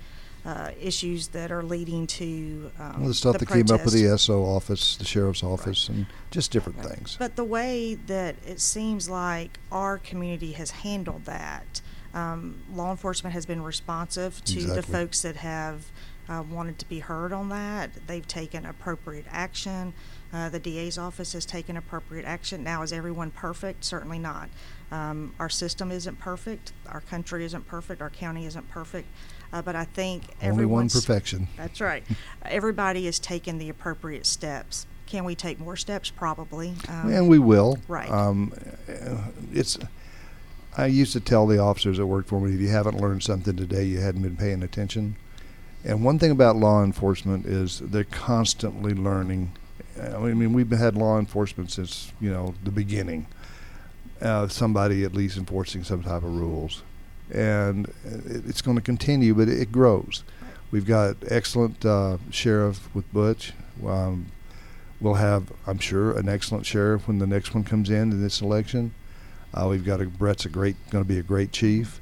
uh, 0.50 0.72
issues 0.82 1.28
that 1.28 1.52
are 1.52 1.62
leading 1.62 2.08
to 2.08 2.72
um, 2.80 3.00
Well, 3.02 3.08
the 3.10 3.14
stuff 3.14 3.38
that 3.38 3.48
came 3.48 3.70
up 3.70 3.86
with 3.86 3.94
the 3.94 4.18
SO 4.18 4.44
office, 4.44 4.96
the 4.96 5.06
sheriff's 5.06 5.44
office, 5.44 5.88
and 5.90 6.08
just 6.32 6.50
different 6.52 6.80
Right. 6.80 6.90
things. 6.90 7.16
But 7.20 7.36
the 7.36 7.44
way 7.44 7.94
that 8.08 8.36
it 8.48 8.60
seems 8.60 9.08
like 9.08 9.60
our 9.72 10.00
community 10.00 10.54
has 10.54 10.72
handled 10.72 11.26
that, 11.26 11.82
um, 12.16 12.64
law 12.74 12.90
enforcement 12.90 13.34
has 13.34 13.46
been 13.46 13.62
responsive 13.62 14.44
to 14.46 14.64
the 14.64 14.82
folks 14.82 15.22
that 15.22 15.36
have 15.36 15.92
uh, 16.28 16.44
wanted 16.50 16.80
to 16.80 16.90
be 16.90 17.00
heard 17.00 17.32
on 17.32 17.50
that. 17.50 17.92
They've 18.08 18.28
taken 18.28 18.66
appropriate 18.66 19.26
action. 19.30 19.94
Uh, 20.34 20.50
the 20.50 20.60
DA's 20.60 20.98
office 20.98 21.34
has 21.34 21.46
taken 21.46 21.78
appropriate 21.78 22.26
action. 22.26 22.64
Now, 22.64 22.82
is 22.82 22.92
everyone 22.92 23.30
perfect? 23.32 23.84
Certainly 23.84 24.20
not. 24.20 24.50
Um, 24.92 25.34
our 25.40 25.50
system 25.50 25.92
isn't 25.92 26.20
perfect. 26.20 26.72
Our 26.88 27.02
country 27.02 27.46
isn't 27.46 27.68
perfect. 27.68 28.02
Our 28.02 28.10
county 28.10 28.46
isn't 28.46 28.70
perfect. 28.70 29.08
Uh, 29.52 29.62
but 29.62 29.76
I 29.76 29.86
think 29.86 30.24
Only 30.42 30.66
one 30.66 30.90
perfection. 30.90 31.48
that's 31.58 31.82
right. 31.82 32.04
Everybody 32.46 33.08
is 33.08 33.20
taking 33.20 33.58
the 33.58 33.70
appropriate 33.70 34.26
steps. 34.26 34.86
Can 35.08 35.26
we 35.26 35.34
take 35.34 35.60
more 35.60 35.76
steps? 35.76 36.12
Probably. 36.12 36.76
Um, 36.88 37.12
and 37.12 37.28
we 37.30 37.40
will. 37.40 37.80
Right. 37.88 38.10
Um, 38.10 38.54
uh, 38.88 39.18
it's. 39.52 39.78
I 40.78 40.86
used 40.86 41.14
to 41.14 41.20
tell 41.20 41.48
the 41.48 41.58
officers 41.58 41.98
that 41.98 42.06
worked 42.06 42.30
for 42.30 42.40
me, 42.40 42.54
if 42.54 42.62
you 42.62 42.70
haven't 42.70 43.02
learned 43.02 43.24
something 43.24 43.56
today, 43.56 43.84
you 43.84 44.00
hadn't 44.00 44.22
been 44.22 44.38
paying 44.38 44.62
attention. 44.62 45.16
And 45.84 46.04
one 46.04 46.20
thing 46.20 46.30
about 46.32 46.58
law 46.58 46.84
enforcement 46.84 47.46
is 47.46 47.80
they're 47.80 48.04
constantly 48.04 48.94
learning. 48.94 49.54
I 50.00 50.18
mean, 50.20 50.54
we've 50.54 50.70
had 50.70 50.96
law 50.96 51.18
enforcement 51.18 51.72
since 51.72 52.12
you 52.22 52.30
know 52.30 52.54
the 52.64 52.72
beginning. 52.72 53.26
Uh, 54.22 54.48
somebody 54.48 55.04
at 55.06 55.14
least 55.14 55.38
enforcing 55.38 55.84
some 55.84 56.04
type 56.04 56.24
of 56.24 56.36
rules, 56.36 56.84
and 57.32 57.94
it's 58.26 58.62
going 58.62 58.78
to 58.78 58.84
continue, 58.84 59.34
but 59.34 59.48
it 59.48 59.72
grows. 59.72 60.24
We've 60.72 60.86
got 60.86 61.18
excellent 61.28 61.84
uh, 61.86 62.18
sheriff 62.30 62.94
with 62.94 63.12
Butch. 63.12 63.54
Um, 63.86 64.28
we'll 65.02 65.16
have, 65.16 65.52
I'm 65.66 65.80
sure, 65.80 66.18
an 66.18 66.30
excellent 66.30 66.66
sheriff 66.66 67.08
when 67.08 67.20
the 67.20 67.28
next 67.28 67.54
one 67.54 67.64
comes 67.64 67.90
in 67.90 68.12
in 68.12 68.22
this 68.22 68.42
election. 68.42 68.94
Uh, 69.54 69.68
we've 69.70 69.86
got 69.86 70.02
a 70.02 70.06
Brett's 70.06 70.46
a 70.46 70.50
great, 70.50 70.76
going 70.92 71.04
to 71.04 71.08
be 71.08 71.18
a 71.18 71.24
great 71.24 71.52
chief. 71.52 72.02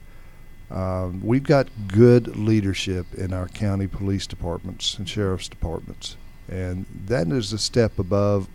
Um, 0.70 1.22
we've 1.24 1.44
got 1.44 1.70
good 1.88 2.36
leadership 2.36 3.06
in 3.14 3.32
our 3.32 3.48
county 3.48 3.88
police 3.88 4.28
departments 4.28 4.98
and 4.98 5.08
sheriff's 5.08 5.48
departments, 5.48 6.18
and 6.50 6.86
that 7.06 7.28
is 7.28 7.54
a 7.54 7.58
step 7.58 7.98
above, 7.98 8.50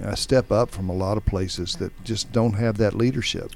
a 0.00 0.16
step 0.16 0.50
up 0.50 0.70
from 0.70 0.88
a 0.88 0.94
lot 0.94 1.18
of 1.18 1.26
places 1.26 1.74
that 1.76 1.92
just 2.02 2.32
don't 2.32 2.54
have 2.54 2.78
that 2.78 2.94
leadership. 2.94 3.52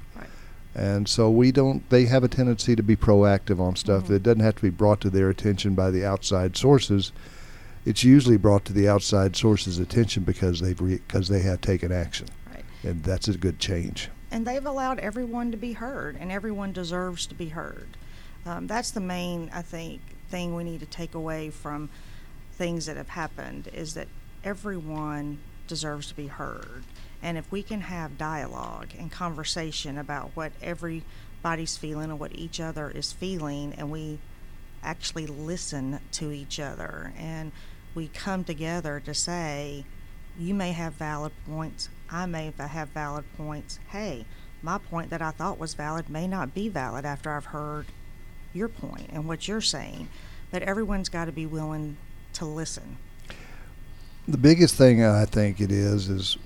And 0.75 1.07
so 1.07 1.29
we 1.29 1.51
don't. 1.51 1.87
They 1.89 2.05
have 2.05 2.23
a 2.23 2.27
tendency 2.27 2.75
to 2.75 2.83
be 2.83 2.95
proactive 2.95 3.59
on 3.59 3.75
stuff 3.75 4.05
Mhm. 4.05 4.07
that 4.07 4.23
doesn't 4.23 4.39
have 4.39 4.55
to 4.55 4.61
be 4.61 4.69
brought 4.71 5.01
to 5.01 5.09
their 5.09 5.29
attention 5.29 5.75
by 5.75 5.91
the 5.91 6.03
outside 6.05 6.57
sources. 6.57 7.11
It's 7.85 8.03
usually 8.03 8.37
brought 8.37 8.65
to 8.65 8.73
the 8.73 8.87
outside 8.87 9.35
sources' 9.35 9.77
attention 9.77 10.23
because 10.23 10.61
they've 10.61 10.77
because 10.77 11.27
they 11.27 11.41
have 11.41 11.61
taken 11.61 11.91
action, 11.91 12.27
Right. 12.51 12.63
and 12.83 13.03
that's 13.03 13.27
a 13.27 13.37
good 13.37 13.59
change. 13.59 14.09
And 14.31 14.47
they've 14.47 14.65
allowed 14.65 14.97
everyone 14.99 15.51
to 15.51 15.57
be 15.57 15.73
heard, 15.73 16.17
and 16.19 16.31
everyone 16.31 16.71
deserves 16.71 17.27
to 17.27 17.35
be 17.35 17.49
heard. 17.49 17.89
Um, 18.45 18.65
that's 18.67 18.89
the 18.89 18.99
main, 18.99 19.51
I 19.53 19.61
think, 19.61 20.01
thing 20.31 20.55
we 20.55 20.63
need 20.63 20.79
to 20.79 20.85
take 20.87 21.13
away 21.13 21.51
from 21.51 21.89
things 22.53 22.87
that 22.87 22.97
have 22.97 23.09
happened 23.09 23.67
is 23.73 23.93
that 23.93 24.07
everyone 24.43 25.37
deserves 25.67 26.07
to 26.07 26.15
be 26.15 26.27
heard. 26.27 26.83
And 27.23 27.37
if 27.37 27.49
we 27.51 27.63
can 27.63 27.81
have 27.81 28.17
dialogue 28.17 28.89
and 28.99 29.09
conversation 29.09 29.97
about 29.97 30.31
what 30.33 30.51
everybody's 30.61 31.77
feeling 31.77 32.11
and 32.11 32.19
what 32.19 32.35
each 32.35 32.59
other 32.59 32.91
is 32.91 33.13
feeling, 33.13 33.73
and 33.77 33.89
we 33.89 34.19
actually 34.83 35.25
listen 35.25 36.01
to 36.11 36.31
each 36.33 36.59
other 36.59 37.13
and 37.17 37.53
we 37.95 38.09
come 38.09 38.43
together 38.43 38.99
to 39.05 39.13
say, 39.13 39.85
you 40.37 40.53
may 40.53 40.73
have 40.73 40.93
valid 40.95 41.31
points, 41.47 41.87
I 42.11 42.25
may 42.25 42.51
have 42.57 42.89
valid 42.89 43.23
points. 43.37 43.79
Hey, 43.89 44.25
my 44.61 44.77
point 44.77 45.09
that 45.09 45.21
I 45.21 45.31
thought 45.31 45.57
was 45.57 45.75
valid 45.75 46.09
may 46.09 46.27
not 46.27 46.53
be 46.53 46.67
valid 46.67 47.05
after 47.05 47.31
I've 47.31 47.45
heard 47.45 47.85
your 48.53 48.67
point 48.67 49.09
and 49.13 49.27
what 49.27 49.47
you're 49.47 49.61
saying. 49.61 50.09
But 50.51 50.63
everyone's 50.63 51.09
got 51.09 51.25
to 51.25 51.31
be 51.31 51.45
willing 51.45 51.95
to 52.33 52.45
listen. 52.45 52.97
The 54.27 54.37
biggest 54.37 54.75
thing 54.75 55.03
I 55.03 55.25
think 55.25 55.61
it 55.61 55.71
is 55.71 56.09
is 56.09 56.37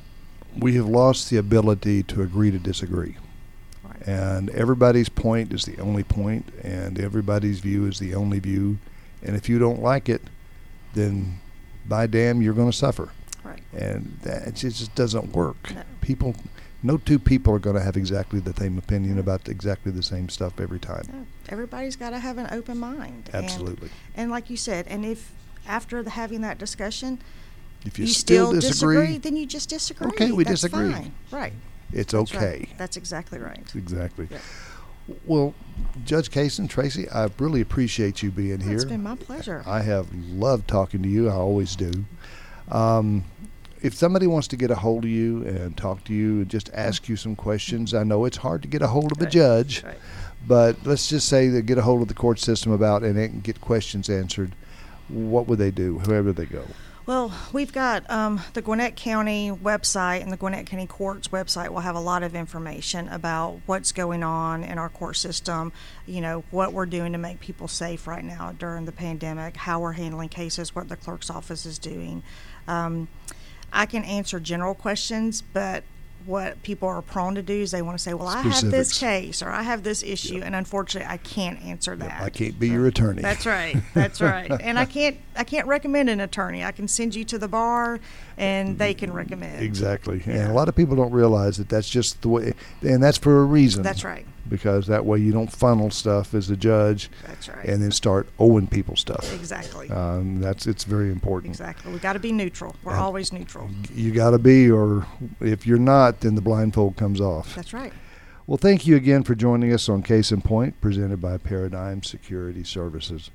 we 0.59 0.75
have 0.75 0.87
lost 0.87 1.29
the 1.29 1.37
ability 1.37 2.03
to 2.03 2.21
agree 2.21 2.51
to 2.51 2.59
disagree. 2.59 3.17
Right. 3.83 4.07
and 4.07 4.49
everybody's 4.49 5.07
point 5.07 5.53
is 5.53 5.63
the 5.63 5.79
only 5.79 6.03
point, 6.03 6.51
and 6.61 6.99
everybody's 6.99 7.59
view 7.59 7.85
is 7.85 7.99
the 7.99 8.15
only 8.15 8.39
view. 8.39 8.79
And 9.23 9.35
if 9.35 9.47
you 9.47 9.59
don't 9.59 9.81
like 9.81 10.09
it, 10.09 10.21
then 10.93 11.39
by 11.87 12.07
damn, 12.07 12.41
you're 12.41 12.53
going 12.53 12.71
to 12.71 12.77
suffer. 12.77 13.11
Right. 13.43 13.61
And 13.71 14.17
that 14.23 14.55
just, 14.55 14.79
just 14.79 14.95
doesn't 14.95 15.33
work. 15.33 15.73
No. 15.73 15.83
People, 16.01 16.35
no 16.83 16.97
two 16.97 17.17
people 17.19 17.53
are 17.53 17.59
going 17.59 17.75
to 17.75 17.81
have 17.81 17.95
exactly 17.95 18.39
the 18.39 18.53
same 18.53 18.77
opinion 18.77 19.19
about 19.19 19.47
exactly 19.47 19.91
the 19.91 20.03
same 20.03 20.27
stuff 20.27 20.59
every 20.59 20.79
time. 20.79 21.03
No, 21.11 21.25
everybody's 21.49 21.95
got 21.95 22.09
to 22.09 22.19
have 22.19 22.37
an 22.37 22.47
open 22.51 22.77
mind. 22.77 23.29
And- 23.31 23.45
Absolutely. 23.45 23.89
And, 24.15 24.29
like 24.29 24.49
you 24.49 24.57
said, 24.57 24.87
and 24.87 25.05
if 25.05 25.31
after 25.65 26.03
the, 26.03 26.11
having 26.11 26.41
that 26.41 26.57
discussion, 26.57 27.19
If 27.85 27.97
you, 27.99 28.05
you, 28.05 28.13
still, 28.13 28.51
disagree, 28.53 29.17
then 29.17 29.35
you 29.35 29.45
just 29.45 29.69
disagree. 29.69 30.07
Okay, 30.07 30.31
we 30.31 30.43
That's 30.43 30.61
disagree. 30.61 30.91
fine. 30.91 31.13
Right. 31.31 31.53
it's 31.93 32.13
That's 32.13 32.33
right. 32.33 32.43
okay. 32.43 32.69
That's 32.77 32.97
exactly 32.97 33.39
right. 33.39 33.63
Exactly. 33.75 34.27
Yeah. 34.29 34.39
Well, 35.25 35.53
Judge 36.03 36.29
Cason, 36.29 36.69
Tracie, 36.69 37.09
I 37.09 37.29
really 37.39 37.61
appreciate 37.61 38.21
you 38.21 38.29
being 38.29 38.59
here. 38.59 38.73
It's 38.73 38.83
been 38.83 39.03
my 39.03 39.15
pleasure. 39.15 39.63
I 39.65 39.81
have 39.81 40.13
loved 40.13 40.67
talking 40.67 41.01
to 41.03 41.07
you. 41.07 41.29
I 41.29 41.33
always 41.33 41.77
do. 41.77 42.05
Um, 42.69 43.23
if 43.81 43.93
somebody 43.93 44.27
wants 44.27 44.49
to 44.49 44.57
get 44.57 44.69
a 44.69 44.75
hold 44.75 45.05
of 45.05 45.09
you 45.09 45.45
and 45.45 45.77
talk 45.77 46.03
to 46.05 46.13
you 46.13 46.41
and 46.41 46.49
just 46.49 46.69
ask 46.73 47.07
you 47.07 47.15
some 47.15 47.37
questions, 47.37 47.93
I 47.93 48.03
know 48.03 48.25
it's 48.25 48.37
hard 48.37 48.63
to 48.63 48.67
get 48.67 48.81
a 48.81 48.87
hold 48.87 49.11
of 49.13 49.21
a 49.21 49.29
judge, 49.29 49.83
right. 49.83 49.97
But 50.47 50.77
let's 50.85 51.09
just 51.09 51.27
say 51.27 51.49
they 51.49 51.61
get 51.61 51.77
a 51.77 51.81
hold 51.81 52.01
of 52.01 52.07
the 52.07 52.13
court 52.13 52.39
system 52.39 52.71
about 52.71 53.03
and 53.03 53.17
they 53.17 53.27
can 53.27 53.41
get 53.41 53.59
questions 53.59 54.09
answered. 54.09 54.53
What 55.09 55.47
would 55.47 55.59
they 55.59 55.71
do, 55.71 55.95
wherever 55.99 56.31
they 56.31 56.45
go? 56.45 56.63
Well, 57.07 57.31
we've 57.53 57.71
got 57.71 58.03
um, 58.11 58.41
the 58.51 58.61
Gwinnett 58.61 58.97
County 58.97 59.49
website 59.49 60.21
and 60.21 60.29
the 60.29 60.35
Gwinnett 60.35 60.65
County 60.65 60.87
Courts 60.87 61.29
website 61.29 61.69
will 61.69 61.79
have 61.79 61.95
a 61.95 62.01
lot 62.01 62.21
of 62.21 62.35
information 62.35 63.07
about 63.07 63.61
what's 63.65 63.93
going 63.93 64.23
on 64.23 64.61
in 64.61 64.77
our 64.77 64.89
court 64.89 65.15
system, 65.15 65.71
you 66.05 66.19
know, 66.19 66.43
what 66.51 66.73
we're 66.73 66.85
doing 66.85 67.13
to 67.13 67.17
make 67.17 67.39
people 67.39 67.69
safe 67.69 68.07
right 68.07 68.25
now 68.25 68.53
during 68.59 68.83
the 68.83 68.91
pandemic, 68.91 69.55
how 69.55 69.79
we're 69.79 69.93
handling 69.93 70.27
cases, 70.27 70.75
what 70.75 70.89
the 70.89 70.97
clerk's 70.97 71.29
office 71.29 71.65
is 71.65 71.79
doing. 71.79 72.23
Um, 72.67 73.07
I 73.71 73.85
can 73.85 74.03
answer 74.03 74.41
general 74.41 74.73
questions, 74.75 75.41
but 75.41 75.85
what 76.25 76.61
people 76.63 76.87
are 76.89 77.01
prone 77.01 77.35
to 77.35 77.41
do 77.41 77.53
is 77.53 77.71
they 77.71 77.81
want 77.81 77.97
to 77.97 78.03
say, 78.03 78.13
"Well, 78.13 78.27
I 78.27 78.41
have 78.41 78.69
this 78.69 78.97
case 78.99 79.41
or 79.41 79.49
I 79.49 79.63
have 79.63 79.83
this 79.83 80.03
issue," 80.03 80.41
and 80.43 80.55
unfortunately, 80.55 81.09
I 81.09 81.17
can't 81.17 81.61
answer 81.63 81.95
that. 81.95 82.21
I 82.21 82.29
can't 82.29 82.59
be 82.59 82.69
your 82.69 82.87
attorney. 82.87 83.21
That's 83.21 83.45
right. 83.45 83.77
That's 83.93 84.21
right. 84.21 84.51
and 84.61 84.77
I 84.77 84.85
can't 84.85 85.17
I 85.35 85.43
can't 85.43 85.67
recommend 85.67 86.09
an 86.09 86.19
attorney. 86.19 86.63
I 86.63 86.71
can 86.71 86.87
send 86.87 87.15
you 87.15 87.23
to 87.25 87.37
the 87.37 87.47
bar, 87.47 87.99
and 88.37 88.77
they 88.77 88.93
can 88.93 89.13
recommend. 89.13 89.63
Exactly. 89.63 90.21
And 90.25 90.51
a 90.51 90.53
lot 90.53 90.67
of 90.67 90.75
people 90.75 90.95
don't 90.95 91.11
realize 91.11 91.57
that 91.57 91.69
that's 91.69 91.89
just 91.89 92.21
the 92.21 92.29
way, 92.29 92.53
and 92.81 93.01
that's 93.01 93.17
for 93.17 93.41
a 93.41 93.45
reason. 93.45 93.83
That's 93.83 94.03
right. 94.03 94.25
Because 94.49 94.87
that 94.87 95.05
way 95.05 95.19
you 95.19 95.31
don't 95.31 95.51
funnel 95.51 95.89
stuff 95.91 96.33
as 96.33 96.49
a 96.49 96.55
judge 96.57 97.09
That's 97.25 97.49
right. 97.49 97.65
and 97.65 97.81
then 97.81 97.91
start 97.91 98.27
owing 98.39 98.67
people 98.67 98.95
stuff. 98.95 99.33
exactly. 99.33 99.89
Um, 99.89 100.39
that's 100.41 100.67
it's 100.67 100.83
very 100.83 101.11
important. 101.11 101.51
exactly. 101.51 101.91
We 101.91 101.99
got 101.99 102.13
to 102.13 102.19
be 102.19 102.31
neutral. 102.31 102.75
We're 102.83 102.93
And- 102.93 103.01
always 103.01 103.31
neutral. 103.33 103.69
You 103.93 104.11
got 104.11 104.31
to 104.31 104.39
be, 104.39 104.69
or 104.71 105.05
if 105.41 105.67
you're 105.67 105.77
not, 105.77 106.21
then 106.21 106.35
the 106.35 106.41
blindfold 106.41 106.95
comes 106.97 107.19
off. 107.21 107.55
That's 107.55 107.73
right. 107.73 107.93
Well, 108.45 108.57
thank 108.57 108.87
you 108.87 108.95
again 108.95 109.23
for 109.23 109.35
joining 109.35 109.73
us 109.73 109.89
on 109.89 110.01
Case 110.03 110.31
in 110.31 110.41
Point, 110.41 110.79
presented 110.79 111.19
by 111.21 111.37
Paradigm 111.37 112.01
Security 112.03 112.63
Services. 112.63 113.29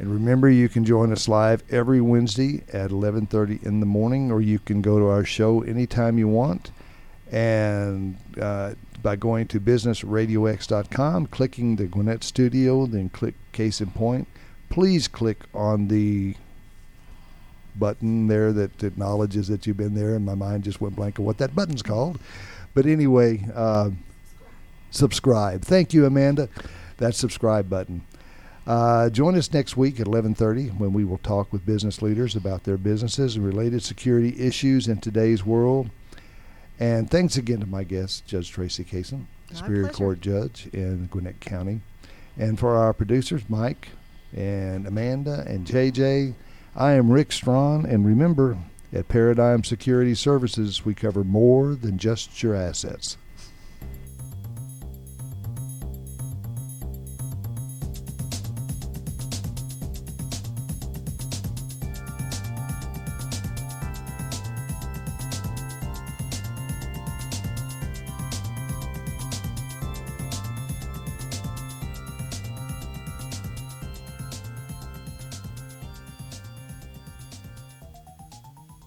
And 0.00 0.12
remember, 0.12 0.48
you 0.50 0.68
can 0.68 0.84
join 0.84 1.12
us 1.12 1.28
live 1.28 1.62
every 1.70 2.00
Wednesday 2.00 2.62
at 2.72 2.90
11:30 2.90 3.62
in 3.62 3.80
the 3.80 3.86
morning, 3.86 4.32
or 4.32 4.40
you 4.40 4.58
can 4.58 4.80
go 4.82 4.98
to 4.98 5.06
our 5.06 5.24
show 5.24 5.60
anytime 5.62 6.16
you 6.18 6.26
want, 6.26 6.70
and 7.30 8.16
uh, 8.40 8.72
by 9.02 9.16
going 9.16 9.46
to 9.48 9.60
businessradiox.com, 9.60 11.26
clicking 11.26 11.76
the 11.76 11.86
Gwinnett 11.86 12.24
Studio, 12.24 12.86
then 12.86 13.08
click 13.08 13.34
Case 13.52 13.80
in 13.80 13.90
Point. 13.90 14.28
Please 14.68 15.08
click 15.08 15.44
on 15.54 15.88
the 15.88 16.34
button 17.76 18.28
there 18.28 18.52
that 18.52 18.82
acknowledges 18.82 19.48
that 19.48 19.66
you've 19.66 19.76
been 19.76 19.94
there, 19.94 20.14
and 20.14 20.24
my 20.24 20.34
mind 20.34 20.64
just 20.64 20.80
went 20.80 20.96
blank 20.96 21.18
of 21.18 21.24
what 21.24 21.38
that 21.38 21.54
button's 21.54 21.82
called. 21.82 22.20
But 22.74 22.86
anyway, 22.86 23.46
uh, 23.54 23.90
subscribe. 24.90 25.62
Thank 25.62 25.92
you, 25.92 26.06
Amanda. 26.06 26.48
That 26.98 27.14
subscribe 27.14 27.68
button. 27.68 28.02
Uh, 28.66 29.10
join 29.10 29.36
us 29.36 29.52
next 29.52 29.76
week 29.76 29.98
at 29.98 30.06
11:30 30.06 30.68
when 30.78 30.92
we 30.92 31.04
will 31.04 31.18
talk 31.18 31.52
with 31.52 31.66
business 31.66 32.02
leaders 32.02 32.36
about 32.36 32.64
their 32.64 32.76
businesses 32.76 33.34
and 33.34 33.44
related 33.44 33.82
security 33.82 34.38
issues 34.38 34.86
in 34.86 34.98
today's 34.98 35.44
world. 35.44 35.90
And 36.80 37.10
thanks 37.10 37.36
again 37.36 37.60
to 37.60 37.66
my 37.66 37.84
guest, 37.84 38.26
Judge 38.26 38.50
Tracie 38.50 38.84
My 38.84 39.26
Superior 39.52 39.82
pleasure. 39.82 39.96
Court 39.96 40.20
Judge 40.22 40.68
in 40.72 41.08
Gwinnett 41.10 41.38
County, 41.38 41.82
and 42.38 42.58
for 42.58 42.74
our 42.74 42.94
producers, 42.94 43.42
Mike 43.50 43.88
and 44.34 44.86
Amanda 44.86 45.44
and 45.46 45.66
JJ. 45.66 46.34
I 46.74 46.92
am 46.92 47.10
Rick 47.10 47.32
Strawn, 47.32 47.84
and 47.84 48.06
remember, 48.06 48.56
at 48.94 49.08
Paradigm 49.08 49.62
Security 49.62 50.14
Services, 50.14 50.84
we 50.84 50.94
cover 50.94 51.22
more 51.22 51.74
than 51.74 51.98
just 51.98 52.42
your 52.42 52.54
assets. 52.54 53.18